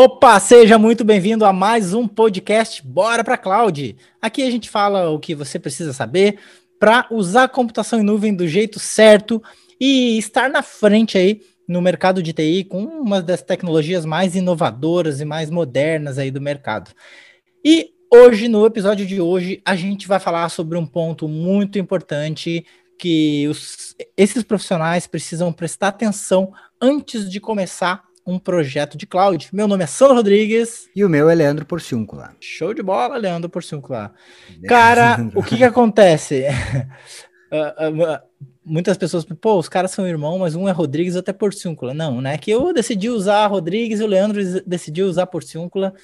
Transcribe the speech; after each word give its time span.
Opa, 0.00 0.38
seja 0.38 0.78
muito 0.78 1.04
bem-vindo 1.04 1.44
a 1.44 1.52
mais 1.52 1.92
um 1.92 2.06
podcast 2.06 2.86
Bora 2.86 3.24
para 3.24 3.36
Cloud. 3.36 3.96
Aqui 4.22 4.44
a 4.44 4.50
gente 4.50 4.70
fala 4.70 5.10
o 5.10 5.18
que 5.18 5.34
você 5.34 5.58
precisa 5.58 5.92
saber 5.92 6.38
para 6.78 7.08
usar 7.10 7.42
a 7.42 7.48
computação 7.48 7.98
em 7.98 8.04
nuvem 8.04 8.32
do 8.32 8.46
jeito 8.46 8.78
certo 8.78 9.42
e 9.80 10.16
estar 10.16 10.48
na 10.48 10.62
frente 10.62 11.18
aí 11.18 11.40
no 11.66 11.82
mercado 11.82 12.22
de 12.22 12.32
TI 12.32 12.62
com 12.62 12.84
uma 12.84 13.20
das 13.20 13.42
tecnologias 13.42 14.04
mais 14.04 14.36
inovadoras 14.36 15.20
e 15.20 15.24
mais 15.24 15.50
modernas 15.50 16.16
aí 16.16 16.30
do 16.30 16.40
mercado. 16.40 16.92
E 17.64 17.90
hoje, 18.08 18.46
no 18.46 18.64
episódio 18.64 19.04
de 19.04 19.20
hoje, 19.20 19.60
a 19.64 19.74
gente 19.74 20.06
vai 20.06 20.20
falar 20.20 20.48
sobre 20.48 20.78
um 20.78 20.86
ponto 20.86 21.26
muito 21.26 21.76
importante 21.76 22.64
que 22.96 23.48
os, 23.48 23.96
esses 24.16 24.44
profissionais 24.44 25.08
precisam 25.08 25.52
prestar 25.52 25.88
atenção 25.88 26.52
antes 26.80 27.28
de 27.28 27.40
começar 27.40 28.07
um 28.28 28.38
projeto 28.38 28.98
de 28.98 29.06
cloud. 29.06 29.48
Meu 29.54 29.66
nome 29.66 29.84
é 29.84 29.86
Sandro 29.86 30.16
Rodrigues. 30.16 30.86
E 30.94 31.02
o 31.02 31.08
meu 31.08 31.30
é 31.30 31.34
Leandro 31.34 31.64
Porciúncula. 31.64 32.36
Show 32.38 32.74
de 32.74 32.82
bola, 32.82 33.16
Leandro 33.16 33.48
Porciúncula. 33.48 34.12
Cara, 34.68 35.16
o 35.34 35.42
que 35.42 35.56
que 35.56 35.64
acontece? 35.64 36.44
uh, 37.50 37.88
uh, 37.88 38.20
muitas 38.62 38.98
pessoas, 38.98 39.24
pô, 39.24 39.58
os 39.58 39.66
caras 39.66 39.92
são 39.92 40.06
irmãos, 40.06 40.38
mas 40.38 40.54
um 40.54 40.68
é 40.68 40.72
Rodrigues 40.72 41.14
e 41.14 41.16
outro 41.16 41.30
é 41.30 41.32
Porciúncula. 41.32 41.94
Não, 41.94 42.20
né? 42.20 42.36
Que 42.36 42.50
eu 42.50 42.70
decidi 42.74 43.08
usar 43.08 43.46
Rodrigues 43.46 43.98
e 43.98 44.04
o 44.04 44.06
Leandro 44.06 44.42
decidiu 44.66 45.06
usar 45.06 45.26
Porciúncula 45.26 45.94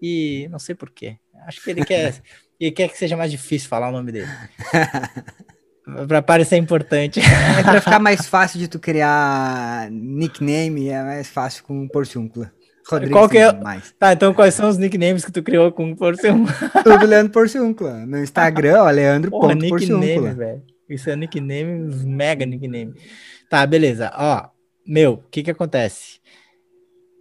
e 0.00 0.46
não 0.52 0.60
sei 0.60 0.76
porquê. 0.76 1.16
Acho 1.48 1.60
que 1.64 1.70
ele 1.70 1.84
quer, 1.84 2.22
ele 2.60 2.70
quer 2.70 2.88
que 2.88 2.96
seja 2.96 3.16
mais 3.16 3.32
difícil 3.32 3.68
falar 3.68 3.88
o 3.88 3.92
nome 3.92 4.12
dele. 4.12 4.30
Pra 6.06 6.22
parecer 6.22 6.56
importante. 6.56 7.20
É 7.20 7.62
pra 7.62 7.80
ficar 7.80 7.98
mais 8.00 8.26
fácil 8.26 8.58
de 8.58 8.68
tu 8.68 8.78
criar 8.78 9.90
nickname, 9.90 10.88
é 10.88 11.02
mais 11.02 11.28
fácil 11.28 11.64
com 11.64 11.88
Porciúncula. 11.88 12.52
Rodrigues 12.88 13.12
Qual 13.12 13.28
que 13.28 13.38
é? 13.38 13.52
Mais. 13.52 13.92
Tá, 13.98 14.12
então 14.12 14.32
quais 14.32 14.54
são 14.54 14.68
os 14.68 14.78
nicknames 14.78 15.24
que 15.24 15.32
tu 15.32 15.42
criou 15.42 15.72
com 15.72 15.94
Porciúncula? 15.94 16.54
Tudo 16.84 17.06
Leandro 17.06 17.32
Porciúncula. 17.32 18.06
No 18.06 18.18
Instagram, 18.18 18.82
ó, 18.82 18.90
Leandro 18.90 19.30
Porra, 19.30 19.54
nickname, 19.54 20.34
velho. 20.34 20.62
Isso 20.88 21.10
é 21.10 21.16
nickname, 21.16 21.94
mega 22.04 22.44
nickname. 22.46 22.94
Tá, 23.48 23.64
beleza. 23.66 24.10
Ó, 24.14 24.48
meu, 24.86 25.14
o 25.14 25.30
que 25.30 25.42
que 25.42 25.50
acontece? 25.50 26.20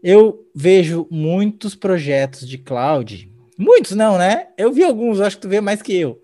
Eu 0.04 0.40
vejo 0.56 1.08
muitos 1.12 1.76
projetos 1.76 2.48
de 2.48 2.58
cloud, 2.58 3.32
muitos 3.58 3.92
não, 3.92 4.18
né? 4.18 4.48
Eu 4.58 4.72
vi 4.72 4.84
alguns, 4.84 5.20
acho 5.20 5.36
que 5.36 5.44
tu 5.44 5.50
vê 5.50 5.62
mais 5.62 5.82
que 5.82 5.96
eu 5.96 6.22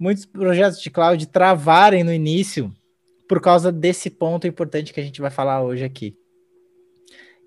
muitos 0.00 0.24
projetos 0.24 0.80
de 0.80 0.88
cloud 0.90 1.26
travarem 1.28 2.02
no 2.02 2.12
início 2.12 2.74
por 3.28 3.40
causa 3.40 3.70
desse 3.70 4.08
ponto 4.08 4.46
importante 4.46 4.92
que 4.92 4.98
a 4.98 5.02
gente 5.02 5.20
vai 5.20 5.30
falar 5.30 5.62
hoje 5.62 5.84
aqui. 5.84 6.16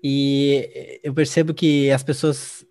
E 0.02 1.00
eu 1.02 1.12
percebo 1.12 1.52
que 1.52 1.90
as 1.90 2.02
pessoas 2.02 2.64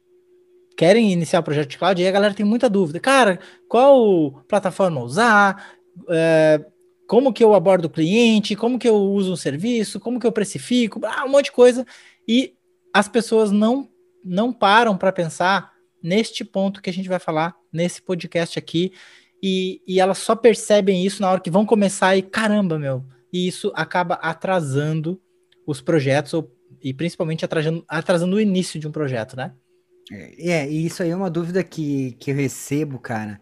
querem 0.78 1.12
iniciar 1.12 1.42
o 1.42 1.44
projeto 1.44 1.70
de 1.70 1.78
cloud 1.78 2.02
e 2.02 2.08
a 2.08 2.12
galera 2.12 2.34
tem 2.34 2.46
muita 2.46 2.70
dúvida. 2.70 3.00
Cara, 3.00 3.40
qual 3.68 4.44
plataforma 4.48 5.04
usar? 5.04 5.76
É, 6.10 6.64
como 7.08 7.34
que 7.34 7.44
eu 7.44 7.54
abordo 7.54 7.86
o 7.86 7.90
cliente? 7.90 8.56
Como 8.56 8.80
que 8.80 8.88
eu 8.88 8.96
uso 8.96 9.34
um 9.34 9.36
serviço? 9.36 10.00
Como 10.00 10.20
que 10.20 10.26
eu 10.26 10.32
precifico? 10.32 11.02
Ah, 11.04 11.26
um 11.26 11.30
monte 11.30 11.46
de 11.46 11.52
coisa. 11.52 11.86
E 12.28 12.54
as 12.94 13.08
pessoas 13.08 13.52
não, 13.52 13.90
não 14.24 14.54
param 14.54 14.98
para 14.98 15.12
pensar 15.12 15.74
neste 16.02 16.44
ponto 16.44 16.82
que 16.82 16.90
a 16.90 16.94
gente 16.94 17.10
vai 17.10 17.20
falar 17.20 17.56
nesse 17.72 18.02
podcast 18.02 18.58
aqui, 18.58 18.92
e, 19.46 19.82
e 19.86 20.00
elas 20.00 20.20
só 20.20 20.38
percebem 20.38 21.06
isso 21.06 21.22
na 21.22 21.30
hora 21.30 21.42
que 21.42 21.52
vão 21.52 21.66
começar 21.66 22.16
e 22.16 22.22
caramba, 22.22 22.80
meu. 22.80 23.04
E 23.32 23.46
isso 23.46 23.74
acaba 23.76 24.14
atrasando 24.16 25.20
os 25.68 25.82
projetos 25.82 26.34
ou, 26.34 26.50
e 26.82 26.94
principalmente 26.94 27.44
atrasando, 27.44 27.84
atrasando 27.86 28.38
o 28.38 28.40
início 28.40 28.80
de 28.80 28.88
um 28.88 28.92
projeto, 28.92 29.36
né? 29.36 29.54
É, 30.10 30.52
é, 30.52 30.72
e 30.72 30.86
isso 30.86 31.04
aí 31.04 31.10
é 31.10 31.16
uma 31.16 31.30
dúvida 31.30 31.62
que, 31.62 32.14
que 32.14 32.32
eu 32.32 32.36
recebo, 32.36 32.98
cara. 32.98 33.42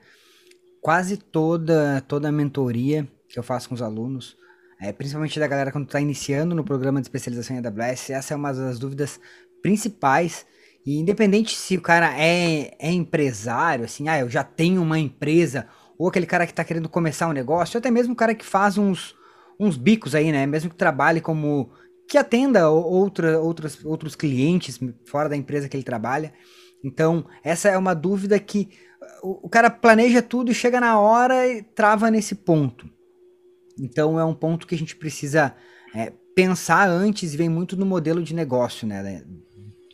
Quase 0.82 1.18
toda 1.18 2.02
toda 2.08 2.30
a 2.30 2.32
mentoria 2.32 3.08
que 3.30 3.38
eu 3.38 3.44
faço 3.44 3.70
com 3.70 3.76
os 3.76 3.82
alunos, 3.84 4.36
é, 4.82 4.92
principalmente 4.92 5.40
da 5.40 5.48
galera 5.48 5.72
quando 5.72 5.86
está 5.86 6.02
iniciando 6.02 6.56
no 6.56 6.64
programa 6.64 7.00
de 7.00 7.06
especialização 7.06 7.56
em 7.56 7.60
AWS, 7.60 8.10
essa 8.10 8.34
é 8.34 8.38
uma 8.38 8.52
das 8.52 8.80
dúvidas 8.80 9.20
principais. 9.62 10.48
E 10.84 10.98
independente 10.98 11.56
se 11.56 11.78
o 11.78 11.82
cara 11.82 12.20
é, 12.20 12.76
é 12.80 12.92
empresário, 12.92 13.86
assim, 13.86 14.10
ah, 14.10 14.18
eu 14.18 14.28
já 14.28 14.44
tenho 14.44 14.82
uma 14.82 14.98
empresa 14.98 15.68
ou 16.02 16.10
aquele 16.10 16.26
cara 16.26 16.48
que 16.48 16.52
está 16.52 16.64
querendo 16.64 16.90
começar 16.90 17.28
um 17.28 17.32
negócio, 17.32 17.78
ou 17.78 17.80
até 17.80 17.92
mesmo 17.92 18.14
o 18.14 18.16
cara 18.16 18.34
que 18.34 18.44
faz 18.44 18.76
uns, 18.76 19.16
uns 19.60 19.78
bicos 19.78 20.16
aí, 20.16 20.32
né? 20.32 20.48
Mesmo 20.48 20.72
que 20.72 20.76
trabalhe 20.76 21.22
como. 21.22 21.70
que 22.10 22.18
atenda 22.18 22.72
outra, 22.72 23.40
outros, 23.40 23.86
outros 23.86 24.16
clientes 24.16 24.80
fora 25.06 25.30
da 25.30 25.38
empresa 25.38 25.70
que 25.70 25.78
ele 25.78 25.84
trabalha. 25.84 26.34
Então, 26.84 27.24
essa 27.44 27.70
é 27.70 27.78
uma 27.78 27.94
dúvida 27.94 28.40
que 28.40 28.70
o, 29.22 29.46
o 29.46 29.50
cara 29.50 29.70
planeja 29.70 30.24
tudo 30.24 30.50
e 30.50 30.56
chega 30.56 30.80
na 30.80 31.00
hora 31.00 31.48
e 31.48 31.62
trava 31.62 32.10
nesse 32.10 32.34
ponto. 32.34 32.90
Então, 33.80 34.20
é 34.20 34.26
um 34.26 34.34
ponto 34.34 34.66
que 34.66 34.74
a 34.74 34.78
gente 34.80 34.96
precisa 34.96 35.56
é, 35.94 36.12
pensar 36.34 36.90
antes 36.90 37.36
e 37.36 37.38
vem 37.38 37.48
muito 37.48 37.78
no 37.78 37.86
modelo 37.86 38.24
de 38.24 38.34
negócio, 38.34 38.88
né? 38.88 39.24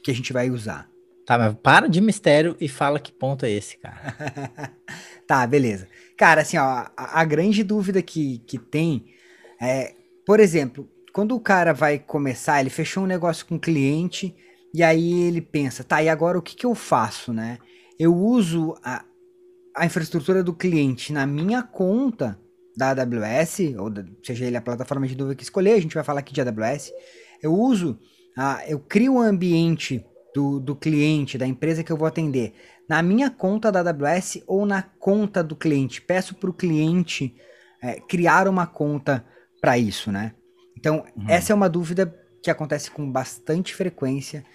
Que 0.01 0.11
a 0.11 0.15
gente 0.15 0.31
vai 0.31 0.49
usar. 0.49 0.89
Tá, 1.25 1.37
mas 1.37 1.53
para 1.61 1.89
de 1.89 1.99
mistério 1.99 2.55
e 2.61 2.69
fala 2.69 3.01
que 3.01 3.11
ponto 3.11 3.45
é 3.45 3.51
esse, 3.51 3.77
cara. 3.77 4.71
Tá, 5.27 5.45
beleza. 5.45 5.87
Cara, 6.17 6.41
assim, 6.41 6.57
ó, 6.57 6.63
a, 6.63 6.91
a, 6.95 7.25
grande 7.25 7.63
dúvida 7.63 8.01
que, 8.01 8.39
que 8.39 8.57
tem 8.57 9.05
é, 9.61 9.93
por 10.25 10.39
exemplo, 10.39 10.89
quando 11.13 11.35
o 11.35 11.39
cara 11.39 11.73
vai 11.73 11.99
começar, 11.99 12.59
ele 12.59 12.69
fechou 12.69 13.03
um 13.03 13.07
negócio 13.07 13.45
com 13.45 13.55
o 13.55 13.59
cliente 13.59 14.35
e 14.73 14.83
aí 14.83 15.23
ele 15.23 15.41
pensa, 15.41 15.83
tá, 15.83 16.01
e 16.01 16.09
agora 16.09 16.37
o 16.37 16.41
que, 16.41 16.55
que 16.55 16.65
eu 16.65 16.75
faço, 16.75 17.33
né? 17.33 17.57
Eu 17.99 18.15
uso 18.15 18.75
a, 18.83 19.03
a 19.75 19.85
infraestrutura 19.85 20.43
do 20.43 20.53
cliente 20.53 21.11
na 21.11 21.25
minha 21.25 21.63
conta 21.63 22.39
da 22.75 22.91
AWS, 22.91 23.75
ou 23.79 23.89
da, 23.89 24.05
seja 24.23 24.45
ele 24.45 24.55
a 24.57 24.61
plataforma 24.61 25.07
de 25.07 25.17
nuvem 25.17 25.35
que 25.35 25.43
escolher, 25.43 25.73
a 25.73 25.81
gente 25.81 25.95
vai 25.95 26.03
falar 26.03 26.19
aqui 26.19 26.33
de 26.33 26.41
AWS. 26.41 26.91
Eu 27.41 27.53
uso, 27.53 27.97
a, 28.37 28.63
eu 28.67 28.79
crio 28.79 29.13
um 29.13 29.19
ambiente 29.21 30.05
do, 30.37 30.59
do 30.59 30.75
cliente, 30.75 31.35
da 31.35 31.47
empresa 31.47 31.83
que 31.83 31.91
eu 31.91 31.97
vou 31.97 32.07
atender, 32.07 32.53
na 32.87 33.01
minha 33.01 33.27
conta 33.27 33.71
da 33.71 33.79
AWS 33.79 34.43
ou 34.45 34.67
na 34.67 34.83
conta 34.83 35.43
do 35.43 35.55
cliente. 35.55 35.99
Peço 35.99 36.35
para 36.35 36.51
o 36.51 36.53
cliente 36.53 37.35
é, 37.81 37.99
criar 38.01 38.47
uma 38.47 38.67
conta 38.67 39.25
para 39.59 39.79
isso, 39.79 40.11
né? 40.11 40.33
Então, 40.77 41.03
uhum. 41.15 41.25
essa 41.27 41.51
é 41.51 41.55
uma 41.55 41.67
dúvida 41.67 42.15
que 42.43 42.51
acontece 42.51 42.91
com 42.91 43.11
bastante 43.11 43.73
frequência 43.73 44.45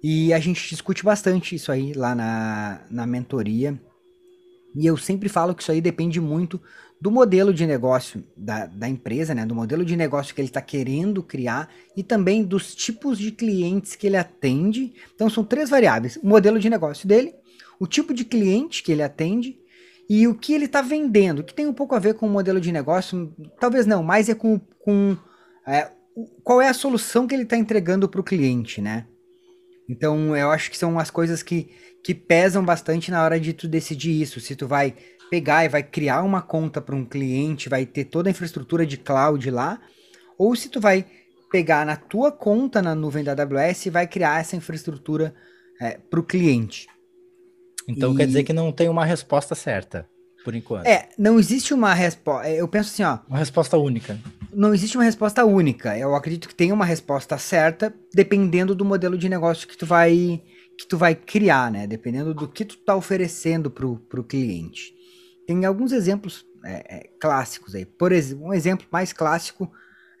e 0.00 0.32
a 0.32 0.38
gente 0.38 0.68
discute 0.68 1.02
bastante 1.02 1.56
isso 1.56 1.72
aí 1.72 1.92
lá 1.92 2.14
na, 2.14 2.82
na 2.88 3.04
mentoria. 3.04 3.76
E 4.76 4.86
eu 4.86 4.96
sempre 4.96 5.28
falo 5.28 5.54
que 5.54 5.62
isso 5.62 5.72
aí 5.72 5.80
depende 5.80 6.20
muito 6.20 6.60
do 7.00 7.10
modelo 7.10 7.52
de 7.52 7.66
negócio 7.66 8.22
da, 8.36 8.66
da 8.66 8.88
empresa, 8.88 9.34
né? 9.34 9.46
Do 9.46 9.54
modelo 9.54 9.84
de 9.84 9.96
negócio 9.96 10.34
que 10.34 10.40
ele 10.40 10.48
está 10.48 10.60
querendo 10.60 11.22
criar 11.22 11.70
e 11.96 12.02
também 12.02 12.44
dos 12.44 12.74
tipos 12.74 13.18
de 13.18 13.30
clientes 13.32 13.96
que 13.96 14.06
ele 14.06 14.16
atende. 14.16 14.92
Então 15.14 15.30
são 15.30 15.42
três 15.42 15.70
variáveis: 15.70 16.16
o 16.22 16.26
modelo 16.26 16.58
de 16.58 16.68
negócio 16.68 17.08
dele, 17.08 17.34
o 17.80 17.86
tipo 17.86 18.12
de 18.12 18.24
cliente 18.24 18.82
que 18.82 18.92
ele 18.92 19.02
atende 19.02 19.58
e 20.08 20.28
o 20.28 20.34
que 20.34 20.52
ele 20.52 20.66
está 20.66 20.82
vendendo, 20.82 21.42
que 21.42 21.54
tem 21.54 21.66
um 21.66 21.72
pouco 21.72 21.94
a 21.94 21.98
ver 21.98 22.14
com 22.14 22.26
o 22.26 22.30
modelo 22.30 22.60
de 22.60 22.70
negócio, 22.70 23.34
talvez 23.58 23.86
não, 23.86 24.02
mas 24.02 24.28
é 24.28 24.34
com, 24.34 24.60
com 24.78 25.16
é, 25.66 25.90
qual 26.44 26.60
é 26.60 26.68
a 26.68 26.74
solução 26.74 27.26
que 27.26 27.34
ele 27.34 27.42
está 27.42 27.56
entregando 27.56 28.08
para 28.08 28.20
o 28.20 28.24
cliente, 28.24 28.80
né? 28.80 29.06
Então 29.88 30.36
eu 30.36 30.50
acho 30.50 30.70
que 30.70 30.78
são 30.78 30.98
as 30.98 31.10
coisas 31.10 31.42
que, 31.42 31.70
que 32.06 32.14
pesam 32.14 32.64
bastante 32.64 33.10
na 33.10 33.20
hora 33.20 33.40
de 33.40 33.52
tu 33.52 33.66
decidir 33.66 34.22
isso. 34.22 34.38
Se 34.38 34.54
tu 34.54 34.68
vai 34.68 34.94
pegar 35.28 35.64
e 35.64 35.68
vai 35.68 35.82
criar 35.82 36.22
uma 36.22 36.40
conta 36.40 36.80
para 36.80 36.94
um 36.94 37.04
cliente, 37.04 37.68
vai 37.68 37.84
ter 37.84 38.04
toda 38.04 38.28
a 38.28 38.30
infraestrutura 38.30 38.86
de 38.86 38.96
cloud 38.96 39.50
lá, 39.50 39.80
ou 40.38 40.54
se 40.54 40.68
tu 40.68 40.78
vai 40.78 41.04
pegar 41.50 41.84
na 41.84 41.96
tua 41.96 42.30
conta 42.30 42.80
na 42.80 42.94
nuvem 42.94 43.24
da 43.24 43.32
AWS 43.32 43.86
e 43.86 43.90
vai 43.90 44.06
criar 44.06 44.38
essa 44.38 44.54
infraestrutura 44.54 45.34
é, 45.80 45.98
para 45.98 46.20
o 46.20 46.22
cliente. 46.22 46.86
Então 47.88 48.14
e... 48.14 48.18
quer 48.18 48.28
dizer 48.28 48.44
que 48.44 48.52
não 48.52 48.70
tem 48.70 48.88
uma 48.88 49.04
resposta 49.04 49.56
certa, 49.56 50.08
por 50.44 50.54
enquanto. 50.54 50.86
É, 50.86 51.08
não 51.18 51.40
existe 51.40 51.74
uma 51.74 51.92
resposta. 51.92 52.48
É, 52.48 52.60
eu 52.60 52.68
penso 52.68 52.90
assim, 52.92 53.02
ó. 53.02 53.18
Uma 53.28 53.38
resposta 53.38 53.76
única. 53.76 54.16
Não 54.54 54.72
existe 54.72 54.96
uma 54.96 55.02
resposta 55.02 55.44
única. 55.44 55.98
Eu 55.98 56.14
acredito 56.14 56.46
que 56.46 56.54
tem 56.54 56.70
uma 56.70 56.84
resposta 56.84 57.36
certa, 57.36 57.92
dependendo 58.14 58.76
do 58.76 58.84
modelo 58.84 59.18
de 59.18 59.28
negócio 59.28 59.66
que 59.66 59.76
tu 59.76 59.84
vai 59.84 60.40
que 60.78 60.86
tu 60.86 60.98
vai 60.98 61.14
criar, 61.14 61.70
né? 61.70 61.86
Dependendo 61.86 62.34
do 62.34 62.48
que 62.48 62.64
tu 62.64 62.76
tá 62.78 62.94
oferecendo 62.94 63.70
pro, 63.70 63.96
pro 63.96 64.24
cliente. 64.24 64.94
Tem 65.46 65.64
alguns 65.64 65.92
exemplos 65.92 66.44
é, 66.64 66.96
é, 66.96 67.10
clássicos 67.20 67.74
aí. 67.74 67.86
Por 67.86 68.12
exemplo, 68.12 68.46
um 68.46 68.52
exemplo 68.52 68.86
mais 68.90 69.12
clássico 69.12 69.70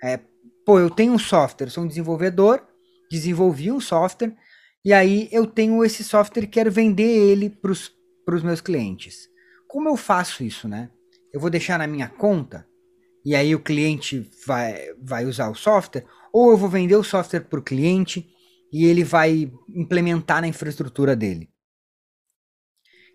é, 0.02 0.20
pô, 0.64 0.78
eu 0.78 0.90
tenho 0.90 1.12
um 1.12 1.18
software, 1.18 1.70
sou 1.70 1.84
um 1.84 1.88
desenvolvedor, 1.88 2.62
desenvolvi 3.10 3.70
um 3.70 3.80
software 3.80 4.36
e 4.84 4.92
aí 4.92 5.28
eu 5.32 5.46
tenho 5.46 5.84
esse 5.84 6.04
software 6.04 6.44
e 6.44 6.48
quero 6.48 6.70
vender 6.70 7.02
ele 7.02 7.50
para 7.50 7.70
os 7.70 8.42
meus 8.42 8.60
clientes. 8.60 9.28
Como 9.68 9.88
eu 9.88 9.96
faço 9.96 10.44
isso, 10.44 10.68
né? 10.68 10.90
Eu 11.32 11.40
vou 11.40 11.50
deixar 11.50 11.78
na 11.78 11.86
minha 11.86 12.08
conta 12.08 12.66
e 13.24 13.34
aí 13.34 13.54
o 13.54 13.60
cliente 13.60 14.30
vai, 14.46 14.94
vai 15.02 15.24
usar 15.24 15.50
o 15.50 15.54
software, 15.54 16.06
ou 16.32 16.52
eu 16.52 16.56
vou 16.56 16.68
vender 16.68 16.94
o 16.94 17.02
software 17.02 17.40
para 17.40 17.58
o 17.58 17.62
cliente 17.62 18.28
e 18.72 18.84
ele 18.84 19.04
vai 19.04 19.50
implementar 19.68 20.40
na 20.40 20.48
infraestrutura 20.48 21.14
dele. 21.14 21.50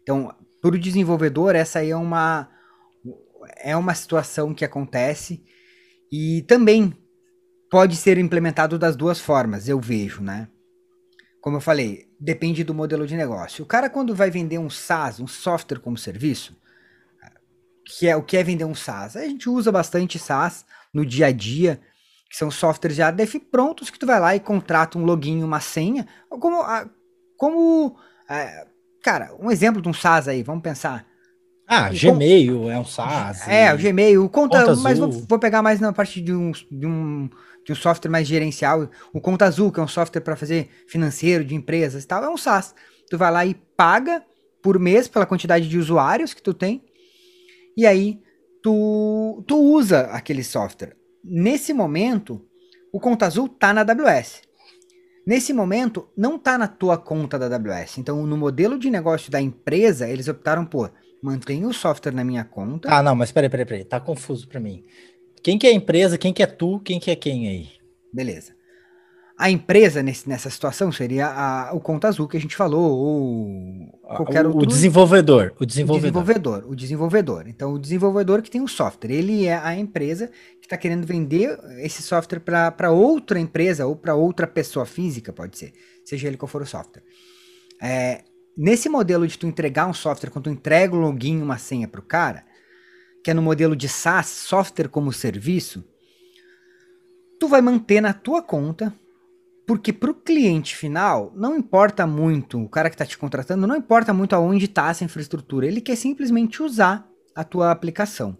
Então, 0.02 0.36
para 0.62 0.76
o 0.76 0.80
desenvolvedor, 0.80 1.56
essa 1.56 1.80
aí 1.80 1.92
é 1.92 1.96
uma, 1.96 2.50
é 3.58 3.76
uma 3.76 3.94
situação 3.94 4.54
que 4.54 4.66
acontece 4.66 5.44
e 6.12 6.44
também 6.44 6.94
pode 7.70 7.96
ser 7.96 8.18
implementado 8.18 8.78
das 8.78 8.96
duas 8.96 9.20
formas, 9.20 9.68
eu 9.68 9.80
vejo, 9.80 10.22
né? 10.22 10.50
Como 11.42 11.58
eu 11.58 11.62
falei, 11.62 12.08
depende 12.20 12.64
do 12.64 12.74
modelo 12.74 13.08
de 13.08 13.16
negócio. 13.16 13.64
O 13.64 13.68
cara, 13.68 13.90
quando 13.90 14.14
vai 14.14 14.30
vender 14.30 14.60
um 14.60 14.70
SaaS, 14.70 15.20
um 15.20 15.28
software 15.28 15.80
como 15.80 15.98
serviço, 15.98 16.56
que 17.86 18.08
é 18.08 18.16
o 18.16 18.24
que 18.24 18.38
é 18.38 18.44
vender 18.44 18.66
um 18.66 18.76
SaaS? 18.76 19.16
A 19.16 19.22
gente 19.22 19.50
usa 19.50 19.72
bastante 19.72 20.20
SaaS 20.20 20.66
no 20.94 21.06
dia 21.06 21.28
a 21.28 21.32
dia, 21.32 21.82
que 22.32 22.38
são 22.38 22.50
softwares 22.50 22.96
já 22.96 23.12
def 23.12 23.36
prontos 23.52 23.90
que 23.90 24.00
tu 24.00 24.06
vai 24.06 24.18
lá 24.18 24.34
e 24.34 24.40
contrata 24.40 24.98
um 24.98 25.04
login, 25.04 25.44
uma 25.44 25.60
senha, 25.60 26.08
como, 26.30 26.64
como 27.36 27.98
é, 28.30 28.66
cara, 29.04 29.36
um 29.38 29.52
exemplo 29.52 29.82
de 29.82 29.90
um 29.90 29.94
SaaS 29.94 30.30
aí, 30.30 30.42
vamos 30.42 30.64
pensar. 30.64 31.06
Ah, 31.68 31.90
Gmail 31.90 32.72
é 32.72 32.80
um 32.80 32.86
SaaS. 32.86 33.46
É, 33.50 33.74
o 33.74 33.78
Gmail, 33.78 34.30
conta, 34.30 34.66
conta 34.66 34.78
mas 34.78 34.98
vou, 34.98 35.12
vou, 35.12 35.40
pegar 35.40 35.62
mais 35.62 35.82
na 35.82 35.92
parte 35.92 36.22
de 36.22 36.34
um, 36.34 36.54
de 36.72 36.88
um 36.88 37.30
de 37.66 37.74
um 37.74 37.76
software 37.76 38.10
mais 38.10 38.28
gerencial, 38.28 38.90
o 39.14 39.22
Conta 39.22 39.46
Azul, 39.46 39.72
que 39.72 39.80
é 39.80 39.84
um 39.84 39.88
software 39.88 40.22
para 40.22 40.36
fazer 40.36 40.68
financeiro 40.88 41.46
de 41.46 41.54
empresas 41.54 42.04
e 42.04 42.08
tal, 42.08 42.24
é 42.24 42.30
um 42.30 42.38
SaaS. 42.38 42.74
Tu 43.10 43.18
vai 43.18 43.32
lá 43.32 43.46
e 43.46 43.54
paga 43.54 44.24
por 44.64 44.80
mês 44.80 45.08
pela 45.08 45.28
quantidade 45.28 45.68
de 45.68 45.78
usuários 45.78 46.34
que 46.34 46.42
tu 46.42 46.54
tem, 46.54 46.84
e 47.78 47.86
aí 47.86 48.20
tu, 48.64 49.44
tu 49.46 49.60
usa 49.60 50.04
aquele 50.06 50.44
software. 50.44 50.96
Nesse 51.24 51.74
momento, 51.74 52.46
o 52.92 53.00
Conta 53.00 53.26
Azul 53.26 53.48
tá 53.48 53.74
na 53.74 53.82
AWS. 53.82 54.42
Nesse 55.26 55.54
momento, 55.54 56.10
não 56.18 56.38
tá 56.38 56.58
na 56.58 56.68
tua 56.68 56.98
conta 56.98 57.38
da 57.38 57.46
AWS. 57.46 58.00
Então, 58.00 58.26
no 58.26 58.36
modelo 58.36 58.78
de 58.78 58.90
negócio 58.90 59.32
da 59.32 59.40
empresa, 59.40 60.10
eles 60.10 60.28
optaram 60.28 60.66
por 60.66 60.92
manter 61.22 61.64
o 61.64 61.72
software 61.72 62.14
na 62.14 62.24
minha 62.24 62.44
conta. 62.44 62.90
Ah, 62.92 63.04
não, 63.04 63.16
mas 63.16 63.32
peraí, 63.32 63.50
peraí, 63.50 63.66
peraí. 63.66 63.84
Tá 63.86 64.00
confuso 64.00 64.48
para 64.48 64.60
mim. 64.60 64.84
Quem 65.44 65.58
que 65.58 65.68
é 65.68 65.70
a 65.70 65.74
empresa, 65.74 66.18
quem 66.18 66.34
que 66.34 66.42
é 66.42 66.48
tu, 66.48 66.80
quem 66.80 67.00
que 67.00 67.12
é 67.12 67.16
quem 67.16 67.48
aí? 67.48 67.70
Beleza. 68.12 68.56
A 69.42 69.50
empresa 69.50 70.04
nesse, 70.04 70.30
nessa 70.30 70.52
situação 70.52 70.92
seria 70.92 71.26
a, 71.26 71.74
o 71.74 71.80
Conta 71.80 72.08
Azul 72.08 72.28
que 72.28 72.38
a 72.38 72.40
gente 72.40 72.56
falou, 72.56 72.96
ou 72.96 74.00
qualquer 74.16 74.46
o, 74.46 74.50
outro. 74.50 74.62
O 74.62 74.66
desenvolvedor, 74.68 75.54
o 75.60 75.66
desenvolvedor. 75.66 76.06
O 76.06 76.12
desenvolvedor, 76.12 76.64
o 76.68 76.76
desenvolvedor. 76.76 77.48
Então, 77.48 77.74
o 77.74 77.80
desenvolvedor 77.80 78.44
que 78.44 78.52
tem 78.52 78.62
o 78.62 78.68
software, 78.68 79.12
ele 79.12 79.48
é 79.48 79.58
a 79.58 79.76
empresa 79.76 80.28
que 80.28 80.68
está 80.68 80.78
querendo 80.78 81.08
vender 81.08 81.60
esse 81.80 82.04
software 82.04 82.40
para 82.40 82.92
outra 82.92 83.40
empresa 83.40 83.88
ou 83.88 83.96
para 83.96 84.14
outra 84.14 84.46
pessoa 84.46 84.86
física, 84.86 85.34
pode 85.34 85.58
ser, 85.58 85.74
seja 86.06 86.28
ele 86.28 86.38
qual 86.38 86.48
for 86.48 86.62
o 86.62 86.68
software. 86.68 87.02
É, 87.82 88.22
nesse 88.56 88.90
modelo 88.90 89.26
de 89.26 89.40
tu 89.40 89.48
entregar 89.48 89.88
um 89.88 89.94
software, 89.94 90.30
quando 90.30 90.44
tu 90.44 90.50
entrega 90.52 90.96
um 90.96 91.00
login, 91.00 91.42
uma 91.42 91.58
senha 91.58 91.88
para 91.88 92.00
o 92.00 92.04
cara, 92.04 92.46
que 93.24 93.32
é 93.32 93.34
no 93.34 93.42
modelo 93.42 93.76
de 93.76 93.90
SaaS, 93.90 94.28
software 94.28 94.88
como 94.88 95.12
serviço, 95.12 95.84
tu 97.40 97.48
vai 97.48 97.60
manter 97.60 98.02
na 98.02 98.14
tua 98.14 98.44
conta, 98.44 98.94
porque 99.72 99.94
para 99.94 100.12
o 100.12 100.14
cliente 100.14 100.76
final 100.76 101.32
não 101.34 101.56
importa 101.56 102.06
muito, 102.06 102.62
o 102.62 102.68
cara 102.68 102.90
que 102.90 102.94
está 102.94 103.06
te 103.06 103.18
contratando 103.18 103.66
não 103.66 103.78
importa 103.78 104.14
muito 104.14 104.36
aonde 104.36 104.66
está 104.66 104.90
essa 104.90 105.06
infraestrutura, 105.06 105.66
ele 105.66 105.80
quer 105.80 105.96
simplesmente 105.96 106.62
usar 106.62 107.10
a 107.34 107.42
tua 107.42 107.72
aplicação. 107.72 108.38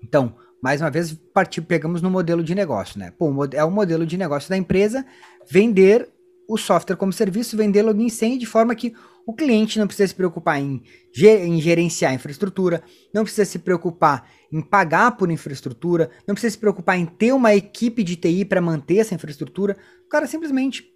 Então, 0.00 0.36
mais 0.62 0.80
uma 0.80 0.88
vez, 0.88 1.12
partir, 1.34 1.62
pegamos 1.62 2.00
no 2.00 2.08
modelo 2.08 2.44
de 2.44 2.54
negócio, 2.54 2.96
né? 2.96 3.12
Pô, 3.18 3.32
é 3.52 3.64
o 3.64 3.72
modelo 3.72 4.06
de 4.06 4.16
negócio 4.16 4.48
da 4.48 4.56
empresa 4.56 5.04
vender 5.50 6.08
o 6.48 6.56
software 6.56 6.94
como 6.94 7.12
serviço, 7.12 7.56
vender 7.56 7.82
login 7.82 8.08
sem 8.08 8.38
de 8.38 8.46
forma 8.46 8.76
que 8.76 8.94
o 9.28 9.34
cliente 9.34 9.78
não 9.78 9.86
precisa 9.86 10.08
se 10.08 10.14
preocupar 10.14 10.58
em, 10.58 10.82
em 11.14 11.60
gerenciar 11.60 12.12
a 12.12 12.14
infraestrutura, 12.14 12.82
não 13.12 13.24
precisa 13.24 13.44
se 13.44 13.58
preocupar 13.58 14.26
em 14.50 14.62
pagar 14.62 15.18
por 15.18 15.30
infraestrutura, 15.30 16.10
não 16.26 16.34
precisa 16.34 16.52
se 16.52 16.58
preocupar 16.58 16.98
em 16.98 17.04
ter 17.04 17.34
uma 17.34 17.54
equipe 17.54 18.02
de 18.02 18.16
TI 18.16 18.46
para 18.46 18.58
manter 18.62 18.96
essa 18.96 19.14
infraestrutura. 19.14 19.76
O 20.06 20.08
cara 20.08 20.26
simplesmente 20.26 20.90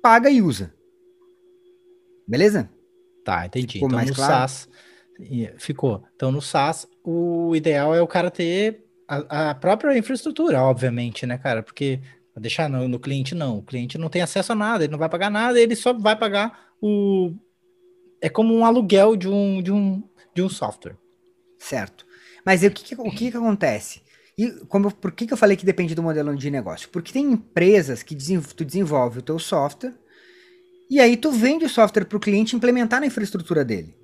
paga 0.00 0.30
e 0.30 0.40
usa. 0.40 0.72
Beleza? 2.24 2.70
Tá, 3.24 3.46
entendi. 3.46 3.72
Ficou 3.72 3.88
então 3.88 3.96
mais 3.96 4.10
no 4.10 4.14
claro? 4.14 4.32
SaaS 4.32 4.68
ficou. 5.58 6.04
Então 6.14 6.30
no 6.30 6.40
SaaS 6.40 6.86
o 7.02 7.56
ideal 7.56 7.92
é 7.96 8.00
o 8.00 8.06
cara 8.06 8.30
ter 8.30 8.86
a, 9.08 9.50
a 9.50 9.54
própria 9.56 9.98
infraestrutura, 9.98 10.62
obviamente, 10.62 11.26
né, 11.26 11.36
cara? 11.36 11.64
Porque 11.64 12.00
deixar 12.36 12.68
no, 12.68 12.86
no 12.86 13.00
cliente 13.00 13.34
não, 13.34 13.58
o 13.58 13.62
cliente 13.62 13.98
não 13.98 14.08
tem 14.08 14.22
acesso 14.22 14.52
a 14.52 14.54
nada, 14.54 14.84
ele 14.84 14.92
não 14.92 15.00
vai 15.00 15.08
pagar 15.08 15.30
nada, 15.30 15.58
ele 15.58 15.74
só 15.74 15.92
vai 15.92 16.14
pagar 16.14 16.70
o 16.80 17.34
é 18.22 18.28
como 18.28 18.54
um 18.54 18.64
aluguel 18.64 19.16
de 19.16 19.28
um, 19.28 19.60
de 19.60 19.72
um, 19.72 20.02
de 20.32 20.42
um 20.42 20.48
software. 20.48 20.96
Certo. 21.58 22.06
Mas 22.46 22.62
o 22.62 22.70
que, 22.70 22.94
o 22.94 23.10
que, 23.10 23.30
que 23.32 23.36
acontece? 23.36 24.00
E 24.38 24.48
como, 24.66 24.94
por 24.94 25.10
que, 25.12 25.26
que 25.26 25.32
eu 25.32 25.36
falei 25.36 25.56
que 25.56 25.66
depende 25.66 25.94
do 25.94 26.02
modelo 26.02 26.34
de 26.36 26.50
negócio? 26.50 26.88
Porque 26.88 27.12
tem 27.12 27.32
empresas 27.32 28.02
que 28.02 28.16
tu 28.56 28.64
desenvolve 28.64 29.18
o 29.18 29.22
teu 29.22 29.38
software 29.38 29.94
e 30.88 31.00
aí 31.00 31.16
tu 31.16 31.32
vende 31.32 31.64
o 31.64 31.68
software 31.68 32.04
para 32.04 32.16
o 32.16 32.20
cliente 32.20 32.54
implementar 32.54 33.00
na 33.00 33.06
infraestrutura 33.06 33.64
dele. 33.64 33.94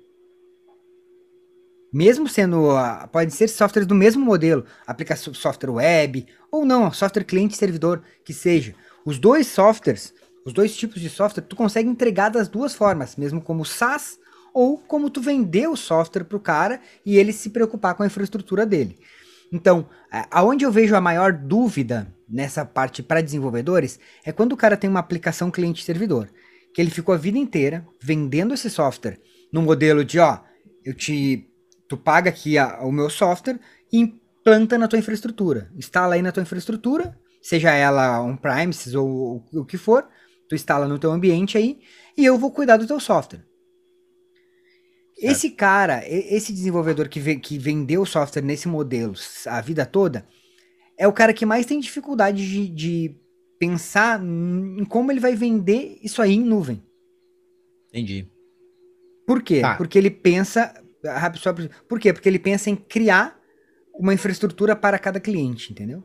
Mesmo 1.91 2.27
sendo, 2.27 2.67
pode 3.11 3.33
ser 3.33 3.47
softwares 3.47 3.87
do 3.87 3.95
mesmo 3.95 4.23
modelo, 4.23 4.65
aplicação 4.85 5.33
software 5.33 5.71
web, 5.71 6.27
ou 6.51 6.65
não, 6.65 6.91
software 6.91 7.23
cliente 7.23 7.57
servidor, 7.57 8.03
que 8.23 8.33
seja. 8.33 8.75
Os 9.03 9.17
dois 9.17 9.47
softwares 9.47 10.13
os 10.49 10.53
dois 10.53 10.75
tipos 10.75 10.99
de 10.99 11.09
software 11.09 11.43
tu 11.43 11.55
consegue 11.55 11.87
entregar 11.87 12.29
das 12.29 12.47
duas 12.47 12.73
formas, 12.73 13.15
mesmo 13.15 13.39
como 13.39 13.63
SaaS 13.63 14.17
ou 14.51 14.79
como 14.79 15.09
tu 15.09 15.21
vender 15.21 15.67
o 15.67 15.75
software 15.75 16.23
para 16.23 16.37
o 16.37 16.41
cara 16.41 16.81
e 17.05 17.17
ele 17.17 17.31
se 17.31 17.51
preocupar 17.51 17.93
com 17.93 18.01
a 18.01 18.07
infraestrutura 18.07 18.65
dele. 18.65 18.97
Então, 19.51 19.87
aonde 20.31 20.65
eu 20.65 20.71
vejo 20.71 20.95
a 20.95 21.01
maior 21.01 21.31
dúvida 21.31 22.11
nessa 22.27 22.65
parte 22.65 23.03
para 23.03 23.21
desenvolvedores 23.21 23.99
é 24.25 24.31
quando 24.31 24.53
o 24.53 24.57
cara 24.57 24.75
tem 24.75 24.89
uma 24.89 24.99
aplicação 24.99 25.51
cliente-servidor, 25.51 26.27
que 26.73 26.81
ele 26.81 26.89
ficou 26.89 27.13
a 27.13 27.17
vida 27.17 27.37
inteira 27.37 27.85
vendendo 28.01 28.53
esse 28.53 28.71
software 28.71 29.19
no 29.53 29.61
modelo 29.61 30.03
de, 30.03 30.19
ó, 30.19 30.39
eu 30.83 30.95
te 30.95 31.45
tu 31.87 31.97
paga 31.97 32.29
aqui 32.29 32.57
a, 32.57 32.79
o 32.81 32.91
meu 32.91 33.09
software 33.09 33.59
e 33.91 33.99
implanta 33.99 34.77
na 34.77 34.87
tua 34.87 34.99
infraestrutura, 34.99 35.71
instala 35.75 36.15
aí 36.15 36.21
na 36.21 36.31
tua 36.31 36.43
infraestrutura, 36.43 37.17
seja 37.41 37.71
ela 37.71 38.21
on-premises 38.21 38.93
ou 38.93 39.43
o 39.53 39.65
que 39.65 39.77
for, 39.77 40.07
tu 40.49 40.55
instala 40.55 40.87
no 40.87 40.99
teu 40.99 41.11
ambiente 41.11 41.57
aí 41.57 41.79
e 42.17 42.25
eu 42.25 42.37
vou 42.37 42.51
cuidar 42.51 42.75
do 42.77 42.87
teu 42.87 42.99
software. 42.99 43.39
Certo. 45.15 45.31
Esse 45.31 45.51
cara, 45.51 46.01
esse 46.05 46.51
desenvolvedor 46.51 47.07
que, 47.07 47.37
que 47.37 47.57
vendeu 47.57 48.01
o 48.01 48.05
software 48.05 48.41
nesse 48.41 48.67
modelo 48.67 49.13
a 49.45 49.61
vida 49.61 49.85
toda, 49.85 50.27
é 50.97 51.07
o 51.07 51.13
cara 51.13 51.33
que 51.33 51.45
mais 51.45 51.65
tem 51.65 51.79
dificuldade 51.79 52.45
de, 52.45 52.67
de 52.67 53.15
pensar 53.59 54.21
em 54.21 54.83
como 54.85 55.11
ele 55.11 55.19
vai 55.19 55.35
vender 55.35 55.99
isso 56.01 56.21
aí 56.21 56.33
em 56.33 56.43
nuvem. 56.43 56.83
Entendi. 57.89 58.27
Por 59.27 59.43
quê? 59.43 59.61
Tá. 59.61 59.75
Porque 59.75 59.97
ele 59.97 60.09
pensa. 60.09 60.73
Por 61.87 61.99
quê? 61.99 62.11
Porque 62.11 62.27
ele 62.27 62.39
pensa 62.39 62.69
em 62.69 62.75
criar 62.75 63.39
uma 63.93 64.13
infraestrutura 64.13 64.75
para 64.75 64.97
cada 64.97 65.19
cliente, 65.19 65.71
entendeu? 65.71 66.03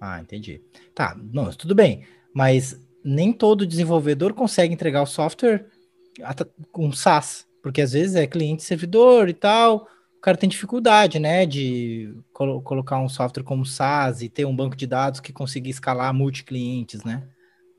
Ah, 0.00 0.20
entendi. 0.20 0.60
Tá, 0.94 1.16
não, 1.32 1.50
tudo 1.50 1.74
bem. 1.74 2.04
Mas 2.34 2.76
nem 3.04 3.32
todo 3.32 3.66
desenvolvedor 3.66 4.32
consegue 4.34 4.72
entregar 4.72 5.02
o 5.02 5.06
software 5.06 5.66
com 6.70 6.92
SaaS, 6.92 7.46
porque 7.62 7.80
às 7.80 7.92
vezes 7.92 8.16
é 8.16 8.26
cliente 8.26 8.62
servidor 8.62 9.28
e 9.28 9.34
tal, 9.34 9.88
o 10.16 10.20
cara 10.20 10.36
tem 10.36 10.48
dificuldade, 10.48 11.18
né, 11.18 11.46
de 11.46 12.14
colo 12.32 12.60
colocar 12.62 12.98
um 12.98 13.08
software 13.08 13.44
como 13.44 13.66
SaaS 13.66 14.22
e 14.22 14.28
ter 14.28 14.44
um 14.44 14.54
banco 14.54 14.76
de 14.76 14.86
dados 14.86 15.20
que 15.20 15.32
consiga 15.32 15.68
escalar 15.68 16.12
multi-clientes, 16.14 17.02
né? 17.02 17.26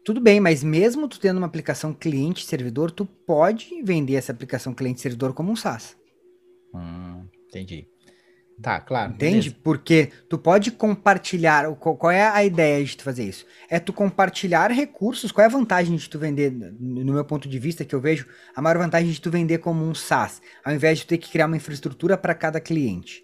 Tudo 0.03 0.19
bem, 0.19 0.41
mas 0.41 0.61
mesmo 0.61 1.07
tu 1.07 1.17
tendo 1.17 1.37
uma 1.37 1.47
aplicação 1.47 1.93
cliente-servidor, 1.93 2.91
tu 2.91 3.05
pode 3.05 3.81
vender 3.83 4.15
essa 4.15 4.33
aplicação 4.33 4.73
cliente-servidor 4.73 5.33
como 5.33 5.51
um 5.51 5.55
SaaS. 5.55 5.95
Hum, 6.73 7.25
entendi. 7.47 7.87
Tá, 8.61 8.79
claro. 8.79 9.13
Entende? 9.13 9.49
Beleza. 9.49 9.55
Porque 9.63 10.11
tu 10.29 10.37
pode 10.37 10.71
compartilhar. 10.71 11.69
Qual 11.75 12.11
é 12.11 12.27
a 12.27 12.43
ideia 12.43 12.83
de 12.83 12.95
tu 12.95 13.03
fazer 13.03 13.23
isso? 13.23 13.45
É 13.69 13.79
tu 13.79 13.91
compartilhar 13.91 14.71
recursos. 14.71 15.31
Qual 15.31 15.43
é 15.43 15.47
a 15.47 15.51
vantagem 15.51 15.95
de 15.95 16.09
tu 16.09 16.19
vender, 16.19 16.51
no 16.51 17.13
meu 17.13 17.25
ponto 17.25 17.49
de 17.49 17.59
vista, 17.59 17.83
que 17.83 17.93
eu 17.93 17.99
vejo, 17.99 18.27
a 18.55 18.61
maior 18.61 18.77
vantagem 18.77 19.11
de 19.11 19.19
tu 19.19 19.31
vender 19.31 19.57
como 19.57 19.83
um 19.83 19.93
SaaS, 19.93 20.41
ao 20.63 20.73
invés 20.73 20.99
de 20.99 21.07
ter 21.07 21.17
que 21.17 21.31
criar 21.31 21.47
uma 21.47 21.57
infraestrutura 21.57 22.17
para 22.17 22.35
cada 22.35 22.59
cliente. 22.59 23.23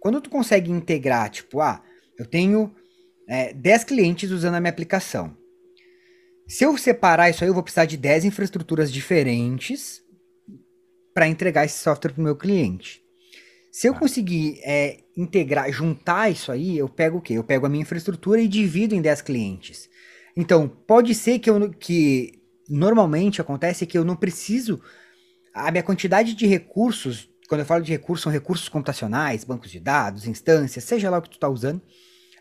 Quando 0.00 0.20
tu 0.20 0.30
consegue 0.30 0.70
integrar, 0.70 1.30
tipo, 1.30 1.60
ah, 1.60 1.82
eu 2.18 2.26
tenho 2.26 2.72
é, 3.28 3.52
10 3.52 3.84
clientes 3.84 4.30
usando 4.30 4.54
a 4.54 4.60
minha 4.60 4.70
aplicação. 4.70 5.36
Se 6.46 6.64
eu 6.64 6.76
separar 6.78 7.28
isso 7.28 7.42
aí, 7.44 7.50
eu 7.50 7.54
vou 7.54 7.62
precisar 7.62 7.84
de 7.84 7.96
10 7.96 8.26
infraestruturas 8.26 8.92
diferentes 8.92 10.02
para 11.12 11.28
entregar 11.28 11.64
esse 11.64 11.78
software 11.78 12.12
para 12.12 12.20
o 12.20 12.24
meu 12.24 12.36
cliente. 12.36 13.02
Se 13.70 13.86
eu 13.86 13.94
conseguir 13.94 14.60
é, 14.64 14.98
integrar, 15.16 15.70
juntar 15.70 16.30
isso 16.30 16.50
aí, 16.50 16.78
eu 16.78 16.88
pego 16.88 17.18
o 17.18 17.20
quê? 17.20 17.34
Eu 17.34 17.44
pego 17.44 17.66
a 17.66 17.68
minha 17.68 17.82
infraestrutura 17.82 18.40
e 18.40 18.48
divido 18.48 18.94
em 18.94 19.02
10 19.02 19.22
clientes. 19.22 19.88
Então, 20.36 20.68
pode 20.68 21.14
ser 21.14 21.38
que, 21.38 21.50
eu, 21.50 21.70
que 21.70 22.40
normalmente 22.68 23.40
acontece 23.40 23.86
que 23.86 23.98
eu 23.98 24.04
não 24.04 24.16
preciso. 24.16 24.80
A 25.52 25.70
minha 25.70 25.82
quantidade 25.82 26.34
de 26.34 26.46
recursos, 26.46 27.28
quando 27.48 27.60
eu 27.60 27.66
falo 27.66 27.82
de 27.82 27.92
recursos, 27.92 28.22
são 28.22 28.32
recursos 28.32 28.68
computacionais, 28.68 29.44
bancos 29.44 29.70
de 29.70 29.80
dados, 29.80 30.26
instâncias, 30.26 30.84
seja 30.84 31.10
lá 31.10 31.18
o 31.18 31.22
que 31.22 31.30
tu 31.30 31.34
está 31.34 31.48
usando. 31.48 31.82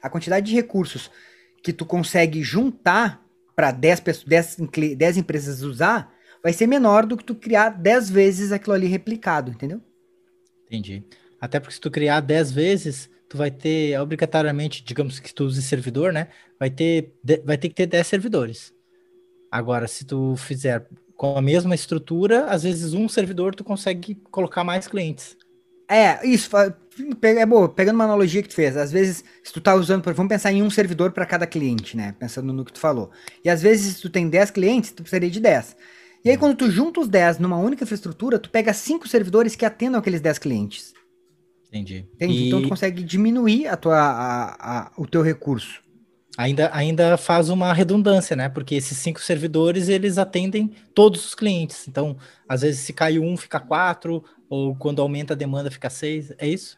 A 0.02 0.10
quantidade 0.10 0.46
de 0.46 0.56
recursos 0.56 1.10
que 1.64 1.74
tu 1.74 1.86
consegue 1.86 2.44
juntar 2.44 3.26
para 3.56 3.72
10, 3.72 4.04
10, 4.26 4.58
10 4.96 5.18
empresas 5.18 5.62
usar 5.62 6.14
vai 6.44 6.54
ser 6.54 6.68
menor 6.68 7.06
do 7.06 7.18
que 7.18 7.24
tu 7.24 7.36
criar 7.36 7.70
10 7.70 8.10
vezes 8.10 8.52
aquilo 8.52 8.76
ali 8.76 8.88
replicado, 8.88 9.52
entendeu? 9.52 9.82
Entendi. 10.68 11.04
Até 11.40 11.60
porque 11.60 11.76
se 11.76 11.82
tu 11.82 11.90
criar 11.90 12.20
10 12.20 12.52
vezes, 12.52 13.10
tu 13.30 13.38
vai 13.38 13.52
ter 13.52 14.00
obrigatoriamente, 14.00 14.84
digamos 14.84 15.20
que 15.20 15.34
tu 15.34 15.46
use 15.46 15.62
servidor, 15.62 16.12
né? 16.12 16.28
Vai 16.60 16.70
ter, 16.70 17.14
vai 17.44 17.58
ter 17.58 17.70
que 17.70 17.76
ter 17.76 17.86
10 17.86 18.06
servidores. 18.08 18.74
Agora, 19.52 19.88
se 19.88 20.06
tu 20.06 20.36
fizer 20.36 20.88
com 21.16 21.38
a 21.38 21.42
mesma 21.42 21.74
estrutura, 21.74 22.46
às 22.46 22.64
vezes 22.64 22.94
um 22.94 23.08
servidor 23.08 23.56
tu 23.56 23.64
consegue 23.64 24.16
colocar 24.30 24.64
mais 24.64 24.88
clientes. 24.88 25.36
É, 25.90 26.28
isso, 26.28 26.50
é 26.58 27.46
boa, 27.46 27.70
pegando 27.70 27.96
uma 27.96 28.04
analogia 28.04 28.44
que 28.44 28.50
tu 28.50 28.56
fez, 28.56 28.76
às 28.76 28.92
vezes, 28.92 29.24
se 29.42 29.54
tu 29.54 29.62
tá 29.62 29.74
usando, 29.74 30.04
vamos 30.04 30.30
pensar 30.30 30.52
em 30.52 30.62
um 30.62 30.70
servidor 30.70 31.12
para 31.12 31.26
cada 31.26 31.48
cliente, 31.48 31.96
né? 31.96 32.14
Pensando 32.20 32.52
no 32.52 32.66
que 32.66 32.74
tu 32.74 32.80
falou. 32.80 33.10
E 33.44 33.50
às 33.50 33.62
vezes, 33.62 33.96
se 33.96 34.02
tu 34.02 34.10
tem 34.10 34.30
10 34.30 34.52
clientes, 34.52 34.92
tu 34.92 35.02
precisaria 35.02 35.30
de 35.30 35.40
10. 35.40 35.78
E 36.28 36.32
aí, 36.32 36.38
quando 36.38 36.58
tu 36.58 36.70
junta 36.70 37.00
os 37.00 37.08
10 37.08 37.40
numa 37.40 37.56
única 37.56 37.86
infraestrutura, 37.86 38.38
tu 38.38 38.50
pega 38.50 38.74
5 38.74 39.08
servidores 39.08 39.56
que 39.56 39.64
atendam 39.64 39.98
aqueles 39.98 40.20
10 40.20 40.38
clientes. 40.40 40.94
Entendi. 41.70 42.06
Entende? 42.16 42.34
E... 42.34 42.48
Então 42.48 42.62
tu 42.62 42.68
consegue 42.68 43.02
diminuir 43.02 43.68
a 43.68 43.78
tua, 43.78 43.98
a, 43.98 44.80
a, 44.80 44.92
o 44.98 45.08
teu 45.08 45.22
recurso. 45.22 45.82
Ainda, 46.38 46.70
ainda 46.74 47.16
faz 47.16 47.48
uma 47.48 47.72
redundância, 47.72 48.36
né? 48.36 48.50
Porque 48.50 48.76
esses 48.76 48.98
cinco 48.98 49.22
servidores, 49.22 49.88
eles 49.88 50.18
atendem 50.18 50.74
todos 50.94 51.26
os 51.26 51.34
clientes. 51.34 51.88
Então, 51.88 52.18
às 52.46 52.62
vezes, 52.62 52.82
se 52.82 52.92
cai 52.92 53.18
um, 53.18 53.38
fica 53.38 53.58
quatro, 53.58 54.22
ou 54.50 54.76
quando 54.76 55.02
aumenta 55.02 55.34
a 55.34 55.38
demanda, 55.38 55.72
fica 55.72 55.90
seis. 55.90 56.34
É 56.38 56.46
isso? 56.46 56.78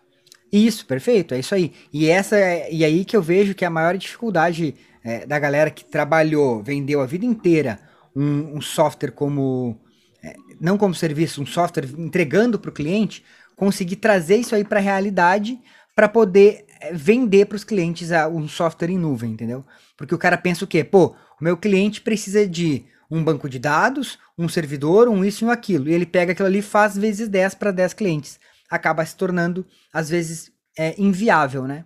Isso, 0.53 0.85
perfeito, 0.85 1.33
é 1.33 1.39
isso 1.39 1.55
aí. 1.55 1.73
E 1.91 2.07
essa 2.07 2.37
é, 2.37 2.71
e 2.71 2.85
aí 2.85 3.03
que 3.03 3.17
eu 3.17 3.21
vejo 3.23 3.55
que 3.55 3.65
a 3.65 3.69
maior 3.71 3.97
dificuldade 3.97 4.75
é, 5.03 5.25
da 5.25 5.39
galera 5.39 5.71
que 5.71 5.83
trabalhou, 5.83 6.61
vendeu 6.61 7.01
a 7.01 7.07
vida 7.07 7.25
inteira 7.25 7.88
um, 8.19 8.57
um 8.57 8.61
software 8.61 9.11
como. 9.11 9.79
É, 10.21 10.35
não 10.59 10.77
como 10.77 10.93
serviço, 10.93 11.41
um 11.41 11.45
software 11.45 11.87
entregando 11.97 12.59
para 12.59 12.69
o 12.69 12.73
cliente, 12.73 13.23
conseguir 13.55 13.95
trazer 13.95 14.35
isso 14.35 14.53
aí 14.53 14.65
para 14.65 14.79
a 14.79 14.83
realidade 14.83 15.57
para 15.95 16.09
poder 16.09 16.65
é, 16.81 16.93
vender 16.93 17.45
para 17.45 17.55
os 17.55 17.63
clientes 17.63 18.09
um 18.31 18.47
software 18.47 18.89
em 18.89 18.97
nuvem, 18.97 19.31
entendeu? 19.31 19.65
Porque 19.95 20.13
o 20.13 20.17
cara 20.17 20.37
pensa 20.37 20.65
o 20.65 20.67
quê? 20.67 20.83
Pô, 20.83 21.15
o 21.39 21.43
meu 21.43 21.55
cliente 21.55 22.01
precisa 22.01 22.45
de 22.45 22.85
um 23.09 23.23
banco 23.23 23.49
de 23.49 23.57
dados, 23.57 24.19
um 24.37 24.49
servidor, 24.49 25.07
um 25.07 25.23
isso 25.23 25.43
e 25.43 25.47
um 25.47 25.51
aquilo. 25.51 25.89
E 25.89 25.93
ele 25.93 26.05
pega 26.05 26.33
aquilo 26.33 26.47
ali 26.47 26.59
e 26.59 26.61
faz 26.61 26.97
vezes 26.97 27.29
10 27.29 27.55
para 27.55 27.71
10 27.71 27.93
clientes. 27.93 28.39
Acaba 28.69 29.05
se 29.05 29.15
tornando, 29.15 29.65
às 29.91 30.09
vezes, 30.09 30.51
é, 30.77 30.93
inviável, 30.97 31.65
né? 31.65 31.85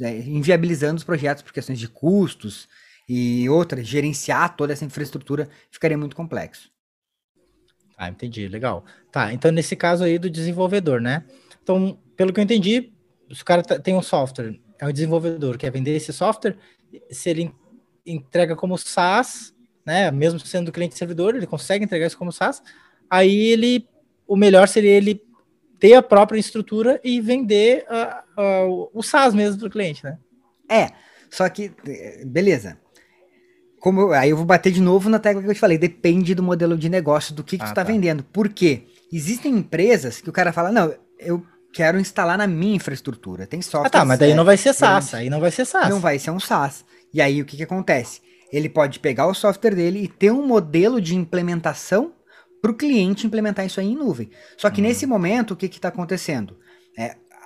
É, 0.00 0.18
inviabilizando 0.18 0.98
os 0.98 1.04
projetos 1.04 1.42
por 1.42 1.52
questões 1.52 1.78
de 1.78 1.88
custos 1.88 2.68
e 3.08 3.48
outras. 3.48 3.86
Gerenciar 3.86 4.56
toda 4.56 4.72
essa 4.72 4.84
infraestrutura 4.84 5.48
ficaria 5.70 5.98
muito 5.98 6.16
complexo. 6.16 6.70
Ah, 7.96 8.08
entendi, 8.08 8.48
legal. 8.48 8.84
Tá, 9.10 9.32
então 9.32 9.50
nesse 9.50 9.76
caso 9.76 10.02
aí 10.04 10.18
do 10.18 10.30
desenvolvedor, 10.30 11.00
né? 11.00 11.24
Então, 11.62 11.98
pelo 12.16 12.32
que 12.32 12.40
eu 12.40 12.44
entendi, 12.44 12.92
se 13.32 13.42
o 13.42 13.44
cara 13.44 13.62
tá, 13.62 13.78
tem 13.78 13.94
um 13.94 14.02
software, 14.02 14.58
é 14.78 14.86
o 14.86 14.92
desenvolvedor, 14.92 15.56
quer 15.56 15.70
vender 15.70 15.94
esse 15.94 16.12
software, 16.12 16.56
se 17.10 17.30
ele 17.30 17.54
entrega 18.04 18.56
como 18.56 18.76
SaaS, 18.76 19.54
né? 19.86 20.10
Mesmo 20.10 20.40
sendo 20.40 20.72
cliente 20.72 20.98
servidor, 20.98 21.36
ele 21.36 21.46
consegue 21.46 21.84
entregar 21.84 22.06
isso 22.06 22.18
como 22.18 22.32
SaaS, 22.32 22.62
aí 23.08 23.52
ele, 23.52 23.88
o 24.26 24.36
melhor 24.36 24.66
seria 24.66 24.90
ele 24.90 25.22
ter 25.78 25.94
a 25.94 26.02
própria 26.02 26.38
estrutura 26.40 27.00
e 27.04 27.20
vender 27.20 27.84
uh, 27.88 28.40
uh, 28.40 28.90
o 28.92 29.02
SaaS 29.02 29.34
mesmo 29.34 29.58
para 29.58 29.68
o 29.68 29.70
cliente, 29.70 30.02
né? 30.02 30.18
É, 30.68 30.88
só 31.30 31.48
que, 31.48 31.72
beleza 32.26 32.81
como 33.82 34.12
aí 34.12 34.30
eu 34.30 34.36
vou 34.36 34.46
bater 34.46 34.70
de 34.70 34.80
novo 34.80 35.10
na 35.10 35.18
tecla 35.18 35.42
que 35.42 35.48
eu 35.48 35.54
te 35.54 35.58
falei, 35.58 35.76
depende 35.76 36.36
do 36.36 36.42
modelo 36.42 36.78
de 36.78 36.88
negócio, 36.88 37.34
do 37.34 37.42
que, 37.42 37.58
que 37.58 37.64
ah, 37.64 37.66
tu 37.66 37.74
tá, 37.74 37.84
tá 37.84 37.92
vendendo. 37.92 38.22
Por 38.22 38.48
quê? 38.48 38.84
Existem 39.12 39.56
empresas 39.56 40.20
que 40.20 40.30
o 40.30 40.32
cara 40.32 40.52
fala, 40.52 40.70
não, 40.70 40.94
eu 41.18 41.44
quero 41.74 41.98
instalar 41.98 42.38
na 42.38 42.46
minha 42.46 42.76
infraestrutura. 42.76 43.44
Tem 43.44 43.60
software. 43.60 43.88
Ah, 43.88 43.90
tá, 43.90 44.04
mas 44.04 44.20
daí 44.20 44.30
é, 44.30 44.34
não 44.36 44.44
vai 44.44 44.56
ser 44.56 44.72
SaaS, 44.72 45.14
aí 45.14 45.28
não 45.28 45.40
vai 45.40 45.50
ser 45.50 45.64
SaaS. 45.64 45.88
Não 45.88 45.98
vai 45.98 46.16
ser 46.16 46.30
um 46.30 46.38
SaaS. 46.38 46.84
E 47.12 47.20
aí 47.20 47.42
o 47.42 47.44
que, 47.44 47.56
que 47.56 47.64
acontece? 47.64 48.20
Ele 48.52 48.68
pode 48.68 49.00
pegar 49.00 49.26
o 49.26 49.34
software 49.34 49.74
dele 49.74 50.04
e 50.04 50.06
ter 50.06 50.30
um 50.30 50.46
modelo 50.46 51.00
de 51.00 51.16
implementação 51.16 52.12
para 52.62 52.70
o 52.70 52.74
cliente 52.76 53.26
implementar 53.26 53.66
isso 53.66 53.80
aí 53.80 53.88
em 53.88 53.96
nuvem. 53.96 54.30
Só 54.56 54.70
que 54.70 54.80
hum. 54.80 54.84
nesse 54.84 55.06
momento, 55.06 55.54
o 55.54 55.56
que 55.56 55.66
está 55.66 55.88
acontecendo? 55.88 56.56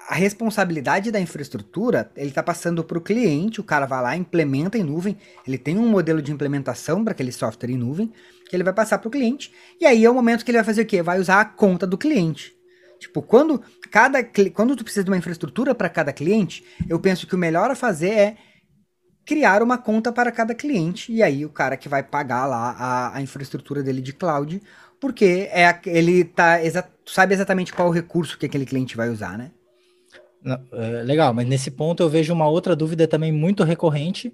A 0.09 0.15
responsabilidade 0.15 1.11
da 1.11 1.21
infraestrutura, 1.21 2.11
ele 2.17 2.29
está 2.29 2.43
passando 2.43 2.85
para 2.85 2.97
o 2.97 3.01
cliente, 3.01 3.61
o 3.61 3.65
cara 3.65 3.87
vai 3.87 4.01
lá, 4.01 4.17
implementa 4.17 4.79
em 4.79 4.85
nuvem, 4.85 5.17
ele 5.47 5.59
tem 5.59 5.77
um 5.77 5.89
modelo 5.89 6.23
de 6.23 6.31
implementação 6.31 7.03
para 7.03 7.13
aquele 7.13 7.33
software 7.33 7.71
em 7.71 7.77
nuvem, 7.77 8.13
que 8.49 8.55
ele 8.55 8.63
vai 8.63 8.73
passar 8.73 8.99
para 8.99 9.09
o 9.09 9.11
cliente, 9.11 9.53
e 9.81 9.85
aí 9.85 10.05
é 10.05 10.11
o 10.11 10.15
momento 10.15 10.45
que 10.45 10.51
ele 10.53 10.59
vai 10.59 10.65
fazer 10.65 10.83
o 10.83 10.87
quê? 10.87 11.03
Vai 11.03 11.19
usar 11.19 11.41
a 11.41 11.45
conta 11.45 11.87
do 11.87 11.99
cliente. 11.99 12.55
Tipo, 13.01 13.21
quando 13.21 13.61
cada 13.91 14.23
quando 14.55 14.77
tu 14.77 14.85
precisa 14.85 15.05
de 15.05 15.11
uma 15.11 15.17
infraestrutura 15.17 15.75
para 15.75 15.89
cada 15.89 16.13
cliente, 16.13 16.65
eu 16.89 16.99
penso 17.01 17.27
que 17.27 17.35
o 17.35 17.39
melhor 17.39 17.71
a 17.71 17.75
fazer 17.75 18.11
é 18.11 18.37
criar 19.25 19.61
uma 19.63 19.77
conta 19.77 20.13
para 20.13 20.31
cada 20.31 20.55
cliente, 20.55 21.13
e 21.13 21.23
aí 21.23 21.45
o 21.45 21.51
cara 21.51 21.77
que 21.77 21.89
vai 21.89 22.03
pagar 22.03 22.47
lá 22.47 22.71
a, 22.79 23.17
a 23.17 23.21
infraestrutura 23.21 23.83
dele 23.83 24.01
de 24.01 24.13
cloud, 24.13 24.63
porque 25.01 25.49
é 25.51 25.79
ele 25.87 26.25
tá 26.25 26.63
exa 26.63 26.89
sabe 27.05 27.35
exatamente 27.35 27.73
qual 27.73 27.89
o 27.89 27.93
recurso 27.93 28.39
que 28.39 28.47
aquele 28.47 28.65
cliente 28.65 28.97
vai 28.97 29.11
usar, 29.11 29.37
né? 29.37 29.51
É, 30.73 31.02
legal, 31.02 31.35
mas 31.35 31.47
nesse 31.47 31.71
ponto 31.71 32.02
eu 32.02 32.09
vejo 32.09 32.33
uma 32.33 32.49
outra 32.49 32.76
dúvida 32.76 33.09
também 33.09 33.33
muito 33.33 33.64
recorrente, 33.64 34.33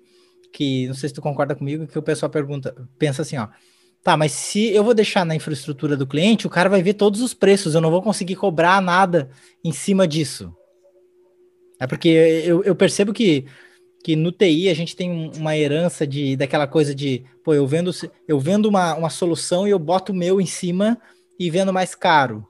que 0.52 0.86
não 0.86 0.94
sei 0.94 1.08
se 1.08 1.14
tu 1.14 1.22
concorda 1.22 1.54
comigo, 1.54 1.86
que 1.86 1.98
o 1.98 2.02
pessoal 2.02 2.28
pergunta, 2.28 2.74
pensa 2.98 3.22
assim, 3.22 3.38
ó, 3.38 3.48
tá, 4.02 4.16
mas 4.16 4.32
se 4.32 4.72
eu 4.74 4.84
vou 4.84 4.92
deixar 4.92 5.24
na 5.24 5.34
infraestrutura 5.34 5.96
do 5.96 6.06
cliente, 6.06 6.46
o 6.46 6.50
cara 6.50 6.68
vai 6.68 6.82
ver 6.82 6.94
todos 6.94 7.22
os 7.22 7.32
preços, 7.32 7.74
eu 7.74 7.80
não 7.80 7.90
vou 7.90 8.02
conseguir 8.02 8.36
cobrar 8.36 8.82
nada 8.82 9.30
em 9.64 9.72
cima 9.72 10.06
disso. 10.06 10.54
É 11.80 11.86
porque 11.86 12.08
eu, 12.08 12.62
eu 12.62 12.76
percebo 12.76 13.12
que, 13.12 13.46
que 14.04 14.14
no 14.14 14.30
TI 14.30 14.68
a 14.68 14.74
gente 14.74 14.94
tem 14.94 15.32
uma 15.36 15.56
herança 15.56 16.06
de 16.06 16.36
daquela 16.36 16.66
coisa 16.66 16.94
de, 16.94 17.24
pô, 17.42 17.54
eu 17.54 17.66
vendo, 17.66 17.90
eu 18.28 18.38
vendo 18.38 18.66
uma, 18.66 18.94
uma 18.94 19.10
solução 19.10 19.66
e 19.66 19.70
eu 19.70 19.78
boto 19.78 20.12
o 20.12 20.14
meu 20.14 20.40
em 20.40 20.46
cima 20.46 20.96
e 21.40 21.50
vendo 21.50 21.72
mais 21.72 21.94
caro. 21.94 22.46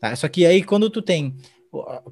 Tá? 0.00 0.14
Só 0.16 0.28
que 0.28 0.46
aí 0.46 0.62
quando 0.62 0.88
tu 0.88 1.02
tem 1.02 1.34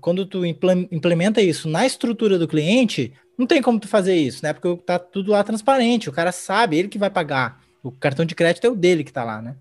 quando 0.01 0.27
tu 0.27 0.45
implementa 0.45 1.41
isso 1.41 1.69
na 1.69 1.87
estrutura 1.87 2.39
do 2.39 2.49
cliente, 2.49 3.13
não 3.39 3.47
tem 3.47 3.61
como 3.61 3.79
tu 3.79 3.89
fazer 3.89 4.15
isso, 4.15 4.43
né? 4.43 4.53
Porque 4.53 4.83
tá 4.85 4.99
tudo 4.99 5.33
lá 5.33 5.45
transparente, 5.45 6.09
o 6.09 6.13
cara 6.13 6.33
sabe, 6.33 6.77
ele 6.77 6.89
que 6.89 6.99
vai 6.99 7.11
pagar. 7.11 7.63
O 7.83 7.93
cartão 7.93 8.25
de 8.25 8.35
crédito 8.35 8.67
é 8.67 8.71
o 8.71 8.75
dele 8.75 9.05
que 9.05 9.13
tá 9.13 9.23
lá, 9.23 9.41
né? 9.43 9.57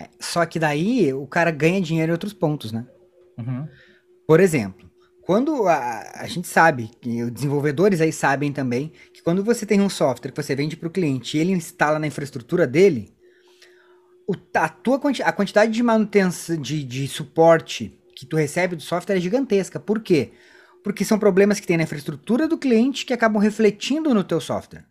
É, 0.00 0.08
só 0.20 0.46
que 0.46 0.58
daí 0.58 1.12
o 1.12 1.26
cara 1.26 1.50
ganha 1.50 1.80
dinheiro 1.80 2.10
em 2.10 2.12
outros 2.12 2.32
pontos, 2.32 2.72
né? 2.72 2.86
Uhum. 3.36 3.66
Por 4.26 4.40
exemplo, 4.40 4.88
quando 5.22 5.66
a, 5.66 6.22
a 6.22 6.26
gente 6.26 6.48
sabe, 6.48 6.90
e 7.04 7.22
os 7.22 7.30
desenvolvedores 7.30 8.00
aí 8.00 8.12
sabem 8.12 8.52
também, 8.52 8.92
que 9.12 9.22
quando 9.22 9.44
você 9.44 9.66
tem 9.66 9.80
um 9.80 9.90
software 9.90 10.30
que 10.30 10.42
você 10.42 10.54
vende 10.54 10.76
para 10.76 10.88
o 10.88 10.90
cliente 10.90 11.36
e 11.36 11.40
ele 11.40 11.52
instala 11.52 11.98
na 11.98 12.06
infraestrutura 12.06 12.66
dele, 12.66 13.12
o, 14.26 14.34
a, 14.54 14.68
tua, 14.68 15.00
a 15.24 15.32
quantidade 15.32 15.72
de 15.72 15.82
manutenção, 15.82 16.56
de, 16.56 16.84
de 16.84 17.08
suporte 17.08 17.97
que 18.18 18.26
tu 18.26 18.36
recebe 18.36 18.74
do 18.74 18.82
software 18.82 19.16
é 19.16 19.20
gigantesca. 19.20 19.78
Por 19.78 20.00
quê? 20.00 20.32
Porque 20.82 21.04
são 21.04 21.20
problemas 21.20 21.60
que 21.60 21.66
tem 21.68 21.76
na 21.76 21.84
infraestrutura 21.84 22.48
do 22.48 22.58
cliente 22.58 23.06
que 23.06 23.12
acabam 23.12 23.40
refletindo 23.40 24.12
no 24.12 24.24
teu 24.24 24.40
software. 24.40 24.84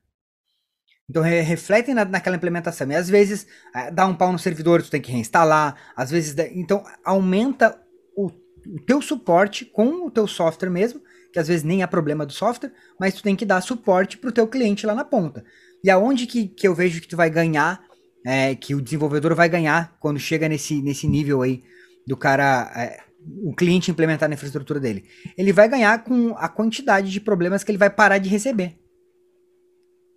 Então 1.09 1.21
re 1.21 1.41
refletem 1.41 1.93
na, 1.93 2.05
naquela 2.05 2.37
implementação. 2.37 2.89
E 2.89 2.95
às 2.95 3.09
vezes 3.09 3.45
é, 3.75 3.91
dá 3.91 4.05
um 4.05 4.15
pau 4.15 4.31
no 4.31 4.39
servidor, 4.39 4.81
tu 4.81 4.89
tem 4.89 5.01
que 5.01 5.11
reinstalar. 5.11 5.75
Às 5.93 6.09
vezes, 6.09 6.33
então 6.53 6.85
aumenta 7.03 7.77
o, 8.15 8.27
o 8.27 8.81
teu 8.85 9.01
suporte 9.01 9.65
com 9.65 10.05
o 10.05 10.11
teu 10.11 10.25
software 10.25 10.69
mesmo, 10.69 11.01
que 11.33 11.39
às 11.39 11.49
vezes 11.49 11.65
nem 11.65 11.83
é 11.83 11.87
problema 11.87 12.25
do 12.25 12.31
software, 12.31 12.71
mas 12.97 13.13
tu 13.13 13.21
tem 13.21 13.35
que 13.35 13.45
dar 13.45 13.59
suporte 13.59 14.17
para 14.17 14.29
o 14.29 14.33
teu 14.33 14.47
cliente 14.47 14.85
lá 14.85 14.95
na 14.95 15.03
ponta. 15.03 15.43
E 15.83 15.89
aonde 15.89 16.27
que, 16.27 16.47
que 16.47 16.65
eu 16.65 16.73
vejo 16.73 17.01
que 17.01 17.07
tu 17.09 17.17
vai 17.17 17.29
ganhar, 17.29 17.83
é, 18.25 18.55
que 18.55 18.73
o 18.73 18.81
desenvolvedor 18.81 19.35
vai 19.35 19.49
ganhar 19.49 19.97
quando 19.99 20.17
chega 20.17 20.47
nesse, 20.47 20.81
nesse 20.81 21.09
nível 21.09 21.41
aí 21.41 21.61
do 22.07 22.15
cara 22.15 22.71
é, 22.73 23.06
o 23.19 23.53
cliente 23.53 23.91
implementar 23.91 24.29
na 24.29 24.35
infraestrutura 24.35 24.79
dele. 24.79 25.05
Ele 25.37 25.51
vai 25.51 25.67
ganhar 25.67 26.03
com 26.03 26.35
a 26.37 26.47
quantidade 26.47 27.11
de 27.11 27.19
problemas 27.19 27.63
que 27.63 27.71
ele 27.71 27.77
vai 27.77 27.89
parar 27.89 28.17
de 28.17 28.29
receber. 28.29 28.77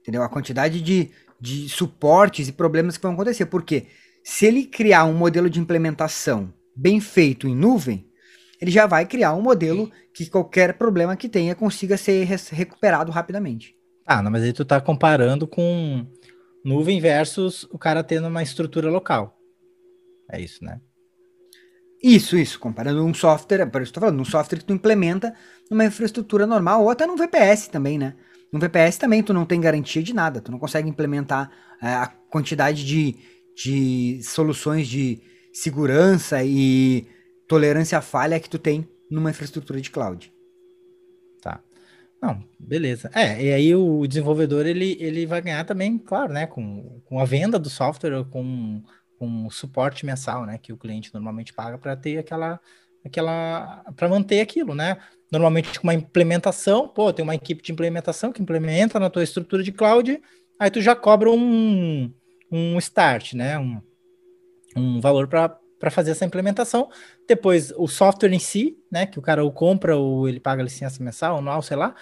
Entendeu? 0.01 0.23
A 0.23 0.29
quantidade 0.29 0.81
de, 0.81 1.11
de 1.41 1.69
suportes 1.69 2.49
e 2.49 2.53
problemas 2.53 2.97
que 2.97 3.03
vão 3.03 3.13
acontecer. 3.13 3.47
Porque 3.47 3.87
se 4.23 4.47
ele 4.47 4.65
criar 4.65 5.05
um 5.05 5.15
modelo 5.15 5.51
de 5.51 5.61
implementação 5.61 6.53
bem 6.75 7.01
feito 7.01 7.49
em 7.49 7.55
nuvem, 7.55 8.07
ele 8.61 8.71
já 8.71 8.87
vai 8.87 9.07
criar 9.07 9.35
um 9.35 9.43
modelo 9.43 9.91
que 10.15 10.29
qualquer 10.29 10.75
problema 10.75 11.17
que 11.17 11.29
tenha 11.29 11.55
consiga 11.55 11.97
ser 11.97 12.25
recuperado 12.25 13.11
rapidamente. 13.11 13.75
Ah, 14.07 14.23
não, 14.23 14.31
mas 14.31 14.43
aí 14.43 14.53
tu 14.53 14.65
tá 14.65 14.81
comparando 14.81 15.47
com 15.47 16.07
nuvem 16.65 17.01
versus 17.01 17.65
o 17.71 17.79
cara 17.79 18.03
tendo 18.03 18.29
uma 18.29 18.43
estrutura 18.43 18.91
local. 18.91 19.39
É 20.31 20.41
isso, 20.41 20.65
né? 20.65 20.81
Isso, 22.03 22.37
isso. 22.37 22.59
Comparando 22.59 23.05
um 23.05 23.13
software, 23.13 23.67
por 23.67 23.83
isso 23.83 23.93
tô 23.93 24.01
falando, 24.01 24.21
um 24.21 24.25
software 24.25 24.59
que 24.59 24.65
tu 24.65 24.73
implementa 24.73 25.35
numa 25.71 25.85
infraestrutura 25.85 26.47
normal, 26.47 26.83
ou 26.83 26.91
até 26.91 27.07
num 27.07 27.17
VPS 27.17 27.69
também, 27.69 27.99
né? 27.99 28.15
No 28.53 28.59
VPS 28.59 28.99
também 28.99 29.23
tu 29.23 29.33
não 29.33 29.45
tem 29.45 29.61
garantia 29.61 30.03
de 30.03 30.13
nada, 30.13 30.41
tu 30.41 30.51
não 30.51 30.59
consegue 30.59 30.89
implementar 30.89 31.51
é, 31.81 31.89
a 31.89 32.07
quantidade 32.07 32.85
de, 32.85 33.17
de 33.55 34.21
soluções 34.25 34.89
de 34.89 35.21
segurança 35.53 36.43
e 36.43 37.07
tolerância 37.47 37.99
à 37.99 38.01
falha 38.01 38.41
que 38.41 38.51
tu 38.51 38.59
tem 38.59 38.89
numa 39.11 39.31
infraestrutura 39.31 39.81
de 39.81 39.91
cloud. 39.91 40.33
Tá. 41.43 41.61
Não, 42.21 42.43
beleza. 42.59 43.11
É, 43.15 43.43
e 43.43 43.53
aí 43.53 43.75
o 43.75 44.07
desenvolvedor 44.07 44.67
ele, 44.67 44.97
ele 45.01 45.27
vai 45.27 45.41
ganhar 45.41 45.65
também, 45.65 45.99
claro, 45.99 46.33
né? 46.33 46.47
Com, 46.47 47.01
com 47.05 47.21
a 47.21 47.25
venda 47.25 47.59
do 47.59 47.71
software, 47.71 48.25
com 48.31 48.83
com 49.21 49.51
suporte 49.51 50.07
mensal, 50.07 50.47
né, 50.47 50.57
que 50.57 50.73
o 50.73 50.79
cliente 50.79 51.13
normalmente 51.13 51.53
paga 51.53 51.77
para 51.77 51.95
ter 51.95 52.17
aquela 52.17 52.59
aquela 53.05 53.85
para 53.95 54.09
manter 54.09 54.41
aquilo, 54.41 54.75
né? 54.75 54.97
Normalmente 55.31 55.79
com 55.79 55.87
uma 55.87 55.95
implementação, 55.95 56.89
pô, 56.89 57.13
tem 57.13 57.23
uma 57.23 57.35
equipe 57.35 57.63
de 57.63 57.71
implementação 57.71 58.33
que 58.33 58.41
implementa 58.41 58.99
na 58.99 59.11
tua 59.11 59.23
estrutura 59.23 59.63
de 59.63 59.73
cloud, 59.73 60.21
aí 60.59 60.71
tu 60.71 60.81
já 60.81 60.97
cobra 60.97 61.31
um, 61.31 62.11
um 62.51 62.79
start, 62.79 63.35
né? 63.35 63.59
Um, 63.59 63.83
um 64.75 65.01
valor 65.01 65.29
para 65.29 65.91
fazer 65.91 66.13
essa 66.13 66.25
implementação. 66.25 66.89
Depois 67.29 67.73
o 67.77 67.87
software 67.87 68.33
em 68.33 68.39
si, 68.39 68.79
né, 68.91 69.05
que 69.05 69.19
o 69.19 69.23
cara 69.23 69.45
ou 69.45 69.53
compra 69.53 69.97
ou 69.97 70.29
ele 70.29 70.41
paga 70.41 70.63
licença 70.63 71.03
mensal, 71.03 71.39
anual, 71.39 71.61
sei 71.61 71.77
lá. 71.77 71.95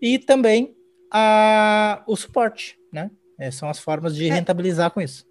E 0.00 0.18
também 0.18 0.76
a, 1.10 2.04
o 2.06 2.16
suporte, 2.16 2.78
né? 2.92 3.10
É, 3.38 3.50
são 3.50 3.68
as 3.68 3.80
formas 3.80 4.14
de 4.14 4.28
é. 4.28 4.32
rentabilizar 4.32 4.90
com 4.92 5.00
isso. 5.00 5.26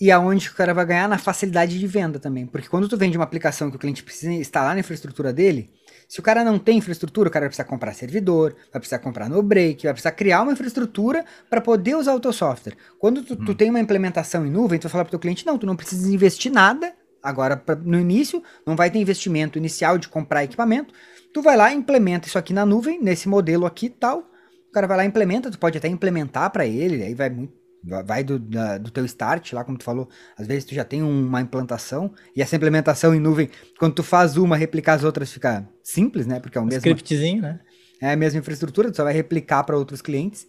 E 0.00 0.10
aonde 0.10 0.48
o 0.48 0.54
cara 0.54 0.74
vai 0.74 0.84
ganhar? 0.84 1.08
Na 1.08 1.16
facilidade 1.16 1.78
de 1.78 1.86
venda 1.86 2.18
também. 2.18 2.46
Porque 2.46 2.68
quando 2.68 2.88
tu 2.88 2.96
vende 2.96 3.16
uma 3.16 3.24
aplicação 3.24 3.70
que 3.70 3.76
o 3.76 3.78
cliente 3.78 4.02
precisa 4.02 4.32
instalar 4.32 4.74
na 4.74 4.80
infraestrutura 4.80 5.32
dele, 5.32 5.70
se 6.08 6.20
o 6.20 6.22
cara 6.22 6.44
não 6.44 6.58
tem 6.58 6.78
infraestrutura, 6.78 7.28
o 7.28 7.32
cara 7.32 7.44
vai 7.44 7.48
precisar 7.48 7.64
comprar 7.64 7.92
servidor, 7.94 8.54
vai 8.72 8.80
precisar 8.80 8.98
comprar 8.98 9.28
no 9.28 9.42
break, 9.42 9.84
vai 9.84 9.92
precisar 9.92 10.12
criar 10.12 10.42
uma 10.42 10.52
infraestrutura 10.52 11.24
para 11.50 11.60
poder 11.60 11.96
usar 11.96 12.14
o 12.14 12.20
teu 12.20 12.32
software. 12.32 12.76
Quando 12.98 13.22
tu, 13.22 13.34
hum. 13.34 13.44
tu, 13.44 13.54
tem 13.54 13.70
uma 13.70 13.80
implementação 13.80 14.46
em 14.46 14.50
nuvem, 14.50 14.78
tu 14.78 14.84
vai 14.84 14.92
falar 14.92 15.04
para 15.04 15.10
o 15.10 15.12
teu 15.12 15.20
cliente, 15.20 15.46
não, 15.46 15.58
tu 15.58 15.66
não 15.66 15.74
precisa 15.74 16.12
investir 16.12 16.52
nada, 16.52 16.92
agora 17.22 17.56
pra, 17.56 17.74
no 17.74 17.98
início, 17.98 18.42
não 18.66 18.76
vai 18.76 18.90
ter 18.90 18.98
investimento 18.98 19.58
inicial 19.58 19.98
de 19.98 20.08
comprar 20.08 20.44
equipamento, 20.44 20.94
tu 21.32 21.42
vai 21.42 21.56
lá, 21.56 21.72
implementa 21.72 22.28
isso 22.28 22.38
aqui 22.38 22.52
na 22.52 22.64
nuvem, 22.64 23.02
nesse 23.02 23.28
modelo 23.28 23.66
aqui 23.66 23.88
tal, 23.88 24.30
o 24.68 24.72
cara 24.72 24.86
vai 24.86 24.98
lá 24.98 25.04
e 25.04 25.08
implementa, 25.08 25.50
tu 25.50 25.58
pode 25.58 25.76
até 25.76 25.88
implementar 25.88 26.50
para 26.50 26.66
ele, 26.66 27.02
aí 27.02 27.14
vai 27.14 27.30
muito 27.30 27.65
Vai 27.84 28.24
do, 28.24 28.38
da, 28.38 28.78
do 28.78 28.90
teu 28.90 29.04
start, 29.04 29.52
lá 29.52 29.62
como 29.62 29.78
tu 29.78 29.84
falou, 29.84 30.08
às 30.36 30.46
vezes 30.46 30.64
tu 30.64 30.74
já 30.74 30.84
tem 30.84 31.02
uma 31.02 31.40
implantação, 31.40 32.12
e 32.34 32.42
essa 32.42 32.56
implementação 32.56 33.14
em 33.14 33.20
nuvem, 33.20 33.48
quando 33.78 33.94
tu 33.94 34.02
faz 34.02 34.36
uma, 34.36 34.56
replicar 34.56 34.94
as 34.94 35.04
outras 35.04 35.32
fica 35.32 35.68
simples, 35.84 36.26
né? 36.26 36.40
Porque 36.40 36.58
é 36.58 36.60
o 36.60 36.64
mesmo. 36.64 36.78
Scriptzinho, 36.78 37.42
né? 37.42 37.60
É 38.00 38.12
a 38.12 38.16
mesma 38.16 38.40
infraestrutura, 38.40 38.90
tu 38.90 38.96
só 38.96 39.04
vai 39.04 39.14
replicar 39.14 39.62
para 39.64 39.76
outros 39.76 40.02
clientes. 40.02 40.46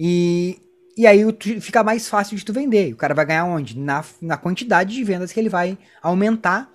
E, 0.00 0.58
e 0.96 1.06
aí 1.06 1.20
fica 1.60 1.84
mais 1.84 2.08
fácil 2.08 2.36
de 2.36 2.44
tu 2.44 2.52
vender. 2.52 2.92
O 2.92 2.96
cara 2.96 3.14
vai 3.14 3.24
ganhar 3.24 3.44
onde? 3.44 3.78
Na, 3.78 4.04
na 4.20 4.36
quantidade 4.36 4.94
de 4.94 5.04
vendas 5.04 5.32
que 5.32 5.38
ele 5.38 5.48
vai 5.48 5.78
aumentar, 6.02 6.72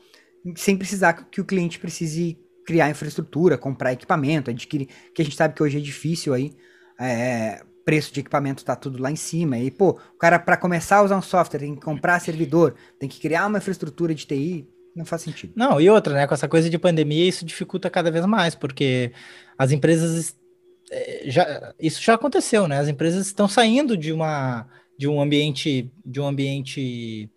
sem 0.56 0.78
precisar 0.78 1.14
que 1.30 1.42
o 1.42 1.46
cliente 1.46 1.80
precise 1.80 2.38
criar 2.66 2.90
infraestrutura, 2.90 3.58
comprar 3.58 3.94
equipamento, 3.94 4.50
adquirir. 4.50 4.88
Que 5.14 5.22
a 5.22 5.26
gente 5.26 5.36
sabe 5.36 5.54
que 5.54 5.64
hoje 5.64 5.78
é 5.78 5.82
difícil 5.82 6.34
aí. 6.34 6.54
É, 7.00 7.62
preço 7.88 8.14
de 8.14 8.20
equipamento 8.20 8.66
tá 8.66 8.76
tudo 8.76 9.02
lá 9.02 9.10
em 9.10 9.16
cima. 9.16 9.58
E, 9.58 9.72
pô, 9.72 9.92
o 9.92 10.18
cara, 10.18 10.38
para 10.38 10.58
começar 10.58 10.98
a 10.98 11.04
usar 11.04 11.18
um 11.18 11.22
software, 11.22 11.62
tem 11.62 11.74
que 11.74 11.80
comprar 11.80 12.20
servidor, 12.20 12.76
tem 13.00 13.08
que 13.08 13.18
criar 13.18 13.48
uma 13.48 13.60
infraestrutura 13.60 14.14
de 14.14 14.28
TI. 14.28 14.68
Não 14.94 15.06
faz 15.06 15.22
sentido. 15.22 15.54
Não, 15.56 15.80
e 15.80 15.90
outra, 15.90 16.14
né? 16.14 16.28
Com 16.28 16.34
essa 16.34 16.50
coisa 16.50 16.70
de 16.70 16.78
pandemia, 16.78 17.26
isso 17.26 17.46
dificulta 17.46 17.90
cada 17.90 18.12
vez 18.12 18.26
mais, 18.26 18.56
porque 18.56 19.14
as 19.58 19.72
empresas. 19.72 20.36
Eh, 20.92 21.24
já, 21.28 21.74
isso 21.80 22.02
já 22.04 22.16
aconteceu, 22.16 22.68
né? 22.68 22.78
As 22.78 22.90
empresas 22.90 23.28
estão 23.28 23.48
saindo 23.48 23.96
de, 23.96 24.12
uma, 24.12 24.68
de 25.00 25.08
um 25.08 25.22
ambiente, 25.22 25.90
de 26.06 26.20
um 26.20 26.28
ambiente 26.28 27.32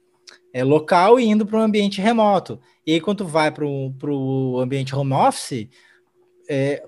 é, 0.53 0.65
local 0.65 1.21
e 1.21 1.27
indo 1.27 1.47
para 1.47 1.61
um 1.61 1.63
ambiente 1.63 2.01
remoto. 2.01 2.61
E 2.85 2.95
aí, 2.95 3.01
quando 3.01 3.25
vai 3.25 3.53
para 3.53 3.65
o 3.65 4.59
ambiente 4.59 4.97
home 4.97 5.13
office, 5.13 5.69
é, 6.49 6.83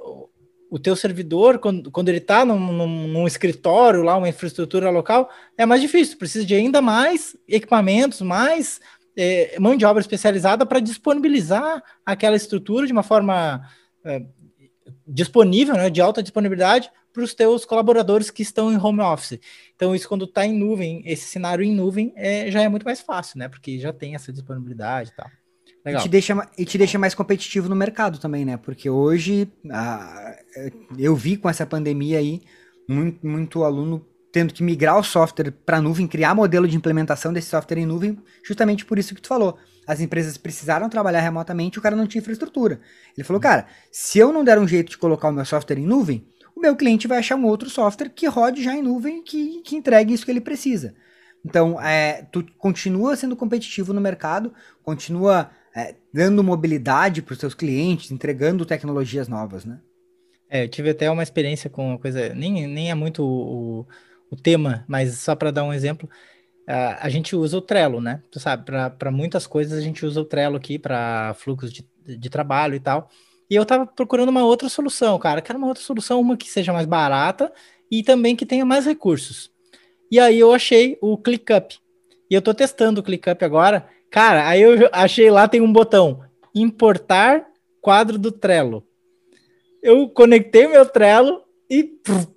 o 0.73 0.79
teu 0.79 0.97
servidor, 0.97 1.59
quando, 1.59 1.91
quando 1.91 2.09
ele 2.09 2.17
está 2.17 2.47
num, 2.47 2.59
num, 2.59 3.07
num, 3.07 3.27
escritório 3.27 4.03
lá, 4.03 4.17
uma 4.17 4.31
infraestrutura 4.31 4.89
local, 4.89 5.29
é 5.59 5.67
mais 5.67 5.83
difícil, 5.83 6.17
precisa 6.17 6.47
de 6.47 6.55
ainda 6.55 6.81
mais 6.81 7.37
equipamentos, 7.47 8.23
mais 8.23 8.81
é, 9.15 9.55
mão 9.61 9.77
de 9.77 9.85
obra 9.85 10.01
especializada 10.01 10.65
para 10.65 10.81
disponibilizar 10.81 11.83
aquela 12.07 12.37
estrutura 12.37 12.87
de 12.87 12.93
uma 12.95 13.03
forma 13.03 13.69
é, 14.03 14.23
disponível, 15.07 15.75
né, 15.75 15.91
de 15.91 16.01
alta 16.01 16.23
disponibilidade 16.23 16.91
para 17.13 17.23
os 17.23 17.35
teus 17.35 17.67
colaboradores 17.67 18.31
que 18.31 18.41
estão 18.41 18.73
em 18.73 18.79
home 18.79 19.03
office. 19.03 19.39
Então, 19.77 19.95
isso 19.95 20.09
quando 20.09 20.25
está 20.25 20.47
em 20.47 20.55
nuvem, 20.55 21.03
esse 21.05 21.27
cenário 21.27 21.63
em 21.63 21.75
nuvem 21.75 22.15
é, 22.17 22.51
já 22.51 22.63
é 22.63 22.69
muito 22.71 22.85
mais 22.85 23.03
fácil, 23.03 23.39
né? 23.39 23.47
Porque 23.47 23.79
já 23.79 23.93
tem 23.93 24.15
essa 24.15 24.33
disponibilidade 24.33 25.11
e 25.11 25.15
tal. 25.15 25.31
Legal. 25.85 26.01
E 26.01 26.05
te, 26.05 26.09
deixa, 26.09 26.49
e 26.57 26.64
te 26.64 26.79
deixa 26.79 26.99
mais 26.99 27.14
competitivo 27.14 27.68
no 27.68 27.75
mercado 27.75 28.18
também, 28.18 28.45
né? 28.45 28.57
Porque 28.57 28.88
hoje 28.88 29.51
a, 29.71 30.37
eu 30.97 31.16
vi 31.16 31.37
com 31.37 31.49
essa 31.49 31.66
pandemia 31.66 32.18
aí 32.18 32.40
muito, 32.88 33.27
muito 33.27 33.64
aluno 33.64 34.07
tendo 34.33 34.55
que 34.55 34.62
migrar 34.62 34.99
o 34.99 35.03
software 35.03 35.51
para 35.51 35.81
nuvem, 35.81 36.09
criar 36.09 36.35
modelo 36.35 36.66
de 36.66 36.75
implementação 36.75 37.33
desse 37.33 37.49
software 37.49 37.79
em 37.79 37.87
nuvem, 37.87 38.18
justamente 38.42 38.85
por 38.85 38.99
isso 38.99 39.14
que 39.14 39.21
tu 39.21 39.29
falou. 39.29 39.59
As 39.87 40.01
empresas 40.01 40.38
precisaram 40.38 40.88
trabalhar 40.88 41.21
remotamente, 41.21 41.79
o 41.79 41.83
cara 41.83 41.95
não 41.95 42.07
tinha 42.07 42.21
infraestrutura. 42.21 42.81
Ele 43.16 43.27
falou, 43.27 43.40
cara, 43.40 43.66
se 43.90 44.18
eu 44.18 44.33
não 44.33 44.42
der 44.42 44.59
um 44.59 44.66
jeito 44.66 44.90
de 44.90 44.99
colocar 44.99 45.29
o 45.29 45.33
meu 45.33 45.45
software 45.45 45.79
em 45.79 45.87
nuvem, 45.87 46.27
o 46.57 46.61
meu 46.61 46.75
cliente 46.75 47.07
vai 47.07 47.18
achar 47.18 47.37
um 47.37 47.45
outro 47.45 47.68
software 47.68 48.09
que 48.09 48.27
rode 48.27 48.62
já 48.62 48.75
em 48.75 48.83
nuvem 48.83 49.23
que, 49.23 49.61
que 49.62 49.77
entregue 49.77 50.14
isso 50.14 50.25
que 50.25 50.31
ele 50.31 50.40
precisa. 50.40 50.95
Então, 51.45 51.79
é, 51.81 52.27
tu 52.31 52.47
continua 52.57 53.16
sendo 53.16 53.37
competitivo 53.37 53.92
no 53.92 54.01
mercado, 54.01 54.55
continua 54.83 55.51
é, 55.75 55.95
dando 56.13 56.45
mobilidade 56.45 57.23
para 57.23 57.33
os 57.33 57.39
seus 57.39 57.55
clientes, 57.55 58.11
entregando 58.11 58.67
tecnologias 58.67 59.29
novas, 59.29 59.65
né? 59.65 59.81
É, 60.49 60.65
eu 60.65 60.69
tive 60.69 60.91
até 60.91 61.11
uma 61.11 61.23
experiência 61.23 61.71
com 61.71 61.91
uma 61.91 61.99
coisa, 61.99 62.35
nem, 62.35 62.67
nem 62.67 62.91
é 62.91 62.95
muito 62.95 63.25
o, 63.25 63.87
o 64.31 64.37
tema, 64.37 64.85
mas 64.87 65.15
só 65.19 65.35
para 65.35 65.51
dar 65.51 65.65
um 65.65 65.73
exemplo, 65.73 66.09
a, 66.67 67.07
a 67.07 67.09
gente 67.09 67.35
usa 67.35 67.57
o 67.57 67.63
Trello, 67.63 68.01
né? 68.01 68.23
Tu 68.31 68.39
sabe, 68.39 68.65
para 68.99 69.11
muitas 69.11 69.47
coisas 69.47 69.79
a 69.79 69.83
gente 69.83 70.05
usa 70.05 70.21
o 70.21 70.25
Trello 70.25 70.57
aqui 70.57 70.79
para 70.79 71.35
fluxos 71.35 71.73
de, 71.73 71.87
de 72.07 72.31
trabalho 72.31 72.75
e 72.75 72.81
tal. 72.81 73.09
E 73.49 73.55
eu 73.55 73.65
tava 73.65 73.87
procurando 73.87 74.29
uma 74.29 74.45
outra 74.45 74.69
solução, 74.69 75.19
cara. 75.19 75.43
Quero 75.43 75.59
uma 75.59 75.69
outra 75.69 75.83
solução, 75.83 76.21
uma 76.21 76.37
que 76.37 76.49
seja 76.51 76.73
mais 76.73 76.87
barata 76.87 77.53
e 77.91 78.03
também 78.03 78.37
que 78.37 78.47
tenha 78.47 78.65
mais 78.65 78.87
recursos. 78.87 79.51
E 80.11 80.21
aí 80.21 80.39
eu 80.39 80.53
achei 80.53 80.99
o 81.01 81.17
ClickUp. 81.17 81.79
E 82.31 82.35
eu 82.35 82.43
tô 82.43 82.55
testando 82.55 83.01
o 83.01 83.03
ClickUp 83.03 83.43
agora 83.45 83.87
Cara, 84.12 84.46
aí 84.46 84.61
eu 84.61 84.90
achei 84.92 85.31
lá, 85.31 85.48
tem 85.48 85.62
um 85.62 85.72
botão, 85.72 86.20
importar 86.55 87.46
quadro 87.81 88.18
do 88.18 88.31
Trello. 88.31 88.87
Eu 89.83 90.07
conectei 90.11 90.68
meu 90.68 90.85
Trello 90.85 91.40
e 91.68 91.83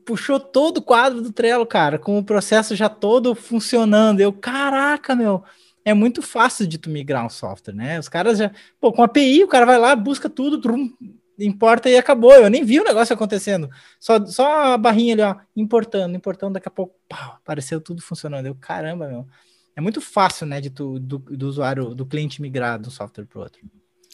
puxou 0.06 0.40
todo 0.40 0.78
o 0.78 0.82
quadro 0.82 1.22
do 1.22 1.34
Trello, 1.34 1.66
cara, 1.66 2.00
com 2.00 2.18
o 2.18 2.24
processo 2.24 2.78
já 2.78 2.88
todo 2.88 3.36
funcionando. 3.36 4.22
Eu, 4.22 4.32
caraca, 4.32 5.14
meu, 5.18 5.44
é 5.84 5.94
muito 5.94 6.22
fácil 6.22 6.66
de 6.66 6.78
tu 6.78 6.90
migrar 6.90 7.26
um 7.26 7.30
software, 7.30 7.74
né? 7.74 8.00
Os 8.00 8.08
caras 8.08 8.38
já, 8.38 8.54
pô, 8.80 8.94
com 8.94 9.04
API, 9.04 9.44
o 9.44 9.48
cara 9.50 9.66
vai 9.66 9.78
lá, 9.78 9.94
busca 9.98 10.30
tudo, 10.30 10.62
trum, 10.62 10.90
importa 11.38 11.90
e 11.90 11.98
acabou. 11.98 12.32
Eu 12.32 12.50
nem 12.50 12.64
vi 12.64 12.80
o 12.80 12.86
negócio 12.86 13.14
acontecendo. 13.14 13.70
Só, 14.00 14.26
só 14.26 14.76
a 14.76 14.78
barrinha 14.78 15.14
ali, 15.14 15.22
ó, 15.24 15.36
importando, 15.54 16.16
importando, 16.16 16.54
daqui 16.54 16.70
a 16.70 16.72
pouco, 16.72 16.96
pá, 17.10 17.38
apareceu 17.44 17.82
tudo 17.82 18.02
funcionando. 18.02 18.46
Eu, 18.46 18.56
caramba, 18.56 19.10
meu 19.10 19.28
é 19.76 19.82
muito 19.82 20.00
fácil, 20.00 20.46
né, 20.46 20.62
de 20.62 20.70
tu, 20.70 21.00
do, 21.00 21.18
do 21.20 21.48
usuário, 21.48 21.94
do 21.94 22.06
cliente 22.06 22.42
migrar 22.42 22.80
de 22.80 22.88
um 22.88 22.92
software 22.92 23.26
para 23.26 23.42
outro. 23.42 23.62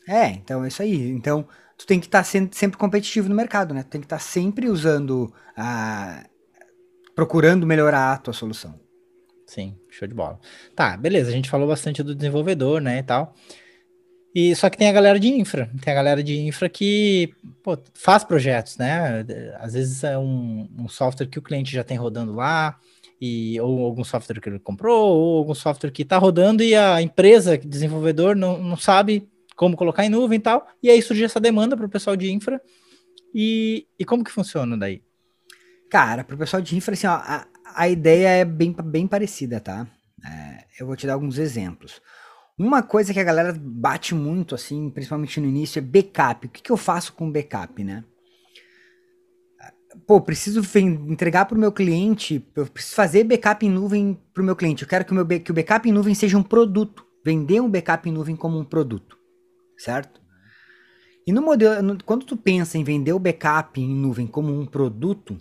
É, 0.08 0.28
então 0.30 0.65
é 0.65 0.67
isso 0.67 0.82
aí. 0.82 1.10
Então, 1.10 1.47
tu 1.78 1.86
tem 1.86 2.00
que 2.00 2.08
estar 2.08 2.24
tá 2.24 2.24
sempre 2.24 2.78
competitivo 2.78 3.30
no 3.30 3.36
mercado, 3.36 3.74
né? 3.74 3.84
Tu 3.84 3.89
tem 3.89 4.02
que 4.02 4.06
estar 4.06 4.17
tá 4.17 4.24
sempre 4.24 4.67
usando 4.67 5.32
a 5.56 6.26
procurando 7.13 7.67
melhorar 7.67 8.13
a 8.13 8.17
tua 8.17 8.34
solução. 8.34 8.80
Sim, 9.45 9.78
show 9.89 10.08
de 10.08 10.13
bola. 10.13 10.39
Tá, 10.76 10.95
beleza, 10.95 11.30
a 11.30 11.34
gente 11.34 11.50
falou 11.50 11.67
bastante 11.67 12.02
do 12.02 12.15
desenvolvedor, 12.15 12.80
né, 12.82 13.00
e 13.00 13.04
tal. 13.04 13.36
E 14.34 14.56
só 14.56 14.69
que 14.69 14.78
tem 14.78 14.88
a 14.88 14.93
galera 14.93 15.19
de 15.19 15.28
infra, 15.28 15.69
tem 15.82 15.91
a 15.91 15.95
galera 15.95 16.24
de 16.24 16.39
infra 16.39 16.69
que 16.69 17.34
pô, 17.62 17.78
faz 17.93 18.24
projetos, 18.24 18.78
né? 18.78 19.26
Às 19.60 19.74
vezes 19.74 20.04
é 20.06 20.17
um, 20.17 20.69
um 20.80 20.88
software 20.88 21.28
que 21.28 21.38
o 21.38 21.41
cliente 21.41 21.74
já 21.74 21.84
tem 21.84 21.97
rodando 21.97 22.34
lá, 22.34 22.80
e 23.22 23.62
ou 23.62 23.86
algum 23.86 24.04
software 24.04 24.42
que 24.42 24.50
ele 24.50 24.60
comprou, 24.60 25.16
ou 25.16 25.38
algum 25.38 25.54
software 25.54 25.92
que 25.92 26.02
está 26.02 26.18
rodando 26.18 26.64
e 26.64 26.76
a 26.76 27.00
empresa, 27.02 27.56
desenvolvedor, 27.56 28.36
não, 28.36 28.58
não 28.58 28.76
sabe 28.76 29.30
como 29.56 29.78
colocar 29.78 30.04
em 30.04 30.10
nuvem 30.10 30.40
e 30.40 30.42
tal, 30.42 30.68
e 30.82 30.90
aí 30.90 31.00
surge 31.04 31.24
essa 31.24 31.40
demanda 31.40 31.78
para 31.78 31.86
o 31.86 31.90
pessoal 31.90 32.16
de 32.16 32.32
infra. 32.32 32.60
E, 33.34 33.86
e 34.00 34.04
como 34.04 34.24
que 34.24 34.32
funciona 34.32 34.76
daí? 34.76 35.04
Cara, 35.90 36.24
pro 36.24 36.38
pessoal 36.38 36.62
de 36.64 36.76
infra, 36.76 36.94
assim, 36.96 37.06
ó, 37.06 37.12
a, 37.12 37.48
a 37.76 37.88
ideia 37.88 38.30
é 38.30 38.46
bem, 38.46 38.76
bem 38.84 39.06
parecida, 39.08 39.60
tá? 39.60 39.88
É, 40.26 40.66
eu 40.80 40.88
vou 40.88 40.96
te 40.96 41.06
dar 41.06 41.14
alguns 41.14 41.38
exemplos. 41.38 42.02
Uma 42.58 42.82
coisa 42.82 43.14
que 43.14 43.20
a 43.20 43.24
galera 43.24 43.56
bate 43.56 44.16
muito, 44.16 44.56
assim, 44.56 44.90
principalmente 44.90 45.40
no 45.40 45.48
início, 45.48 45.80
é 45.80 45.82
backup. 45.82 46.48
O 46.48 46.50
que, 46.50 46.62
que 46.62 46.72
eu 46.72 46.78
faço 46.78 47.14
com 47.14 47.32
backup, 47.32 47.84
né? 47.84 48.04
Pô, 50.08 50.22
preciso 50.22 50.62
entregar 51.10 51.46
para 51.46 51.58
o 51.58 51.60
meu 51.60 51.72
cliente, 51.72 52.46
eu 52.56 52.66
preciso 52.66 52.96
fazer 52.96 53.24
backup 53.24 53.66
em 53.66 53.70
nuvem 53.70 54.18
para 54.34 54.42
o 54.42 54.46
meu 54.46 54.56
cliente. 54.56 54.84
Eu 54.84 54.90
quero 54.90 55.04
que 55.04 55.12
o, 55.12 55.16
meu, 55.16 55.28
que 55.28 55.52
o 55.52 55.54
backup 55.54 55.88
em 55.88 55.92
nuvem 55.92 56.16
seja 56.16 56.38
um 56.38 56.44
produto. 56.44 57.06
Vender 57.26 57.60
um 57.60 57.70
backup 57.70 58.10
em 58.10 58.12
nuvem 58.12 58.36
como 58.36 58.58
um 58.58 58.64
produto, 58.64 59.18
certo? 59.78 60.22
E 61.28 61.32
no 61.32 61.42
modelo, 61.42 61.82
no, 61.84 62.04
quando 62.04 62.26
tu 62.26 62.36
pensa 62.36 62.78
em 62.78 62.84
vender 62.84 63.14
o 63.14 63.20
backup 63.20 63.80
em 63.80 63.94
nuvem 63.94 64.26
como 64.26 64.52
um 64.52 64.66
produto, 64.66 65.38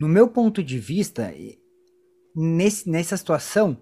no 0.00 0.08
meu 0.08 0.28
ponto 0.28 0.62
de 0.62 0.78
vista, 0.78 1.34
nesse, 2.34 2.88
nessa 2.88 3.16
situação, 3.16 3.74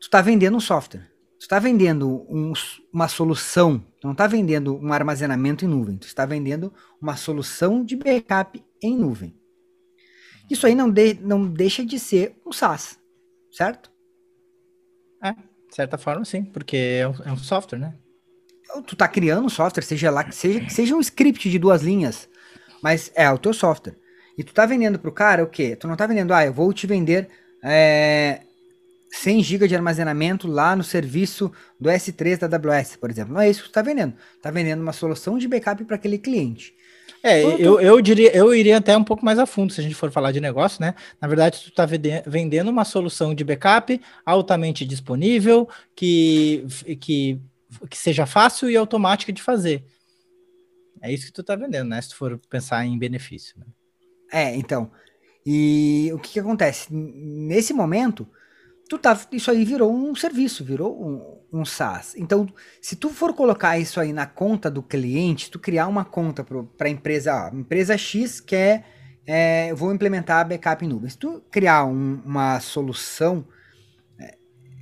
tu 0.00 0.04
está 0.04 0.22
vendendo 0.22 0.56
um 0.56 0.60
software. 0.60 1.10
Tu 1.38 1.42
está 1.42 1.58
vendendo 1.58 2.26
um, 2.28 2.52
uma 2.92 3.08
solução, 3.08 3.78
tu 4.00 4.06
não 4.06 4.12
está 4.12 4.26
vendendo 4.26 4.76
um 4.76 4.92
armazenamento 4.92 5.64
em 5.64 5.68
nuvem, 5.68 5.98
tu 5.98 6.06
está 6.06 6.24
vendendo 6.24 6.72
uma 7.00 7.16
solução 7.16 7.84
de 7.84 7.94
backup 7.94 8.62
em 8.82 8.96
nuvem. 8.96 9.38
Isso 10.50 10.66
aí 10.66 10.74
não, 10.74 10.90
de, 10.90 11.14
não 11.14 11.46
deixa 11.46 11.84
de 11.84 11.98
ser 11.98 12.36
um 12.46 12.52
SaaS, 12.52 12.98
certo? 13.52 13.90
É, 15.22 15.32
de 15.32 15.74
certa 15.74 15.98
forma 15.98 16.24
sim, 16.24 16.44
porque 16.44 16.76
é 16.76 17.08
um, 17.08 17.14
é 17.24 17.32
um 17.32 17.36
software, 17.36 17.78
né? 17.78 17.94
Então, 18.62 18.82
tu 18.82 18.94
está 18.94 19.06
criando 19.06 19.44
um 19.44 19.50
software, 19.50 19.82
seja 19.82 20.10
lá 20.10 20.24
que 20.24 20.34
seja, 20.34 20.60
que 20.60 20.72
seja 20.72 20.94
um 20.94 21.00
script 21.00 21.50
de 21.50 21.58
duas 21.58 21.82
linhas, 21.82 22.28
mas 22.82 23.12
é 23.14 23.30
o 23.30 23.38
teu 23.38 23.52
software. 23.52 23.96
E 24.38 24.44
tu 24.44 24.50
está 24.50 24.66
vendendo 24.66 24.98
para 24.98 25.08
o 25.08 25.12
cara 25.12 25.42
o 25.42 25.48
quê? 25.48 25.76
Tu 25.76 25.86
não 25.86 25.94
está 25.94 26.06
vendendo, 26.06 26.32
ah, 26.32 26.44
eu 26.44 26.52
vou 26.52 26.72
te 26.72 26.86
vender 26.86 27.28
é, 27.62 28.42
100 29.16 29.42
GB 29.42 29.68
de 29.68 29.74
armazenamento 29.74 30.46
lá 30.46 30.76
no 30.76 30.84
serviço 30.84 31.50
do 31.80 31.88
S3 31.88 32.38
da 32.38 32.56
AWS, 32.56 32.96
por 32.96 33.10
exemplo. 33.10 33.34
Não 33.34 33.40
é 33.40 33.48
isso 33.48 33.60
que 33.60 33.66
você 33.66 33.70
está 33.70 33.82
vendendo. 33.82 34.14
Está 34.36 34.50
vendendo 34.50 34.82
uma 34.82 34.92
solução 34.92 35.38
de 35.38 35.48
backup 35.48 35.84
para 35.84 35.96
aquele 35.96 36.18
cliente. 36.18 36.74
É, 37.22 37.42
eu, 37.42 37.80
eu 37.80 38.00
diria, 38.00 38.30
eu 38.36 38.54
iria 38.54 38.76
até 38.76 38.96
um 38.96 39.02
pouco 39.02 39.24
mais 39.24 39.38
a 39.38 39.46
fundo 39.46 39.72
se 39.72 39.80
a 39.80 39.82
gente 39.82 39.94
for 39.94 40.12
falar 40.12 40.32
de 40.32 40.40
negócio, 40.40 40.80
né? 40.80 40.94
Na 41.20 41.26
verdade, 41.26 41.60
tu 41.60 41.70
está 41.70 41.84
vendendo 41.84 42.68
uma 42.68 42.84
solução 42.84 43.34
de 43.34 43.42
backup 43.42 44.00
altamente 44.24 44.84
disponível, 44.84 45.68
que, 45.94 46.64
que, 47.00 47.40
que 47.90 47.96
seja 47.96 48.26
fácil 48.26 48.70
e 48.70 48.76
automática 48.76 49.32
de 49.32 49.42
fazer. 49.42 49.84
É 51.02 51.12
isso 51.12 51.26
que 51.26 51.32
tu 51.32 51.40
está 51.40 51.56
vendendo, 51.56 51.88
né? 51.88 52.00
Se 52.00 52.10
tu 52.10 52.16
for 52.16 52.38
pensar 52.50 52.84
em 52.84 52.98
benefício. 52.98 53.58
Né? 53.58 53.66
É, 54.32 54.54
então. 54.54 54.90
E 55.44 56.10
o 56.12 56.18
que, 56.18 56.34
que 56.34 56.40
acontece? 56.40 56.92
Nesse 56.92 57.72
momento, 57.72 58.28
tu 58.88 58.98
tá, 58.98 59.18
isso 59.32 59.50
aí 59.50 59.64
virou 59.64 59.92
um 59.92 60.14
serviço, 60.14 60.64
virou 60.64 60.96
um, 61.02 61.60
um 61.60 61.64
SaaS. 61.64 62.14
Então, 62.16 62.46
se 62.80 62.96
tu 62.96 63.10
for 63.10 63.34
colocar 63.34 63.78
isso 63.78 64.00
aí 64.00 64.12
na 64.12 64.26
conta 64.26 64.70
do 64.70 64.82
cliente, 64.82 65.50
tu 65.50 65.58
criar 65.58 65.86
uma 65.88 66.04
conta 66.04 66.44
para 66.44 66.88
empresa, 66.88 67.34
ó, 67.34 67.54
empresa 67.54 67.96
X 67.96 68.40
quer, 68.40 68.84
é, 69.26 69.74
vou 69.74 69.92
implementar 69.92 70.48
backup 70.48 70.84
em 70.84 70.88
nuvem. 70.88 71.10
Se 71.10 71.18
tu 71.18 71.42
criar 71.50 71.84
um, 71.84 72.22
uma 72.24 72.60
solução, 72.60 73.46
é, 74.20 74.36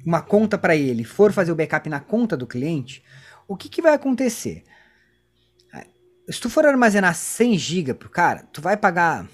uma 0.04 0.20
conta 0.20 0.58
para 0.58 0.76
ele, 0.76 1.04
for 1.04 1.32
fazer 1.32 1.52
o 1.52 1.56
backup 1.56 1.88
na 1.88 2.00
conta 2.00 2.36
do 2.36 2.46
cliente, 2.46 3.02
o 3.48 3.56
que, 3.56 3.68
que 3.68 3.82
vai 3.82 3.94
acontecer? 3.94 4.64
É, 5.72 5.86
se 6.30 6.40
tu 6.40 6.50
for 6.50 6.66
armazenar 6.66 7.14
100 7.14 7.58
GB 7.58 7.94
pro 7.94 8.10
cara, 8.10 8.46
tu 8.52 8.60
vai 8.60 8.76
pagar 8.76 9.26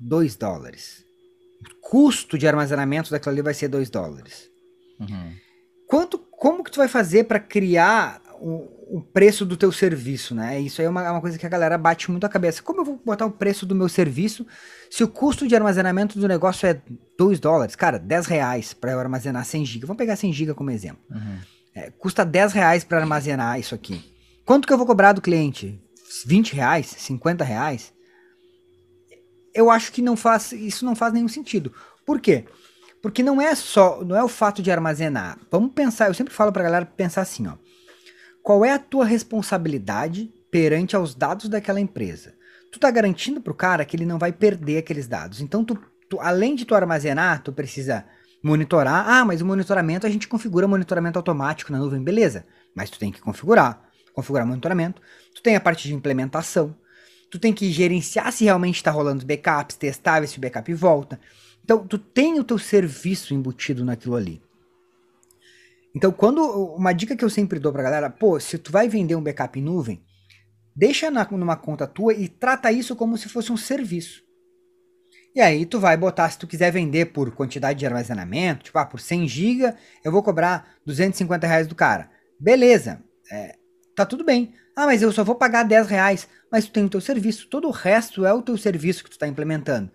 2 0.00 0.36
dólares 0.36 1.03
custo 1.84 2.38
de 2.38 2.48
armazenamento 2.48 3.10
daquilo 3.10 3.32
ali 3.32 3.42
vai 3.42 3.54
ser 3.54 3.68
2 3.68 3.90
dólares. 3.90 4.50
Uhum. 4.98 5.32
Quanto, 5.86 6.18
como 6.18 6.64
que 6.64 6.70
tu 6.70 6.78
vai 6.78 6.88
fazer 6.88 7.24
para 7.24 7.38
criar 7.38 8.20
o, 8.40 8.98
o, 8.98 9.00
preço 9.00 9.44
do 9.44 9.56
teu 9.56 9.70
serviço, 9.70 10.34
né? 10.34 10.58
Isso 10.60 10.80
aí 10.80 10.86
é 10.86 10.90
uma, 10.90 11.04
é 11.04 11.10
uma, 11.10 11.20
coisa 11.20 11.38
que 11.38 11.46
a 11.46 11.48
galera 11.48 11.76
bate 11.76 12.10
muito 12.10 12.24
a 12.24 12.28
cabeça. 12.28 12.62
Como 12.62 12.80
eu 12.80 12.84
vou 12.84 13.00
botar 13.04 13.26
o 13.26 13.30
preço 13.30 13.64
do 13.66 13.74
meu 13.74 13.88
serviço 13.88 14.46
se 14.90 15.04
o 15.04 15.08
custo 15.08 15.46
de 15.46 15.54
armazenamento 15.54 16.18
do 16.18 16.26
negócio 16.26 16.66
é 16.66 16.80
2 17.18 17.38
dólares? 17.38 17.76
Cara, 17.76 17.98
10 17.98 18.26
reais 18.26 18.72
para 18.72 18.92
eu 18.92 18.98
armazenar 18.98 19.44
100 19.44 19.66
GB. 19.66 19.86
Vamos 19.86 19.98
pegar 19.98 20.16
100 20.16 20.32
GB 20.32 20.54
como 20.54 20.70
exemplo. 20.70 21.02
Uhum. 21.10 21.38
É, 21.74 21.90
custa 21.90 22.24
10 22.24 22.52
reais 22.52 22.82
para 22.82 22.98
armazenar 22.98 23.60
isso 23.60 23.74
aqui. 23.74 24.02
Quanto 24.44 24.66
que 24.66 24.72
eu 24.72 24.78
vou 24.78 24.86
cobrar 24.86 25.12
do 25.12 25.22
cliente? 25.22 25.80
20 26.26 26.54
reais? 26.54 26.86
50 26.86 27.44
reais? 27.44 27.93
Eu 29.54 29.70
acho 29.70 29.92
que 29.92 30.02
não 30.02 30.16
faz, 30.16 30.52
isso 30.52 30.84
não 30.84 30.96
faz 30.96 31.12
nenhum 31.12 31.28
sentido. 31.28 31.72
Por 32.04 32.20
quê? 32.20 32.44
Porque 33.00 33.22
não 33.22 33.40
é 33.40 33.54
só, 33.54 34.02
não 34.02 34.16
é 34.16 34.24
o 34.24 34.28
fato 34.28 34.62
de 34.62 34.70
armazenar. 34.70 35.38
Vamos 35.50 35.72
pensar, 35.72 36.08
eu 36.08 36.14
sempre 36.14 36.34
falo 36.34 36.52
pra 36.52 36.62
galera 36.62 36.84
pensar 36.84 37.22
assim, 37.22 37.46
ó. 37.46 37.54
Qual 38.42 38.64
é 38.64 38.72
a 38.72 38.78
tua 38.78 39.04
responsabilidade 39.04 40.30
perante 40.50 40.96
aos 40.96 41.14
dados 41.14 41.48
daquela 41.48 41.80
empresa? 41.80 42.34
Tu 42.72 42.78
tá 42.78 42.90
garantindo 42.90 43.40
pro 43.40 43.54
cara 43.54 43.84
que 43.84 43.96
ele 43.96 44.04
não 44.04 44.18
vai 44.18 44.32
perder 44.32 44.78
aqueles 44.78 45.06
dados. 45.06 45.40
Então, 45.40 45.64
tu, 45.64 45.78
tu 46.10 46.20
além 46.20 46.54
de 46.54 46.64
tu 46.64 46.74
armazenar, 46.74 47.42
tu 47.42 47.52
precisa 47.52 48.04
monitorar. 48.42 49.08
Ah, 49.08 49.24
mas 49.24 49.40
o 49.40 49.46
monitoramento 49.46 50.06
a 50.06 50.10
gente 50.10 50.28
configura 50.28 50.68
monitoramento 50.68 51.18
automático 51.18 51.72
na 51.72 51.78
nuvem, 51.78 52.02
beleza? 52.02 52.44
Mas 52.74 52.90
tu 52.90 52.98
tem 52.98 53.10
que 53.10 53.20
configurar, 53.20 53.82
configurar 54.12 54.46
monitoramento. 54.46 55.00
Tu 55.34 55.42
tem 55.42 55.56
a 55.56 55.60
parte 55.60 55.88
de 55.88 55.94
implementação 55.94 56.76
tu 57.34 57.38
tem 57.40 57.52
que 57.52 57.72
gerenciar 57.72 58.30
se 58.30 58.44
realmente 58.44 58.76
está 58.76 58.92
rolando 58.92 59.18
os 59.18 59.24
backups, 59.24 59.74
testar 59.74 60.24
se 60.24 60.38
o 60.38 60.40
backup 60.40 60.72
volta. 60.72 61.18
Então, 61.64 61.84
tu 61.84 61.98
tem 61.98 62.38
o 62.38 62.44
teu 62.44 62.56
serviço 62.60 63.34
embutido 63.34 63.84
naquilo 63.84 64.14
ali. 64.14 64.40
Então, 65.96 66.12
quando 66.12 66.44
uma 66.76 66.92
dica 66.92 67.16
que 67.16 67.24
eu 67.24 67.30
sempre 67.30 67.58
dou 67.58 67.72
pra 67.72 67.82
galera, 67.82 68.08
pô, 68.08 68.38
se 68.38 68.56
tu 68.56 68.70
vai 68.70 68.88
vender 68.88 69.16
um 69.16 69.22
backup 69.22 69.58
em 69.58 69.62
nuvem, 69.62 70.00
deixa 70.76 71.10
na, 71.10 71.28
numa 71.28 71.56
conta 71.56 71.88
tua 71.88 72.14
e 72.14 72.28
trata 72.28 72.70
isso 72.70 72.94
como 72.94 73.18
se 73.18 73.28
fosse 73.28 73.50
um 73.50 73.56
serviço. 73.56 74.22
E 75.34 75.40
aí 75.40 75.66
tu 75.66 75.80
vai 75.80 75.96
botar, 75.96 76.30
se 76.30 76.38
tu 76.38 76.46
quiser 76.46 76.70
vender 76.70 77.06
por 77.06 77.34
quantidade 77.34 77.80
de 77.80 77.86
armazenamento, 77.86 78.62
tipo, 78.62 78.78
ah, 78.78 78.86
por 78.86 79.00
100 79.00 79.26
GB, 79.26 79.74
eu 80.04 80.12
vou 80.12 80.22
cobrar 80.22 80.76
250 80.86 81.48
reais 81.48 81.66
do 81.66 81.74
cara. 81.74 82.08
Beleza, 82.38 83.02
é, 83.28 83.56
tá 83.96 84.06
tudo 84.06 84.22
bem. 84.22 84.54
Ah, 84.76 84.86
mas 84.86 85.02
eu 85.02 85.12
só 85.12 85.22
vou 85.22 85.34
pagar 85.34 85.62
10 85.62 85.86
reais. 85.86 86.28
Mas 86.50 86.66
tu 86.66 86.72
tem 86.72 86.84
o 86.84 86.88
teu 86.88 87.00
serviço, 87.00 87.48
todo 87.48 87.68
o 87.68 87.72
resto 87.72 88.24
é 88.24 88.32
o 88.32 88.42
teu 88.42 88.56
serviço 88.56 89.04
que 89.04 89.10
tu 89.10 89.14
está 89.14 89.26
implementando. 89.26 89.90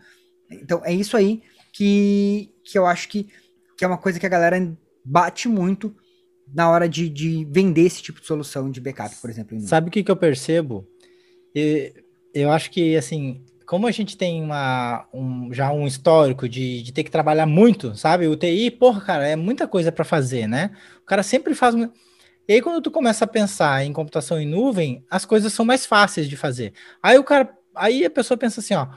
Então 0.49 0.81
é 0.83 0.93
isso 0.93 1.15
aí 1.15 1.41
que, 1.71 2.51
que 2.63 2.77
eu 2.77 2.85
acho 2.85 3.07
que, 3.09 3.27
que 3.77 3.83
é 3.83 3.87
uma 3.87 3.97
coisa 3.97 4.19
que 4.19 4.25
a 4.25 4.29
galera 4.29 4.57
bate 5.03 5.47
muito 5.47 5.95
na 6.53 6.69
hora 6.69 6.89
de, 6.89 7.09
de 7.09 7.45
vender 7.51 7.85
esse 7.85 8.01
tipo 8.01 8.19
de 8.19 8.27
solução 8.27 8.71
de 8.71 8.81
backup, 8.81 9.15
por 9.17 9.29
exemplo. 9.29 9.59
Sabe 9.61 9.89
o 9.89 9.91
que, 9.91 10.03
que 10.03 10.11
eu 10.11 10.15
percebo? 10.15 10.87
Eu, 11.53 11.93
eu 12.33 12.51
acho 12.51 12.71
que, 12.71 12.95
assim, 12.95 13.43
como 13.65 13.85
a 13.85 13.91
gente 13.91 14.17
tem 14.17 14.41
uma, 14.41 15.07
um, 15.13 15.53
já 15.53 15.71
um 15.71 15.85
histórico 15.85 16.49
de, 16.49 16.81
de 16.81 16.91
ter 16.91 17.03
que 17.03 17.11
trabalhar 17.11 17.45
muito, 17.45 17.95
sabe? 17.95 18.27
O 18.27 18.35
TI, 18.35 18.71
porra, 18.71 19.01
cara, 19.01 19.27
é 19.27 19.35
muita 19.35 19.67
coisa 19.67 19.91
para 19.91 20.03
fazer, 20.03 20.47
né? 20.47 20.71
O 21.01 21.05
cara 21.05 21.21
sempre 21.21 21.53
faz. 21.53 21.75
E 22.49 22.53
aí, 22.53 22.61
quando 22.63 22.81
tu 22.81 22.89
começa 22.89 23.25
a 23.25 23.27
pensar 23.27 23.85
em 23.85 23.93
computação 23.93 24.41
em 24.41 24.47
nuvem, 24.47 25.05
as 25.07 25.23
coisas 25.23 25.53
são 25.53 25.63
mais 25.63 25.85
fáceis 25.85 26.27
de 26.27 26.35
fazer. 26.35 26.73
Aí 27.01 27.15
o 27.15 27.23
cara, 27.23 27.55
aí 27.75 28.03
a 28.03 28.09
pessoa 28.09 28.35
pensa 28.35 28.59
assim, 28.59 28.73
ó, 28.73 28.87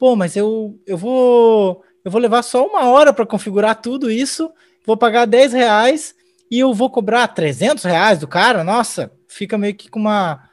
pô, 0.00 0.16
mas 0.16 0.34
eu, 0.34 0.76
eu 0.84 0.98
vou 0.98 1.84
eu 2.04 2.10
vou 2.10 2.20
levar 2.20 2.42
só 2.42 2.66
uma 2.66 2.88
hora 2.88 3.12
para 3.12 3.24
configurar 3.24 3.80
tudo 3.80 4.10
isso, 4.10 4.50
vou 4.84 4.96
pagar 4.96 5.26
10 5.26 5.52
reais 5.52 6.12
e 6.50 6.58
eu 6.58 6.74
vou 6.74 6.90
cobrar 6.90 7.28
300 7.28 7.84
reais 7.84 8.18
do 8.18 8.26
cara, 8.26 8.64
nossa, 8.64 9.12
fica 9.28 9.56
meio 9.56 9.76
que 9.76 9.88
com 9.88 10.00
uma, 10.00 10.48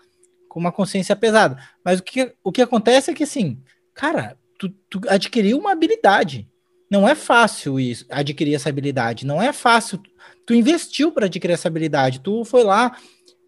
com 0.47 0.59
uma 0.59 0.71
consciência 0.71 1.15
pesada. 1.15 1.57
Mas 1.83 1.99
o 1.99 2.03
que, 2.03 2.31
o 2.43 2.51
que 2.51 2.61
acontece 2.61 3.09
é 3.09 3.13
que, 3.15 3.23
assim, 3.23 3.57
cara, 3.93 4.37
tu, 4.59 4.69
tu 4.87 5.01
adquiriu 5.07 5.57
uma 5.57 5.71
habilidade. 5.71 6.47
Não 6.91 7.07
é 7.07 7.15
fácil 7.15 7.79
isso, 7.79 8.05
adquirir 8.09 8.53
essa 8.53 8.69
habilidade. 8.69 9.25
Não 9.25 9.41
é 9.41 9.51
fácil 9.51 9.99
tu 10.45 10.53
investiu 10.53 11.11
para 11.11 11.25
adquirir 11.25 11.53
essa 11.53 11.67
habilidade, 11.67 12.19
tu 12.19 12.43
foi 12.45 12.63
lá, 12.63 12.97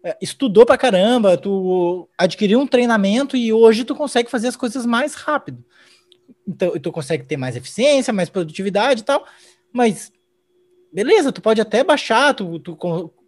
é, 0.04 0.16
estudou 0.20 0.66
pra 0.66 0.78
caramba, 0.78 1.36
tu 1.36 2.08
adquiriu 2.16 2.60
um 2.60 2.66
treinamento 2.66 3.36
e 3.36 3.52
hoje 3.52 3.84
tu 3.84 3.94
consegue 3.94 4.30
fazer 4.30 4.48
as 4.48 4.56
coisas 4.56 4.84
mais 4.84 5.14
rápido. 5.14 5.64
Então, 6.46 6.72
tu 6.78 6.90
consegue 6.90 7.24
ter 7.24 7.36
mais 7.36 7.56
eficiência, 7.56 8.12
mais 8.12 8.28
produtividade 8.28 9.02
e 9.02 9.04
tal, 9.04 9.26
mas 9.72 10.12
beleza, 10.92 11.32
tu 11.32 11.42
pode 11.42 11.60
até 11.60 11.84
baixar, 11.84 12.34
tu, 12.34 12.58
tu 12.58 12.76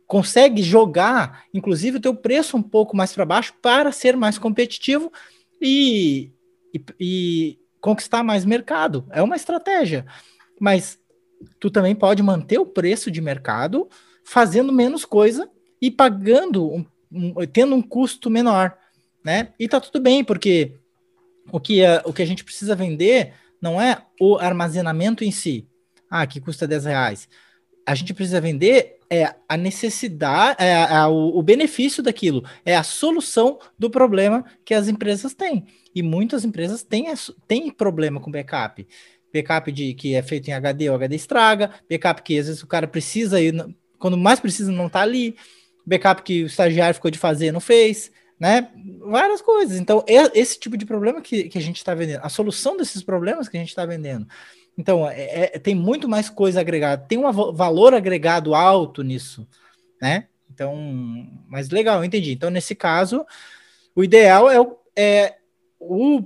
consegue 0.06 0.62
jogar, 0.62 1.44
inclusive, 1.52 1.98
o 1.98 2.00
teu 2.00 2.14
preço 2.14 2.56
um 2.56 2.62
pouco 2.62 2.96
mais 2.96 3.12
para 3.12 3.24
baixo 3.24 3.54
para 3.61 3.92
ser 3.92 4.16
mais 4.16 4.38
competitivo 4.38 5.12
e, 5.61 6.33
e, 6.74 6.85
e 6.98 7.59
conquistar 7.80 8.22
mais 8.22 8.44
mercado. 8.44 9.06
É 9.11 9.22
uma 9.22 9.37
estratégia. 9.37 10.06
Mas 10.59 10.98
tu 11.59 11.70
também 11.70 11.94
pode 11.94 12.22
manter 12.22 12.59
o 12.59 12.66
preço 12.66 13.11
de 13.11 13.20
mercado 13.20 13.88
fazendo 14.24 14.72
menos 14.72 15.05
coisa 15.05 15.50
e 15.81 15.90
pagando, 15.90 16.68
um, 16.68 16.85
um, 17.11 17.35
tendo 17.46 17.74
um 17.74 17.83
custo 17.83 18.31
menor, 18.31 18.76
né? 19.24 19.53
E 19.59 19.68
tá 19.68 19.81
tudo 19.81 20.00
bem, 20.00 20.22
porque 20.22 20.74
o 21.50 21.59
que, 21.59 21.83
é, 21.83 22.03
o 22.05 22.12
que 22.12 22.22
a 22.22 22.26
gente 22.26 22.44
precisa 22.44 22.74
vender 22.74 23.35
não 23.61 23.81
é 23.81 24.05
o 24.20 24.37
armazenamento 24.37 25.24
em 25.24 25.31
si, 25.31 25.66
ah, 26.09 26.26
que 26.26 26.40
custa 26.40 26.66
10 26.66 26.85
reais. 26.85 27.29
A 27.87 27.94
gente 27.94 28.14
precisa 28.14 28.40
vender 28.40 29.00
é 29.12 29.35
a 29.48 29.57
necessidade, 29.57 30.62
é 30.62 31.05
o, 31.07 31.37
o, 31.37 31.42
benefício 31.42 32.00
daquilo, 32.00 32.44
é 32.64 32.76
a 32.76 32.85
solução 32.85 33.59
do 33.76 33.90
problema 33.90 34.44
que 34.64 34.72
as 34.72 34.87
empresas 34.87 35.35
têm. 35.35 35.66
E 35.92 36.00
muitas 36.00 36.44
empresas 36.44 36.85
têm, 36.85 37.07
têm 37.48 37.72
problema 37.72 38.20
com 38.20 38.31
backup. 38.31 38.87
Backup 39.33 39.71
de, 39.71 39.95
que 39.95 40.14
é 40.14 40.23
feito 40.23 40.49
em 40.49 40.53
HD, 40.53 40.90
o 40.90 40.95
HD 40.95 41.16
estraga, 41.16 41.71
backup 41.88 42.23
que 42.23 42.38
às 42.38 42.47
vezes 42.47 42.62
o 42.62 42.66
cara 42.66 42.88
precisa 42.88 43.40
ir, 43.40 43.55
quando 43.99 44.16
mais 44.16 44.40
precisa 44.40 44.73
não 44.73 44.87
está 44.88 45.03
ali, 45.03 45.37
backup 45.87 46.23
que 46.23 46.43
o 46.43 46.47
estagiário 46.47 46.95
ficou 46.95 47.11
de 47.11 47.19
fazer 47.19 47.53
não 47.53 47.61
fez, 47.61 48.11
né? 48.38 48.71
Várias 49.01 49.43
coisas. 49.43 49.79
Então, 49.79 50.05
é 50.09 50.38
esse 50.38 50.59
tipo 50.59 50.77
de 50.77 50.87
problema 50.87 51.21
que, 51.21 51.45
que 51.45 51.59
a 51.59 51.61
gente 51.61 51.77
está 51.77 51.95
vendendo, 51.95 52.21
a 52.23 52.29
solução 52.29 52.77
desses 52.77 53.03
problemas 53.03 53.49
que 53.49 53.57
a 53.57 53.61
gente 53.61 53.69
está 53.69 53.85
vendendo. 53.85 54.27
Então, 54.77 55.09
é, 55.09 55.51
é, 55.55 55.59
tem 55.59 55.75
muito 55.75 56.09
mais 56.09 56.31
coisa 56.31 56.61
agregada, 56.61 57.05
tem 57.07 57.19
um 57.19 57.31
valor 57.31 57.93
agregado 57.93 58.55
alto 58.55 59.03
nisso, 59.03 59.47
né? 60.01 60.27
Então, 60.53 60.75
mas 61.49 61.71
legal, 61.71 62.05
entendi. 62.05 62.33
Então, 62.33 62.51
nesse 62.51 62.75
caso, 62.75 63.25
o 63.95 64.03
ideal 64.03 64.51
é, 64.51 64.57
é 64.97 65.37
o, 65.79 66.23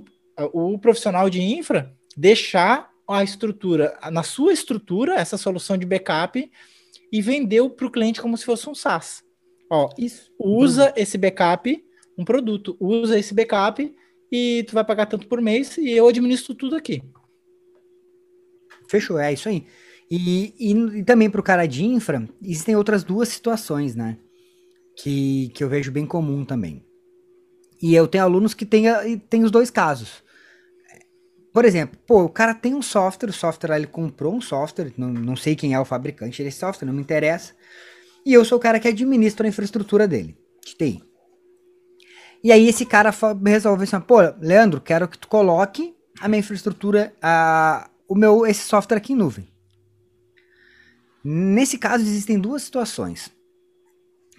o 0.53 0.79
profissional 0.79 1.29
de 1.29 1.41
infra 1.41 1.93
deixar 2.15 2.89
a 3.07 3.23
estrutura, 3.23 3.97
na 4.11 4.23
sua 4.23 4.53
estrutura, 4.53 5.15
essa 5.15 5.37
solução 5.37 5.77
de 5.77 5.85
backup 5.85 6.51
e 7.11 7.21
vender 7.21 7.67
para 7.69 7.85
o 7.85 7.91
cliente 7.91 8.21
como 8.21 8.37
se 8.37 8.45
fosse 8.45 8.69
um 8.69 8.75
SaaS. 8.75 9.23
Ó, 9.69 9.89
Isso. 9.97 10.31
usa 10.39 10.93
esse 10.95 11.17
backup, 11.17 11.83
um 12.17 12.23
produto, 12.23 12.75
usa 12.79 13.17
esse 13.17 13.33
backup 13.33 13.93
e 14.31 14.63
tu 14.67 14.73
vai 14.73 14.83
pagar 14.83 15.05
tanto 15.05 15.27
por 15.27 15.41
mês 15.41 15.77
e 15.77 15.91
eu 15.91 16.07
administro 16.07 16.53
tudo 16.55 16.75
aqui. 16.75 17.03
Fechou, 18.87 19.19
é 19.19 19.33
isso 19.33 19.49
aí. 19.49 19.65
E, 20.09 20.53
e, 20.59 20.71
e 20.99 21.03
também 21.03 21.29
para 21.29 21.41
o 21.41 21.43
cara 21.43 21.65
de 21.65 21.83
infra, 21.83 22.27
existem 22.43 22.75
outras 22.75 23.03
duas 23.03 23.29
situações, 23.29 23.95
né? 23.95 24.17
Que, 24.97 25.49
que 25.49 25.63
eu 25.63 25.69
vejo 25.69 25.91
bem 25.91 26.05
comum 26.05 26.45
também. 26.45 26.85
E 27.81 27.93
eu 27.93 28.07
tenho 28.07 28.23
alunos 28.23 28.53
que 28.53 28.65
têm, 28.65 28.85
têm 29.29 29.43
os 29.43 29.51
dois 29.51 29.69
casos. 29.69 30.23
Por 31.55 31.63
exemplo, 31.63 31.97
pô, 32.05 32.21
o 32.21 32.27
cara 32.27 32.53
tem 32.53 32.73
um 32.73 32.81
software, 32.81 33.29
o 33.29 33.33
software 33.33 33.77
ele 33.77 33.87
comprou 33.87 34.35
um 34.35 34.41
software, 34.41 34.91
não, 34.97 35.07
não 35.07 35.37
sei 35.37 35.55
quem 35.55 35.73
é 35.73 35.79
o 35.79 35.85
fabricante 35.85 36.43
desse 36.43 36.59
software, 36.59 36.85
não 36.85 36.93
me 36.93 36.99
interessa. 36.99 37.53
E 38.25 38.33
eu 38.33 38.43
sou 38.43 38.57
o 38.57 38.61
cara 38.61 38.77
que 38.77 38.89
administra 38.89 39.47
a 39.47 39.49
infraestrutura 39.49 40.05
dele, 40.05 40.37
de 40.65 40.75
TI. 40.75 41.01
E 42.43 42.51
aí 42.51 42.67
esse 42.67 42.85
cara 42.85 43.09
resolve 43.45 43.85
assim, 43.85 44.01
pô, 44.01 44.17
Leandro, 44.41 44.81
quero 44.81 45.07
que 45.07 45.17
tu 45.17 45.29
coloque 45.29 45.95
a 46.19 46.27
minha 46.27 46.41
infraestrutura, 46.41 47.13
a, 47.21 47.89
o 48.05 48.15
meu 48.15 48.45
esse 48.45 48.63
software 48.67 48.97
aqui 48.97 49.13
em 49.13 49.15
nuvem. 49.15 49.47
Nesse 51.23 51.77
caso 51.77 52.03
existem 52.03 52.37
duas 52.37 52.63
situações 52.63 53.31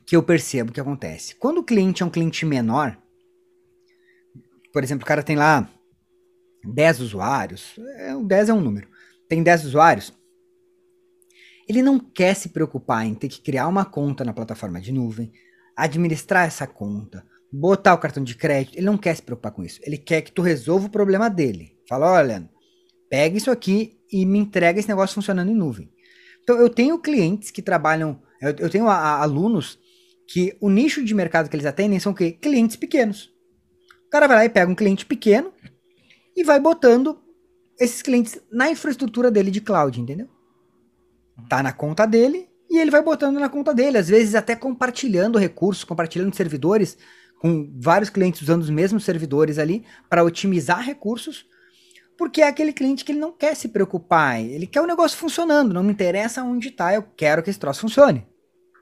que 0.04 0.14
eu 0.14 0.22
percebo 0.22 0.70
que 0.70 0.80
acontece. 0.82 1.34
Quando 1.36 1.58
o 1.58 1.64
cliente 1.64 2.02
é 2.02 2.06
um 2.06 2.10
cliente 2.10 2.44
menor, 2.44 2.94
por 4.70 4.84
exemplo, 4.84 5.04
o 5.04 5.08
cara 5.08 5.22
tem 5.22 5.34
lá 5.34 5.66
10 6.66 7.00
usuários, 7.00 7.74
é, 7.98 8.14
10 8.16 8.48
é 8.48 8.54
um 8.54 8.60
número, 8.60 8.88
tem 9.28 9.42
10 9.42 9.66
usuários, 9.66 10.12
ele 11.68 11.82
não 11.82 11.98
quer 11.98 12.34
se 12.34 12.50
preocupar 12.50 13.04
em 13.04 13.14
ter 13.14 13.28
que 13.28 13.40
criar 13.40 13.66
uma 13.66 13.84
conta 13.84 14.24
na 14.24 14.32
plataforma 14.32 14.80
de 14.80 14.92
nuvem, 14.92 15.32
administrar 15.76 16.46
essa 16.46 16.66
conta, 16.66 17.24
botar 17.52 17.94
o 17.94 17.98
cartão 17.98 18.22
de 18.22 18.34
crédito, 18.34 18.76
ele 18.76 18.86
não 18.86 18.96
quer 18.96 19.14
se 19.16 19.22
preocupar 19.22 19.52
com 19.52 19.64
isso. 19.64 19.80
Ele 19.82 19.98
quer 19.98 20.22
que 20.22 20.32
tu 20.32 20.42
resolva 20.42 20.86
o 20.86 20.90
problema 20.90 21.28
dele. 21.28 21.76
Fala, 21.88 22.12
olha, 22.12 22.48
pega 23.10 23.36
isso 23.36 23.50
aqui 23.50 23.98
e 24.10 24.24
me 24.24 24.38
entrega 24.38 24.78
esse 24.78 24.88
negócio 24.88 25.14
funcionando 25.14 25.50
em 25.50 25.54
nuvem. 25.54 25.90
Então, 26.42 26.56
eu 26.56 26.70
tenho 26.70 26.98
clientes 27.00 27.50
que 27.50 27.60
trabalham, 27.60 28.22
eu, 28.40 28.54
eu 28.58 28.70
tenho 28.70 28.88
a, 28.88 28.94
a, 28.94 29.22
alunos 29.22 29.78
que 30.28 30.56
o 30.60 30.70
nicho 30.70 31.04
de 31.04 31.14
mercado 31.14 31.48
que 31.48 31.56
eles 31.56 31.66
atendem 31.66 31.98
são 31.98 32.12
o 32.12 32.14
quê? 32.14 32.32
Clientes 32.32 32.76
pequenos. 32.76 33.32
O 34.06 34.10
cara 34.10 34.28
vai 34.28 34.36
lá 34.36 34.44
e 34.44 34.48
pega 34.48 34.70
um 34.70 34.74
cliente 34.74 35.04
pequeno 35.04 35.52
e 36.36 36.44
vai 36.44 36.60
botando 36.60 37.18
esses 37.78 38.02
clientes 38.02 38.38
na 38.50 38.70
infraestrutura 38.70 39.30
dele 39.30 39.50
de 39.50 39.60
cloud, 39.60 40.00
entendeu? 40.00 40.28
Tá 41.48 41.62
na 41.62 41.72
conta 41.72 42.06
dele 42.06 42.48
e 42.70 42.78
ele 42.78 42.90
vai 42.90 43.02
botando 43.02 43.38
na 43.38 43.48
conta 43.48 43.72
dele, 43.72 43.98
às 43.98 44.08
vezes 44.08 44.34
até 44.34 44.54
compartilhando 44.54 45.38
recursos, 45.38 45.84
compartilhando 45.84 46.34
servidores 46.34 46.96
com 47.40 47.70
vários 47.78 48.10
clientes 48.10 48.42
usando 48.42 48.62
os 48.62 48.70
mesmos 48.70 49.04
servidores 49.04 49.58
ali 49.58 49.84
para 50.08 50.24
otimizar 50.24 50.82
recursos 50.82 51.46
porque 52.16 52.40
é 52.40 52.48
aquele 52.48 52.72
cliente 52.72 53.04
que 53.04 53.12
ele 53.12 53.18
não 53.18 53.32
quer 53.32 53.54
se 53.54 53.68
preocupar, 53.68 54.40
ele 54.40 54.66
quer 54.66 54.80
o 54.80 54.86
negócio 54.86 55.18
funcionando, 55.18 55.74
não 55.74 55.82
me 55.82 55.92
interessa 55.92 56.42
onde 56.42 56.70
tá, 56.70 56.94
eu 56.94 57.02
quero 57.02 57.42
que 57.42 57.50
esse 57.50 57.58
troço 57.58 57.82
funcione. 57.82 58.26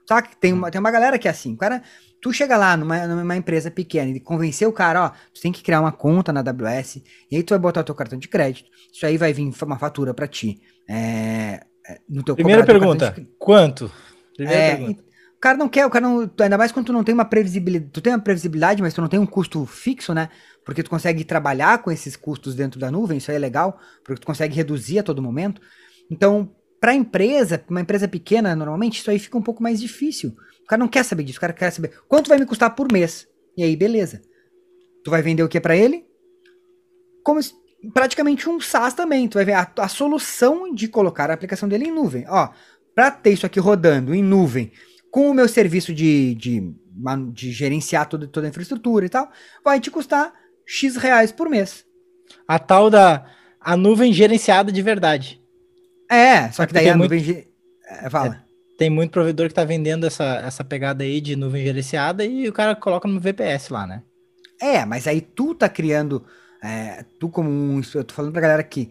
Saca? 0.08 0.30
Tem 0.38 0.52
uma, 0.52 0.70
tem 0.70 0.78
uma 0.78 0.90
galera 0.90 1.18
que 1.18 1.26
é 1.26 1.30
assim, 1.30 1.54
o 1.54 1.56
cara, 1.56 1.82
tu 2.24 2.32
chega 2.32 2.56
lá 2.56 2.74
numa, 2.74 3.06
numa 3.06 3.36
empresa 3.36 3.70
pequena 3.70 4.10
e 4.10 4.18
convencer 4.18 4.66
o 4.66 4.72
cara, 4.72 5.04
ó, 5.04 5.08
tu 5.10 5.42
tem 5.42 5.52
que 5.52 5.62
criar 5.62 5.82
uma 5.82 5.92
conta 5.92 6.32
na 6.32 6.40
AWS, 6.40 7.02
e 7.30 7.36
aí 7.36 7.42
tu 7.42 7.50
vai 7.50 7.58
botar 7.58 7.82
o 7.82 7.84
teu 7.84 7.94
cartão 7.94 8.18
de 8.18 8.28
crédito, 8.28 8.70
isso 8.90 9.04
aí 9.04 9.18
vai 9.18 9.30
vir 9.30 9.52
uma 9.62 9.78
fatura 9.78 10.14
para 10.14 10.26
ti. 10.26 10.58
É, 10.88 11.60
é, 11.86 12.00
no 12.08 12.22
teu 12.22 12.34
Primeira 12.34 12.64
pergunta, 12.64 13.10
de... 13.10 13.28
quanto? 13.38 13.92
Primeira 14.34 14.58
é, 14.58 14.76
pergunta. 14.76 15.04
O 15.36 15.40
cara 15.44 15.58
não 15.58 15.68
quer, 15.68 15.84
o 15.84 15.90
cara 15.90 16.08
não, 16.08 16.30
ainda 16.40 16.56
mais 16.56 16.72
quando 16.72 16.86
tu 16.86 16.92
não 16.94 17.04
tem 17.04 17.14
uma 17.14 17.26
previsibilidade, 17.26 17.90
tu 17.92 18.00
tem 18.00 18.14
uma 18.14 18.18
previsibilidade, 18.18 18.80
mas 18.80 18.94
tu 18.94 19.02
não 19.02 19.08
tem 19.08 19.20
um 19.20 19.26
custo 19.26 19.66
fixo, 19.66 20.14
né? 20.14 20.30
porque 20.64 20.82
tu 20.82 20.88
consegue 20.88 21.24
trabalhar 21.24 21.82
com 21.82 21.90
esses 21.90 22.16
custos 22.16 22.54
dentro 22.54 22.80
da 22.80 22.90
nuvem, 22.90 23.18
isso 23.18 23.30
aí 23.30 23.36
é 23.36 23.40
legal, 23.40 23.78
porque 24.02 24.22
tu 24.22 24.26
consegue 24.26 24.56
reduzir 24.56 24.98
a 24.98 25.02
todo 25.02 25.20
momento. 25.20 25.60
Então, 26.10 26.50
para 26.80 26.94
empresa, 26.94 27.62
uma 27.68 27.82
empresa 27.82 28.08
pequena, 28.08 28.56
normalmente, 28.56 29.00
isso 29.00 29.10
aí 29.10 29.18
fica 29.18 29.36
um 29.36 29.42
pouco 29.42 29.62
mais 29.62 29.78
difícil. 29.78 30.34
O 30.64 30.66
cara 30.66 30.80
não 30.80 30.88
quer 30.88 31.04
saber 31.04 31.22
disso, 31.22 31.38
o 31.38 31.40
cara 31.40 31.52
quer 31.52 31.70
saber 31.70 31.92
quanto 32.08 32.28
vai 32.28 32.38
me 32.38 32.46
custar 32.46 32.74
por 32.74 32.90
mês. 32.90 33.28
E 33.56 33.62
aí, 33.62 33.76
beleza. 33.76 34.20
Tu 35.04 35.10
vai 35.10 35.22
vender 35.22 35.42
o 35.42 35.48
que 35.48 35.60
para 35.60 35.76
ele? 35.76 36.04
Como 37.22 37.38
praticamente 37.92 38.48
um 38.48 38.60
SaaS 38.60 38.94
também. 38.94 39.28
Tu 39.28 39.34
vai 39.34 39.44
ver 39.44 39.52
a, 39.52 39.70
a 39.78 39.88
solução 39.88 40.74
de 40.74 40.88
colocar 40.88 41.30
a 41.30 41.34
aplicação 41.34 41.68
dele 41.68 41.86
em 41.86 41.92
nuvem. 41.92 42.24
Ó, 42.28 42.48
para 42.94 43.10
ter 43.10 43.32
isso 43.32 43.46
aqui 43.46 43.60
rodando 43.60 44.14
em 44.14 44.22
nuvem, 44.22 44.72
com 45.10 45.30
o 45.30 45.34
meu 45.34 45.48
serviço 45.48 45.92
de, 45.92 46.34
de, 46.34 46.74
de 47.32 47.52
gerenciar 47.52 48.08
toda, 48.08 48.26
toda 48.26 48.46
a 48.46 48.50
infraestrutura 48.50 49.04
e 49.04 49.08
tal, 49.08 49.30
vai 49.62 49.78
te 49.80 49.90
custar 49.90 50.32
X 50.66 50.96
reais 50.96 51.30
por 51.30 51.48
mês. 51.48 51.84
A 52.48 52.58
tal 52.58 52.88
da 52.88 53.26
a 53.60 53.76
nuvem 53.76 54.12
gerenciada 54.12 54.70
de 54.70 54.82
verdade. 54.82 55.40
É, 56.10 56.50
só 56.52 56.66
que 56.66 56.72
daí 56.72 56.88
a 56.88 56.96
nuvem. 56.96 57.22
Muito, 57.22 57.48
é, 57.88 58.10
fala. 58.10 58.43
Tem 58.84 58.90
muito 58.90 59.12
provedor 59.12 59.48
que 59.48 59.54
tá 59.54 59.64
vendendo 59.64 60.06
essa, 60.06 60.42
essa 60.44 60.62
pegada 60.62 61.04
aí 61.04 61.18
de 61.18 61.36
nuvem 61.36 61.64
gerenciada 61.64 62.22
e 62.22 62.46
o 62.46 62.52
cara 62.52 62.76
coloca 62.76 63.08
no 63.08 63.18
VPS 63.18 63.70
lá, 63.70 63.86
né? 63.86 64.02
É, 64.60 64.84
mas 64.84 65.06
aí 65.06 65.22
tu 65.22 65.54
tá 65.54 65.70
criando. 65.70 66.22
É, 66.62 67.02
tu, 67.18 67.30
como 67.30 67.48
um. 67.48 67.80
Eu 67.94 68.04
tô 68.04 68.12
falando 68.12 68.32
pra 68.32 68.42
galera 68.42 68.62
que, 68.62 68.90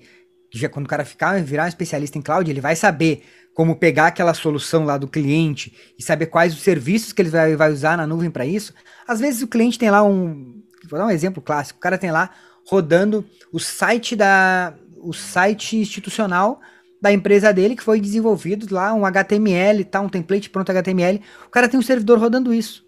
que 0.49 0.57
já 0.57 0.67
quando 0.67 0.87
o 0.87 0.89
cara 0.89 1.05
ficar, 1.05 1.39
virar 1.43 1.65
um 1.65 1.67
especialista 1.67 2.17
em 2.17 2.23
cloud, 2.23 2.49
ele 2.49 2.59
vai 2.59 2.75
saber 2.75 3.23
como 3.53 3.75
pegar 3.75 4.07
aquela 4.07 4.33
solução 4.33 4.83
lá 4.83 4.97
do 4.97 5.07
cliente 5.07 5.71
e 5.95 6.01
saber 6.01 6.25
quais 6.25 6.55
os 6.55 6.63
serviços 6.63 7.13
que 7.13 7.21
ele 7.21 7.29
vai, 7.29 7.55
vai 7.55 7.71
usar 7.71 7.95
na 7.95 8.07
nuvem 8.07 8.31
para 8.31 8.47
isso. 8.47 8.73
Às 9.07 9.19
vezes 9.19 9.43
o 9.43 9.47
cliente 9.47 9.77
tem 9.77 9.91
lá 9.91 10.01
um, 10.03 10.59
Vou 10.89 10.97
dar 10.97 11.05
um 11.05 11.11
exemplo 11.11 11.39
clássico. 11.39 11.77
O 11.77 11.81
cara 11.83 11.99
tem 11.99 12.09
lá 12.09 12.31
rodando 12.67 13.23
o 13.51 13.59
site 13.59 14.15
da 14.15 14.73
o 14.97 15.13
site 15.13 15.77
institucional 15.77 16.59
da 17.03 17.11
empresa 17.11 17.51
dele 17.51 17.75
que 17.75 17.83
foi 17.83 17.99
desenvolvido 17.99 18.73
lá 18.73 18.93
um 18.93 19.05
HTML, 19.05 19.83
tá, 19.83 19.99
um 19.99 20.07
template 20.07 20.49
pronto 20.49 20.69
HTML. 20.71 21.19
O 21.45 21.49
cara 21.49 21.67
tem 21.67 21.77
um 21.77 21.83
servidor 21.83 22.17
rodando 22.17 22.53
isso. 22.53 22.85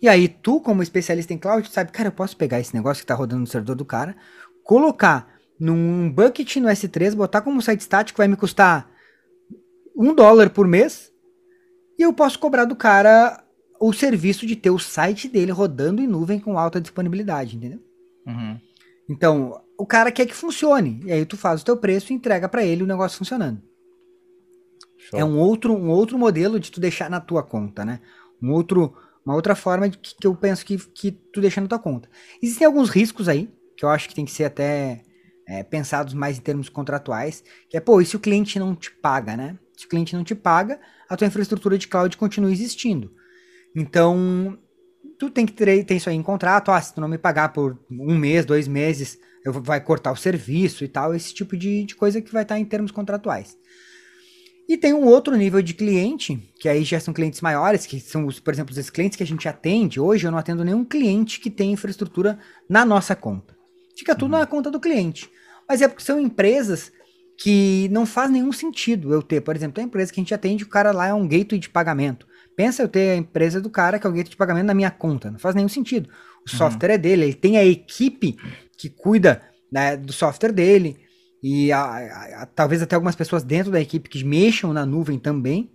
E 0.00 0.08
aí 0.08 0.28
tu, 0.28 0.60
como 0.60 0.80
especialista 0.80 1.34
em 1.34 1.38
cloud, 1.38 1.68
sabe, 1.68 1.90
cara, 1.90 2.06
eu 2.06 2.12
posso 2.12 2.36
pegar 2.36 2.60
esse 2.60 2.72
negócio 2.72 3.02
que 3.02 3.06
tá 3.08 3.16
rodando 3.16 3.40
no 3.40 3.48
servidor 3.48 3.74
do 3.74 3.84
cara, 3.84 4.16
colocar 4.62 5.34
num 5.58 6.08
bucket 6.08 6.54
no 6.58 6.68
S3, 6.68 7.16
botar 7.16 7.40
como 7.40 7.60
site 7.60 7.80
estático, 7.80 8.18
vai 8.18 8.28
me 8.28 8.36
custar 8.36 8.88
um 9.96 10.14
dólar 10.14 10.50
por 10.50 10.68
mês, 10.68 11.12
e 11.98 12.02
eu 12.02 12.12
posso 12.12 12.38
cobrar 12.38 12.64
do 12.64 12.76
cara 12.76 13.42
o 13.80 13.92
serviço 13.92 14.46
de 14.46 14.54
ter 14.54 14.70
o 14.70 14.78
site 14.78 15.26
dele 15.26 15.50
rodando 15.50 16.00
em 16.00 16.06
nuvem 16.06 16.38
com 16.38 16.56
alta 16.56 16.80
disponibilidade, 16.80 17.56
entendeu? 17.56 17.80
Uhum. 18.24 18.56
Então, 19.10 19.60
o 19.78 19.86
cara 19.86 20.10
quer 20.10 20.26
que 20.26 20.34
funcione. 20.34 21.00
E 21.04 21.12
aí 21.12 21.24
tu 21.24 21.36
faz 21.36 21.62
o 21.62 21.64
teu 21.64 21.76
preço 21.76 22.12
e 22.12 22.16
entrega 22.16 22.48
para 22.48 22.64
ele 22.64 22.82
o 22.82 22.86
negócio 22.86 23.16
funcionando. 23.16 23.62
Show. 24.98 25.18
É 25.18 25.24
um 25.24 25.38
outro, 25.38 25.72
um 25.72 25.88
outro 25.88 26.18
modelo 26.18 26.58
de 26.58 26.72
tu 26.72 26.80
deixar 26.80 27.08
na 27.08 27.20
tua 27.20 27.44
conta, 27.44 27.84
né? 27.84 28.00
Um 28.42 28.50
outro, 28.50 28.92
uma 29.24 29.36
outra 29.36 29.54
forma 29.54 29.88
de 29.88 29.96
que, 29.96 30.16
que 30.16 30.26
eu 30.26 30.34
penso 30.34 30.66
que, 30.66 30.76
que 30.76 31.12
tu 31.12 31.40
deixa 31.40 31.60
na 31.60 31.68
tua 31.68 31.78
conta. 31.78 32.10
Existem 32.42 32.66
alguns 32.66 32.90
riscos 32.90 33.28
aí, 33.28 33.48
que 33.76 33.84
eu 33.84 33.88
acho 33.88 34.08
que 34.08 34.14
tem 34.14 34.24
que 34.24 34.32
ser 34.32 34.44
até 34.44 35.04
é, 35.46 35.62
pensados 35.62 36.12
mais 36.12 36.36
em 36.36 36.42
termos 36.42 36.68
contratuais, 36.68 37.44
que 37.70 37.76
é, 37.76 37.80
pô, 37.80 38.00
e 38.00 38.06
se 38.06 38.16
o 38.16 38.20
cliente 38.20 38.58
não 38.58 38.74
te 38.74 38.90
paga, 38.90 39.36
né? 39.36 39.56
Se 39.76 39.86
o 39.86 39.88
cliente 39.88 40.16
não 40.16 40.24
te 40.24 40.34
paga, 40.34 40.80
a 41.08 41.16
tua 41.16 41.28
infraestrutura 41.28 41.78
de 41.78 41.86
cloud 41.86 42.16
continua 42.16 42.50
existindo. 42.50 43.12
Então, 43.76 44.58
tu 45.16 45.30
tem 45.30 45.46
que 45.46 45.52
ter, 45.52 45.84
ter 45.84 45.94
isso 45.94 46.10
aí 46.10 46.16
em 46.16 46.22
contrato. 46.22 46.72
Ah, 46.72 46.80
se 46.80 46.92
tu 46.92 47.00
não 47.00 47.06
me 47.06 47.16
pagar 47.16 47.52
por 47.52 47.78
um 47.88 48.18
mês, 48.18 48.44
dois 48.44 48.66
meses, 48.66 49.18
eu 49.48 49.52
vai 49.52 49.80
cortar 49.80 50.12
o 50.12 50.16
serviço 50.16 50.84
e 50.84 50.88
tal, 50.88 51.14
esse 51.14 51.34
tipo 51.34 51.56
de, 51.56 51.84
de 51.84 51.94
coisa 51.94 52.20
que 52.20 52.32
vai 52.32 52.42
estar 52.42 52.58
em 52.58 52.64
termos 52.64 52.90
contratuais. 52.90 53.56
E 54.68 54.76
tem 54.76 54.92
um 54.92 55.06
outro 55.06 55.34
nível 55.34 55.62
de 55.62 55.72
cliente, 55.72 56.36
que 56.60 56.68
aí 56.68 56.84
já 56.84 57.00
são 57.00 57.14
clientes 57.14 57.40
maiores, 57.40 57.86
que 57.86 57.98
são, 57.98 58.26
os, 58.26 58.38
por 58.38 58.52
exemplo, 58.52 58.78
os 58.78 58.90
clientes 58.90 59.16
que 59.16 59.22
a 59.22 59.26
gente 59.26 59.48
atende. 59.48 59.98
Hoje 59.98 60.26
eu 60.26 60.30
não 60.30 60.36
atendo 60.38 60.62
nenhum 60.62 60.84
cliente 60.84 61.40
que 61.40 61.48
tem 61.48 61.72
infraestrutura 61.72 62.38
na 62.68 62.84
nossa 62.84 63.16
conta. 63.16 63.56
Fica 63.96 64.14
tudo 64.14 64.34
uhum. 64.34 64.40
na 64.40 64.46
conta 64.46 64.70
do 64.70 64.78
cliente. 64.78 65.30
Mas 65.66 65.80
é 65.80 65.88
porque 65.88 66.04
são 66.04 66.20
empresas 66.20 66.92
que 67.38 67.88
não 67.90 68.04
faz 68.04 68.30
nenhum 68.30 68.52
sentido 68.52 69.12
eu 69.12 69.22
ter, 69.22 69.40
por 69.40 69.56
exemplo, 69.56 69.80
a 69.80 69.84
empresa 69.84 70.12
que 70.12 70.20
a 70.20 70.22
gente 70.22 70.34
atende, 70.34 70.64
o 70.64 70.68
cara 70.68 70.92
lá 70.92 71.06
é 71.06 71.14
um 71.14 71.26
gateway 71.26 71.58
de 71.58 71.70
pagamento. 71.70 72.26
Pensa 72.54 72.82
eu 72.82 72.88
ter 72.88 73.12
a 73.12 73.16
empresa 73.16 73.60
do 73.62 73.70
cara 73.70 73.98
que 73.98 74.06
é 74.06 74.10
o 74.10 74.12
gateway 74.12 74.30
de 74.30 74.36
pagamento 74.36 74.66
na 74.66 74.74
minha 74.74 74.90
conta. 74.90 75.30
Não 75.30 75.38
faz 75.38 75.54
nenhum 75.54 75.68
sentido. 75.68 76.10
O 76.46 76.52
uhum. 76.52 76.58
software 76.58 76.94
é 76.94 76.98
dele, 76.98 77.24
ele 77.24 77.34
tem 77.34 77.56
a 77.56 77.64
equipe 77.64 78.36
que 78.78 78.88
cuida 78.88 79.42
né, 79.70 79.96
do 79.96 80.12
software 80.12 80.52
dele 80.52 80.96
e 81.42 81.70
a, 81.72 81.80
a, 81.80 82.42
a, 82.42 82.46
talvez 82.46 82.80
até 82.80 82.94
algumas 82.94 83.16
pessoas 83.16 83.42
dentro 83.42 83.70
da 83.70 83.80
equipe 83.80 84.08
que 84.08 84.24
mexam 84.24 84.72
na 84.72 84.86
nuvem 84.86 85.18
também. 85.18 85.70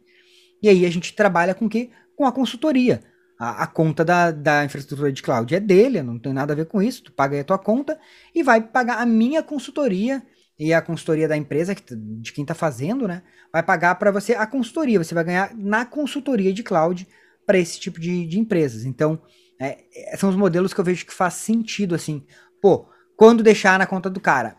E 0.62 0.70
aí 0.70 0.86
a 0.86 0.90
gente 0.90 1.14
trabalha 1.14 1.54
com 1.54 1.70
que? 1.70 1.92
Com 2.16 2.26
a 2.26 2.32
consultoria. 2.32 3.04
A, 3.40 3.68
conta 3.68 4.06
da, 4.06 4.32
da 4.32 4.64
infraestrutura 4.64 5.12
de 5.12 5.22
cloud 5.22 5.54
é 5.54 5.60
dele, 5.60 6.02
não 6.02 6.18
tem 6.18 6.32
nada 6.32 6.54
a 6.54 6.56
ver 6.56 6.66
com 6.66 6.82
isso. 6.82 7.04
Tu 7.04 7.12
paga 7.12 7.36
aí 7.36 7.42
a 7.42 7.44
tua 7.44 7.58
conta 7.58 8.00
e 8.34 8.42
vai 8.42 8.62
pagar 8.62 9.00
a 9.00 9.06
minha 9.06 9.44
consultoria 9.44 10.24
e 10.58 10.74
a 10.74 10.82
consultoria 10.82 11.28
da 11.28 11.36
empresa, 11.36 11.76
de 11.76 12.32
quem 12.32 12.44
está 12.44 12.54
fazendo, 12.54 13.06
né? 13.06 13.22
Vai 13.52 13.62
pagar 13.62 13.96
para 13.96 14.12
você 14.12 14.34
a 14.34 14.48
consultoria. 14.48 15.04
Você 15.04 15.14
vai 15.14 15.26
ganhar 15.26 15.54
na 15.56 15.86
consultoria 15.86 16.54
de 16.54 16.64
cloud 16.64 17.06
para 17.46 17.58
esse 17.58 17.80
tipo 17.80 18.00
de, 18.00 18.26
de 18.26 18.40
empresas. 18.40 18.86
Então, 18.86 19.22
é, 19.60 20.16
são 20.16 20.30
os 20.30 20.36
modelos 20.36 20.74
que 20.74 20.80
eu 20.80 20.86
vejo 20.86 21.06
que 21.06 21.14
faz 21.14 21.34
sentido, 21.34 21.96
assim. 21.96 22.26
Pô, 22.62 22.88
quando 23.18 23.44
deixar 23.44 23.78
na 23.80 23.86
conta 23.86 24.10
do 24.10 24.20
cara? 24.20 24.56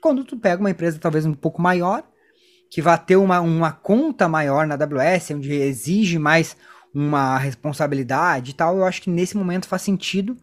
Quando 0.00 0.24
tu 0.24 0.36
pega 0.36 0.60
uma 0.60 0.70
empresa 0.70 0.98
talvez 0.98 1.26
um 1.26 1.34
pouco 1.34 1.60
maior, 1.60 2.04
que 2.70 2.82
vai 2.82 2.98
ter 2.98 3.16
uma, 3.16 3.40
uma 3.40 3.72
conta 3.72 4.28
maior 4.28 4.66
na 4.66 4.74
AWS, 4.74 5.32
onde 5.32 5.52
exige 5.52 6.18
mais 6.18 6.56
uma 6.94 7.38
responsabilidade 7.38 8.50
e 8.50 8.54
tal, 8.54 8.76
eu 8.76 8.84
acho 8.84 9.02
que 9.02 9.10
nesse 9.10 9.36
momento 9.36 9.68
faz 9.68 9.82
sentido 9.82 10.36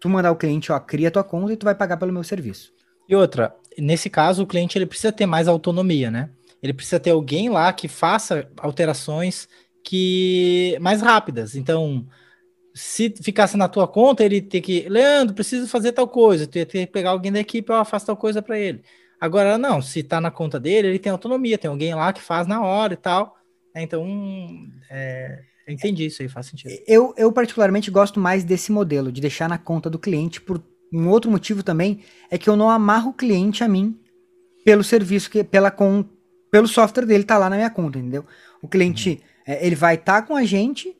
tu 0.00 0.08
mandar 0.08 0.32
o 0.32 0.36
cliente, 0.36 0.72
ó, 0.72 0.80
cria 0.80 1.10
tua 1.10 1.24
conta 1.24 1.52
e 1.52 1.56
tu 1.56 1.64
vai 1.64 1.74
pagar 1.74 1.96
pelo 1.96 2.12
meu 2.12 2.24
serviço. 2.24 2.72
E 3.08 3.14
outra, 3.14 3.54
nesse 3.78 4.08
caso 4.08 4.42
o 4.42 4.46
cliente 4.46 4.78
ele 4.78 4.86
precisa 4.86 5.12
ter 5.12 5.26
mais 5.26 5.46
autonomia, 5.48 6.10
né? 6.10 6.30
Ele 6.62 6.72
precisa 6.72 7.00
ter 7.00 7.10
alguém 7.10 7.48
lá 7.48 7.72
que 7.72 7.88
faça 7.88 8.48
alterações 8.58 9.48
que 9.84 10.76
mais 10.80 11.00
rápidas. 11.00 11.54
Então, 11.54 12.06
se 12.74 13.12
ficasse 13.22 13.56
na 13.56 13.68
tua 13.68 13.86
conta, 13.88 14.24
ele 14.24 14.40
ter 14.40 14.60
que, 14.60 14.88
Leandro, 14.88 15.34
preciso 15.34 15.66
fazer 15.66 15.92
tal 15.92 16.08
coisa, 16.08 16.46
tu 16.46 16.58
ia 16.58 16.66
ter 16.66 16.86
que 16.86 16.92
pegar 16.92 17.10
alguém 17.10 17.32
da 17.32 17.40
equipe, 17.40 17.70
eu 17.72 17.84
faço 17.84 18.06
tal 18.06 18.16
coisa 18.16 18.40
para 18.40 18.58
ele. 18.58 18.82
Agora, 19.20 19.58
não, 19.58 19.82
se 19.82 20.02
tá 20.02 20.20
na 20.20 20.30
conta 20.30 20.58
dele, 20.58 20.88
ele 20.88 20.98
tem 20.98 21.12
autonomia, 21.12 21.58
tem 21.58 21.70
alguém 21.70 21.94
lá 21.94 22.12
que 22.12 22.22
faz 22.22 22.46
na 22.46 22.62
hora 22.62 22.94
e 22.94 22.96
tal. 22.96 23.36
Né? 23.74 23.82
Então, 23.82 24.06
é, 24.90 25.40
eu 25.66 25.74
entendi 25.74 26.06
isso 26.06 26.22
aí, 26.22 26.28
faz 26.28 26.46
sentido. 26.46 26.72
Eu, 26.86 27.12
eu 27.16 27.30
particularmente 27.30 27.90
gosto 27.90 28.18
mais 28.18 28.44
desse 28.44 28.72
modelo, 28.72 29.12
de 29.12 29.20
deixar 29.20 29.48
na 29.48 29.58
conta 29.58 29.90
do 29.90 29.98
cliente, 29.98 30.40
por 30.40 30.62
um 30.92 31.08
outro 31.08 31.30
motivo 31.30 31.62
também, 31.62 32.02
é 32.30 32.38
que 32.38 32.48
eu 32.48 32.56
não 32.56 32.70
amarro 32.70 33.10
o 33.10 33.14
cliente 33.14 33.62
a 33.62 33.68
mim 33.68 33.98
pelo 34.64 34.82
serviço, 34.82 35.30
que 35.30 35.44
pela 35.44 35.70
com, 35.70 36.04
pelo 36.50 36.66
software 36.66 37.06
dele 37.06 37.24
tá 37.24 37.36
lá 37.36 37.50
na 37.50 37.56
minha 37.56 37.70
conta, 37.70 37.98
entendeu? 37.98 38.24
O 38.62 38.68
cliente, 38.68 39.10
uhum. 39.10 39.54
é, 39.54 39.66
ele 39.66 39.76
vai 39.76 39.96
estar 39.96 40.22
tá 40.22 40.26
com 40.26 40.34
a 40.34 40.44
gente 40.44 40.96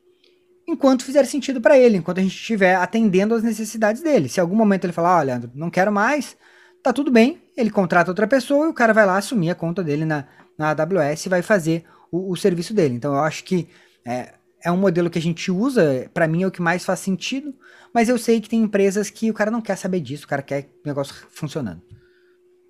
enquanto 0.70 1.04
fizer 1.04 1.24
sentido 1.24 1.60
para 1.60 1.78
ele, 1.78 1.98
enquanto 1.98 2.18
a 2.18 2.22
gente 2.22 2.34
estiver 2.34 2.76
atendendo 2.76 3.34
às 3.34 3.42
necessidades 3.42 4.02
dele. 4.02 4.28
Se 4.28 4.40
em 4.40 4.42
algum 4.42 4.56
momento 4.56 4.84
ele 4.84 4.92
falar, 4.92 5.18
olha, 5.18 5.50
não 5.54 5.70
quero 5.70 5.92
mais, 5.92 6.36
tá 6.82 6.92
tudo 6.92 7.10
bem, 7.10 7.42
ele 7.56 7.70
contrata 7.70 8.10
outra 8.10 8.26
pessoa 8.26 8.66
e 8.66 8.70
o 8.70 8.74
cara 8.74 8.92
vai 8.92 9.06
lá 9.06 9.18
assumir 9.18 9.50
a 9.50 9.54
conta 9.54 9.82
dele 9.82 10.04
na, 10.04 10.26
na 10.56 10.70
AWS 10.70 11.26
e 11.26 11.28
vai 11.28 11.42
fazer 11.42 11.84
o, 12.10 12.32
o 12.32 12.36
serviço 12.36 12.74
dele. 12.74 12.94
Então 12.94 13.14
eu 13.14 13.20
acho 13.20 13.44
que 13.44 13.68
é, 14.04 14.34
é 14.64 14.70
um 14.70 14.76
modelo 14.76 15.10
que 15.10 15.18
a 15.18 15.22
gente 15.22 15.50
usa, 15.50 16.10
para 16.12 16.28
mim 16.28 16.42
é 16.42 16.46
o 16.46 16.50
que 16.50 16.62
mais 16.62 16.84
faz 16.84 17.00
sentido, 17.00 17.54
mas 17.92 18.08
eu 18.08 18.18
sei 18.18 18.40
que 18.40 18.48
tem 18.48 18.62
empresas 18.62 19.10
que 19.10 19.30
o 19.30 19.34
cara 19.34 19.50
não 19.50 19.60
quer 19.60 19.76
saber 19.76 20.00
disso, 20.00 20.24
o 20.24 20.28
cara 20.28 20.42
quer 20.42 20.70
o 20.84 20.88
negócio 20.88 21.14
funcionando. 21.30 21.82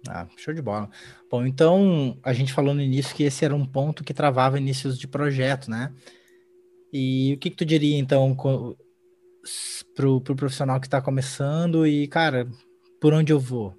Ah, 0.09 0.27
show 0.37 0.55
de 0.55 0.63
bola. 0.63 0.89
Bom, 1.31 1.45
então 1.45 2.17
a 2.23 2.33
gente 2.33 2.53
falou 2.53 2.73
no 2.73 2.81
início 2.81 3.15
que 3.15 3.25
esse 3.25 3.45
era 3.45 3.55
um 3.55 3.67
ponto 3.67 4.03
que 4.03 4.15
travava 4.15 4.59
inícios 4.59 4.99
de 4.99 5.07
projeto, 5.07 5.71
né? 5.71 5.93
E 6.93 7.35
o 7.35 7.39
que, 7.39 7.51
que 7.51 7.57
tu 7.57 7.65
diria, 7.65 7.99
então, 7.99 8.37
pro, 9.95 10.21
pro 10.21 10.37
profissional 10.37 10.81
que 10.81 10.87
está 10.87 11.01
começando 11.01 11.87
e, 11.87 12.07
cara, 12.09 12.49
por 13.01 13.13
onde 13.13 13.33
eu 13.33 13.39
vou? 13.39 13.75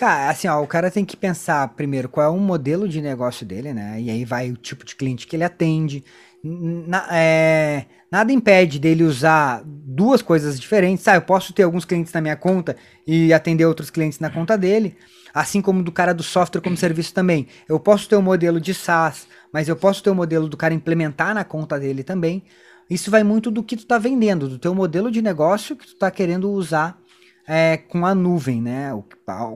Cara, 0.00 0.30
assim, 0.30 0.48
ó, 0.48 0.62
o 0.62 0.66
cara 0.66 0.90
tem 0.90 1.04
que 1.04 1.14
pensar 1.14 1.68
primeiro 1.74 2.08
qual 2.08 2.26
é 2.26 2.28
o 2.30 2.40
modelo 2.40 2.88
de 2.88 3.02
negócio 3.02 3.44
dele, 3.44 3.74
né? 3.74 4.00
E 4.00 4.08
aí 4.08 4.24
vai 4.24 4.50
o 4.50 4.56
tipo 4.56 4.82
de 4.82 4.96
cliente 4.96 5.26
que 5.26 5.36
ele 5.36 5.44
atende. 5.44 6.02
Na, 6.42 7.06
é, 7.12 7.84
nada 8.10 8.32
impede 8.32 8.78
dele 8.78 9.04
usar 9.04 9.62
duas 9.66 10.22
coisas 10.22 10.58
diferentes. 10.58 11.04
Sabe, 11.04 11.18
eu 11.18 11.22
posso 11.22 11.52
ter 11.52 11.64
alguns 11.64 11.84
clientes 11.84 12.14
na 12.14 12.20
minha 12.22 12.34
conta 12.34 12.76
e 13.06 13.30
atender 13.30 13.66
outros 13.66 13.90
clientes 13.90 14.18
na 14.20 14.30
conta 14.30 14.56
dele. 14.56 14.96
Assim 15.34 15.60
como 15.60 15.82
do 15.82 15.92
cara 15.92 16.14
do 16.14 16.22
software 16.22 16.62
como 16.62 16.78
serviço 16.78 17.12
também. 17.12 17.46
Eu 17.68 17.78
posso 17.78 18.08
ter 18.08 18.16
um 18.16 18.22
modelo 18.22 18.58
de 18.58 18.72
SaaS, 18.72 19.28
mas 19.52 19.68
eu 19.68 19.76
posso 19.76 20.02
ter 20.02 20.10
o 20.10 20.12
um 20.12 20.16
modelo 20.16 20.48
do 20.48 20.56
cara 20.56 20.74
implementar 20.74 21.34
na 21.34 21.44
conta 21.44 21.78
dele 21.78 22.02
também. 22.02 22.44
Isso 22.88 23.10
vai 23.10 23.22
muito 23.22 23.50
do 23.50 23.62
que 23.62 23.76
tu 23.76 23.86
tá 23.86 23.98
vendendo, 23.98 24.48
do 24.48 24.58
teu 24.58 24.74
modelo 24.74 25.10
de 25.10 25.22
negócio 25.22 25.76
que 25.76 25.86
tu 25.86 25.96
tá 25.96 26.10
querendo 26.10 26.50
usar 26.50 27.00
é, 27.46 27.76
com 27.76 28.04
a 28.04 28.14
nuvem, 28.14 28.60
né? 28.60 28.90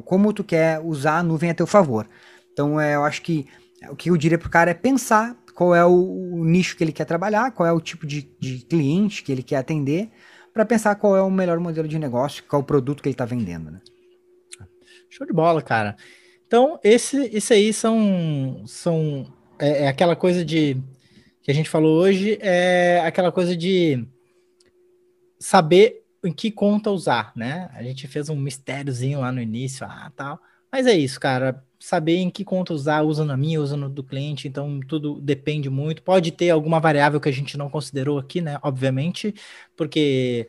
Como 0.05 0.33
tu 0.33 0.45
quer 0.45 0.81
usar 0.81 1.19
a 1.19 1.23
nuvem 1.23 1.51
a 1.51 1.55
teu 1.55 1.67
favor. 1.67 2.09
Então, 2.53 2.81
é, 2.81 2.95
eu 2.95 3.05
acho 3.05 3.23
que 3.23 3.47
o 3.91 3.97
que 3.97 4.11
eu 4.11 4.17
diria 4.17 4.39
pro 4.39 4.49
cara 4.49 4.71
é 4.71 4.75
pensar 4.75 5.37
qual 5.55 5.75
é 5.75 5.85
o, 5.85 5.91
o 5.91 6.45
nicho 6.45 6.77
que 6.77 6.83
ele 6.83 6.93
quer 6.93 7.05
trabalhar, 7.05 7.53
qual 7.53 7.67
é 7.67 7.73
o 7.73 7.81
tipo 7.81 8.07
de, 8.07 8.23
de 8.41 8.59
cliente 8.65 9.23
que 9.23 9.31
ele 9.31 9.43
quer 9.43 9.57
atender, 9.57 10.11
para 10.53 10.65
pensar 10.65 10.95
qual 10.97 11.17
é 11.17 11.23
o 11.23 11.31
melhor 11.31 11.59
modelo 11.59 11.89
de 11.89 11.99
negócio, 11.99 12.45
qual 12.49 12.61
é 12.61 12.63
o 12.63 12.67
produto 12.67 13.03
que 13.03 13.09
ele 13.09 13.15
está 13.15 13.25
vendendo, 13.25 13.71
né? 13.71 13.81
Show 15.11 15.27
de 15.27 15.33
bola, 15.33 15.63
cara. 15.63 15.97
Então, 16.47 16.79
esse, 16.83 17.31
esse 17.33 17.53
aí 17.53 17.73
são, 17.73 18.63
são 18.67 19.27
é, 19.59 19.85
é, 19.85 19.89
aquela 19.89 20.17
coisa 20.17 20.45
de 20.45 20.77
que 21.43 21.51
a 21.51 21.55
gente 21.55 21.69
falou 21.69 22.01
hoje, 22.01 22.39
é 22.41 23.01
aquela 23.05 23.31
coisa 23.31 23.55
de 23.57 24.07
saber 25.39 26.03
em 26.25 26.33
que 26.33 26.51
conta 26.51 26.91
usar, 26.91 27.33
né? 27.37 27.69
A 27.75 27.83
gente 27.83 28.09
fez 28.09 28.31
um 28.31 28.37
mistériozinho 28.37 29.21
lá 29.21 29.31
no 29.31 29.43
início, 29.43 29.85
ah, 29.85 30.11
tal. 30.17 30.41
Mas 30.73 30.87
é 30.87 30.97
isso, 30.97 31.21
cara. 31.21 31.63
Saber 31.79 32.17
em 32.17 32.31
que 32.31 32.45
conta 32.45 32.73
usar, 32.73 33.03
usa 33.03 33.27
na 33.27 33.37
minha, 33.37 33.61
usa 33.61 33.77
no 33.77 33.91
do 33.91 34.03
cliente, 34.03 34.49
então 34.49 34.81
tudo 34.89 35.21
depende 35.21 35.69
muito. 35.69 36.03
Pode 36.03 36.33
ter 36.33 36.49
alguma 36.49 36.81
variável 36.81 37.21
que 37.21 37.29
a 37.29 37.33
gente 37.33 37.59
não 37.59 37.69
considerou 37.69 38.19
aqui, 38.19 38.41
né? 38.41 38.59
Obviamente, 38.63 39.35
porque 39.77 40.49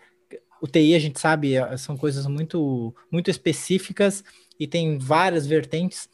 o 0.62 0.68
TI 0.68 0.96
a 0.96 1.00
gente 1.00 1.20
sabe 1.20 1.56
é, 1.56 1.76
são 1.78 1.98
coisas 1.98 2.26
muito 2.26 2.96
muito 3.12 3.30
específicas 3.30 4.24
e 4.58 4.65
tem 4.65 4.98
várias 4.98 5.46
vertentes. 5.46 6.10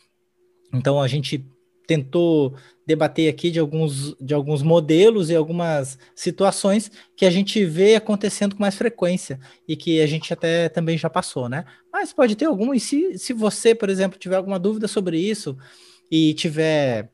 Então 0.73 0.99
a 0.99 1.08
gente 1.08 1.45
tentou 1.88 2.56
debater 2.91 3.30
aqui 3.30 3.49
de 3.49 3.60
alguns, 3.60 4.13
de 4.19 4.34
alguns 4.34 4.62
modelos 4.62 5.30
e 5.30 5.36
algumas 5.36 5.97
situações 6.13 6.91
que 7.15 7.25
a 7.25 7.32
gente 7.32 7.63
vê 7.63 7.95
acontecendo 7.95 8.56
com 8.56 8.62
mais 8.62 8.75
frequência 8.75 9.39
e 9.65 9.77
que 9.77 10.01
a 10.01 10.06
gente 10.06 10.34
até 10.34 10.67
também 10.67 10.97
já 10.97 11.10
passou, 11.10 11.47
né? 11.47 11.63
Mas 11.91 12.12
pode 12.12 12.36
ter 12.36 12.45
algum, 12.45 12.73
e 12.73 12.80
se, 12.80 13.17
se 13.17 13.32
você, 13.32 13.73
por 13.73 13.89
exemplo, 13.89 14.19
tiver 14.19 14.36
alguma 14.36 14.60
dúvida 14.60 14.88
sobre 14.88 15.17
isso 15.17 15.58
e 16.12 16.34
tiver 16.34 17.10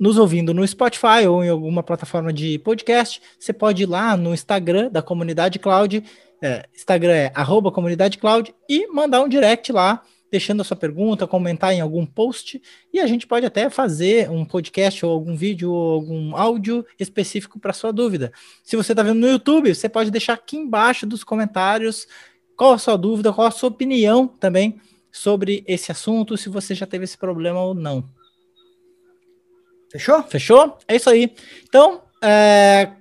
nos 0.00 0.16
ouvindo 0.16 0.54
no 0.54 0.66
Spotify 0.66 1.26
ou 1.28 1.44
em 1.44 1.48
alguma 1.48 1.82
plataforma 1.82 2.32
de 2.32 2.58
podcast, 2.58 3.20
você 3.38 3.52
pode 3.52 3.82
ir 3.82 3.86
lá 3.86 4.16
no 4.16 4.32
Instagram 4.32 4.90
da 4.90 5.02
Comunidade 5.02 5.58
Cloud, 5.58 6.02
é, 6.42 6.66
Instagram 6.74 7.12
é 7.12 7.32
arroba 7.34 7.70
Comunidade 7.70 8.16
Cloud, 8.16 8.54
e 8.68 8.86
mandar 8.88 9.22
um 9.22 9.28
direct 9.28 9.72
lá 9.72 10.02
deixando 10.30 10.60
a 10.60 10.64
sua 10.64 10.76
pergunta, 10.76 11.26
comentar 11.26 11.72
em 11.72 11.80
algum 11.80 12.04
post, 12.04 12.60
e 12.92 13.00
a 13.00 13.06
gente 13.06 13.26
pode 13.26 13.46
até 13.46 13.70
fazer 13.70 14.30
um 14.30 14.44
podcast 14.44 15.04
ou 15.04 15.12
algum 15.12 15.36
vídeo 15.36 15.70
ou 15.70 15.94
algum 15.94 16.36
áudio 16.36 16.84
específico 16.98 17.58
para 17.58 17.72
sua 17.72 17.92
dúvida. 17.92 18.32
Se 18.62 18.76
você 18.76 18.92
está 18.92 19.02
vendo 19.02 19.20
no 19.20 19.28
YouTube, 19.28 19.74
você 19.74 19.88
pode 19.88 20.10
deixar 20.10 20.34
aqui 20.34 20.56
embaixo 20.56 21.06
dos 21.06 21.22
comentários 21.22 22.06
qual 22.56 22.72
a 22.72 22.78
sua 22.78 22.96
dúvida, 22.96 23.32
qual 23.32 23.46
a 23.46 23.50
sua 23.50 23.68
opinião 23.68 24.26
também 24.26 24.80
sobre 25.12 25.64
esse 25.66 25.92
assunto, 25.92 26.36
se 26.36 26.48
você 26.48 26.74
já 26.74 26.86
teve 26.86 27.04
esse 27.04 27.16
problema 27.16 27.60
ou 27.60 27.74
não. 27.74 28.08
Fechou? 29.90 30.22
Fechou? 30.24 30.78
É 30.88 30.96
isso 30.96 31.08
aí. 31.08 31.32
Então, 31.64 32.02
é... 32.22 32.92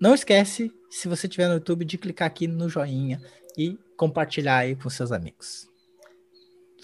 não 0.00 0.14
esquece, 0.14 0.72
se 0.90 1.08
você 1.08 1.26
estiver 1.26 1.48
no 1.48 1.54
YouTube, 1.54 1.84
de 1.84 1.98
clicar 1.98 2.26
aqui 2.26 2.46
no 2.46 2.68
joinha 2.68 3.20
e 3.56 3.78
compartilhar 3.96 4.58
aí 4.58 4.76
com 4.76 4.88
seus 4.90 5.12
amigos. 5.12 5.68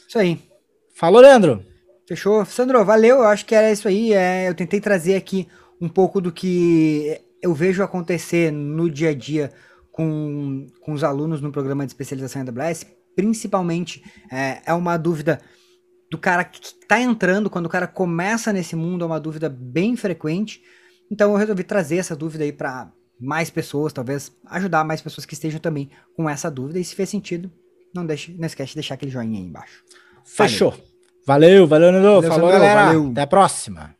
Isso 0.09 0.19
aí. 0.19 0.39
Falou, 0.95 1.21
Leandro. 1.21 1.65
Fechou. 2.07 2.45
Sandro, 2.45 2.85
valeu. 2.85 3.19
Eu 3.19 3.27
acho 3.27 3.47
que 3.47 3.55
era 3.55 3.71
isso 3.71 3.87
aí. 3.89 4.13
É, 4.13 4.49
eu 4.49 4.55
tentei 4.55 4.81
trazer 4.81 5.17
aqui 5.17 5.47
um 5.81 5.89
pouco 5.89 6.21
do 6.21 6.33
que 6.33 7.21
eu 7.43 7.55
vejo 7.55 7.83
acontecer 7.83 8.53
no 8.53 8.91
dia 8.91 9.11
a 9.11 9.15
dia 9.15 9.53
com, 9.91 10.67
com 10.81 10.93
os 10.93 11.03
alunos 11.03 11.41
no 11.41 11.53
programa 11.53 11.85
de 11.85 11.93
especialização 11.93 12.43
em 12.43 12.49
AWS, 12.49 12.87
principalmente 13.15 14.03
é, 14.31 14.63
é 14.67 14.75
uma 14.75 14.97
dúvida 14.97 15.41
do 16.11 16.19
cara 16.19 16.45
que 16.45 16.61
está 16.65 17.01
entrando, 17.01 17.49
quando 17.49 17.67
o 17.67 17.71
cara 17.71 17.87
começa 17.87 18.53
nesse 18.53 18.75
mundo, 18.75 19.05
é 19.05 19.07
uma 19.07 19.21
dúvida 19.21 19.49
bem 19.49 19.97
frequente. 19.97 20.63
Então 21.11 21.33
eu 21.33 21.37
resolvi 21.37 21.65
trazer 21.65 21.99
essa 21.99 22.17
dúvida 22.17 22.45
aí 22.45 22.53
para 22.53 22.91
mais 23.21 23.51
pessoas, 23.51 23.93
talvez 23.93 24.33
ajudar 24.47 24.85
mais 24.85 25.01
pessoas 25.01 25.27
que 25.27 25.35
estejam 25.35 25.61
também 25.61 25.91
com 26.17 26.29
essa 26.29 26.51
dúvida. 26.51 26.79
E 26.79 26.85
se 26.85 26.95
fez 26.95 27.09
sentido, 27.09 27.51
não, 27.95 28.07
deixe, 28.07 28.33
não 28.33 28.47
esquece 28.47 28.71
de 28.71 28.77
deixar 28.77 28.95
aquele 28.95 29.11
joinha 29.11 29.39
aí 29.39 29.45
embaixo. 29.45 29.85
Fechou. 30.25 30.75
Valeu, 31.27 31.67
valeu, 31.67 31.93
Nando. 31.93 32.27
Falou, 32.27 32.51
galera. 32.51 32.87
Valeu. 32.87 33.11
Até 33.11 33.21
a 33.23 33.27
próxima. 33.27 33.95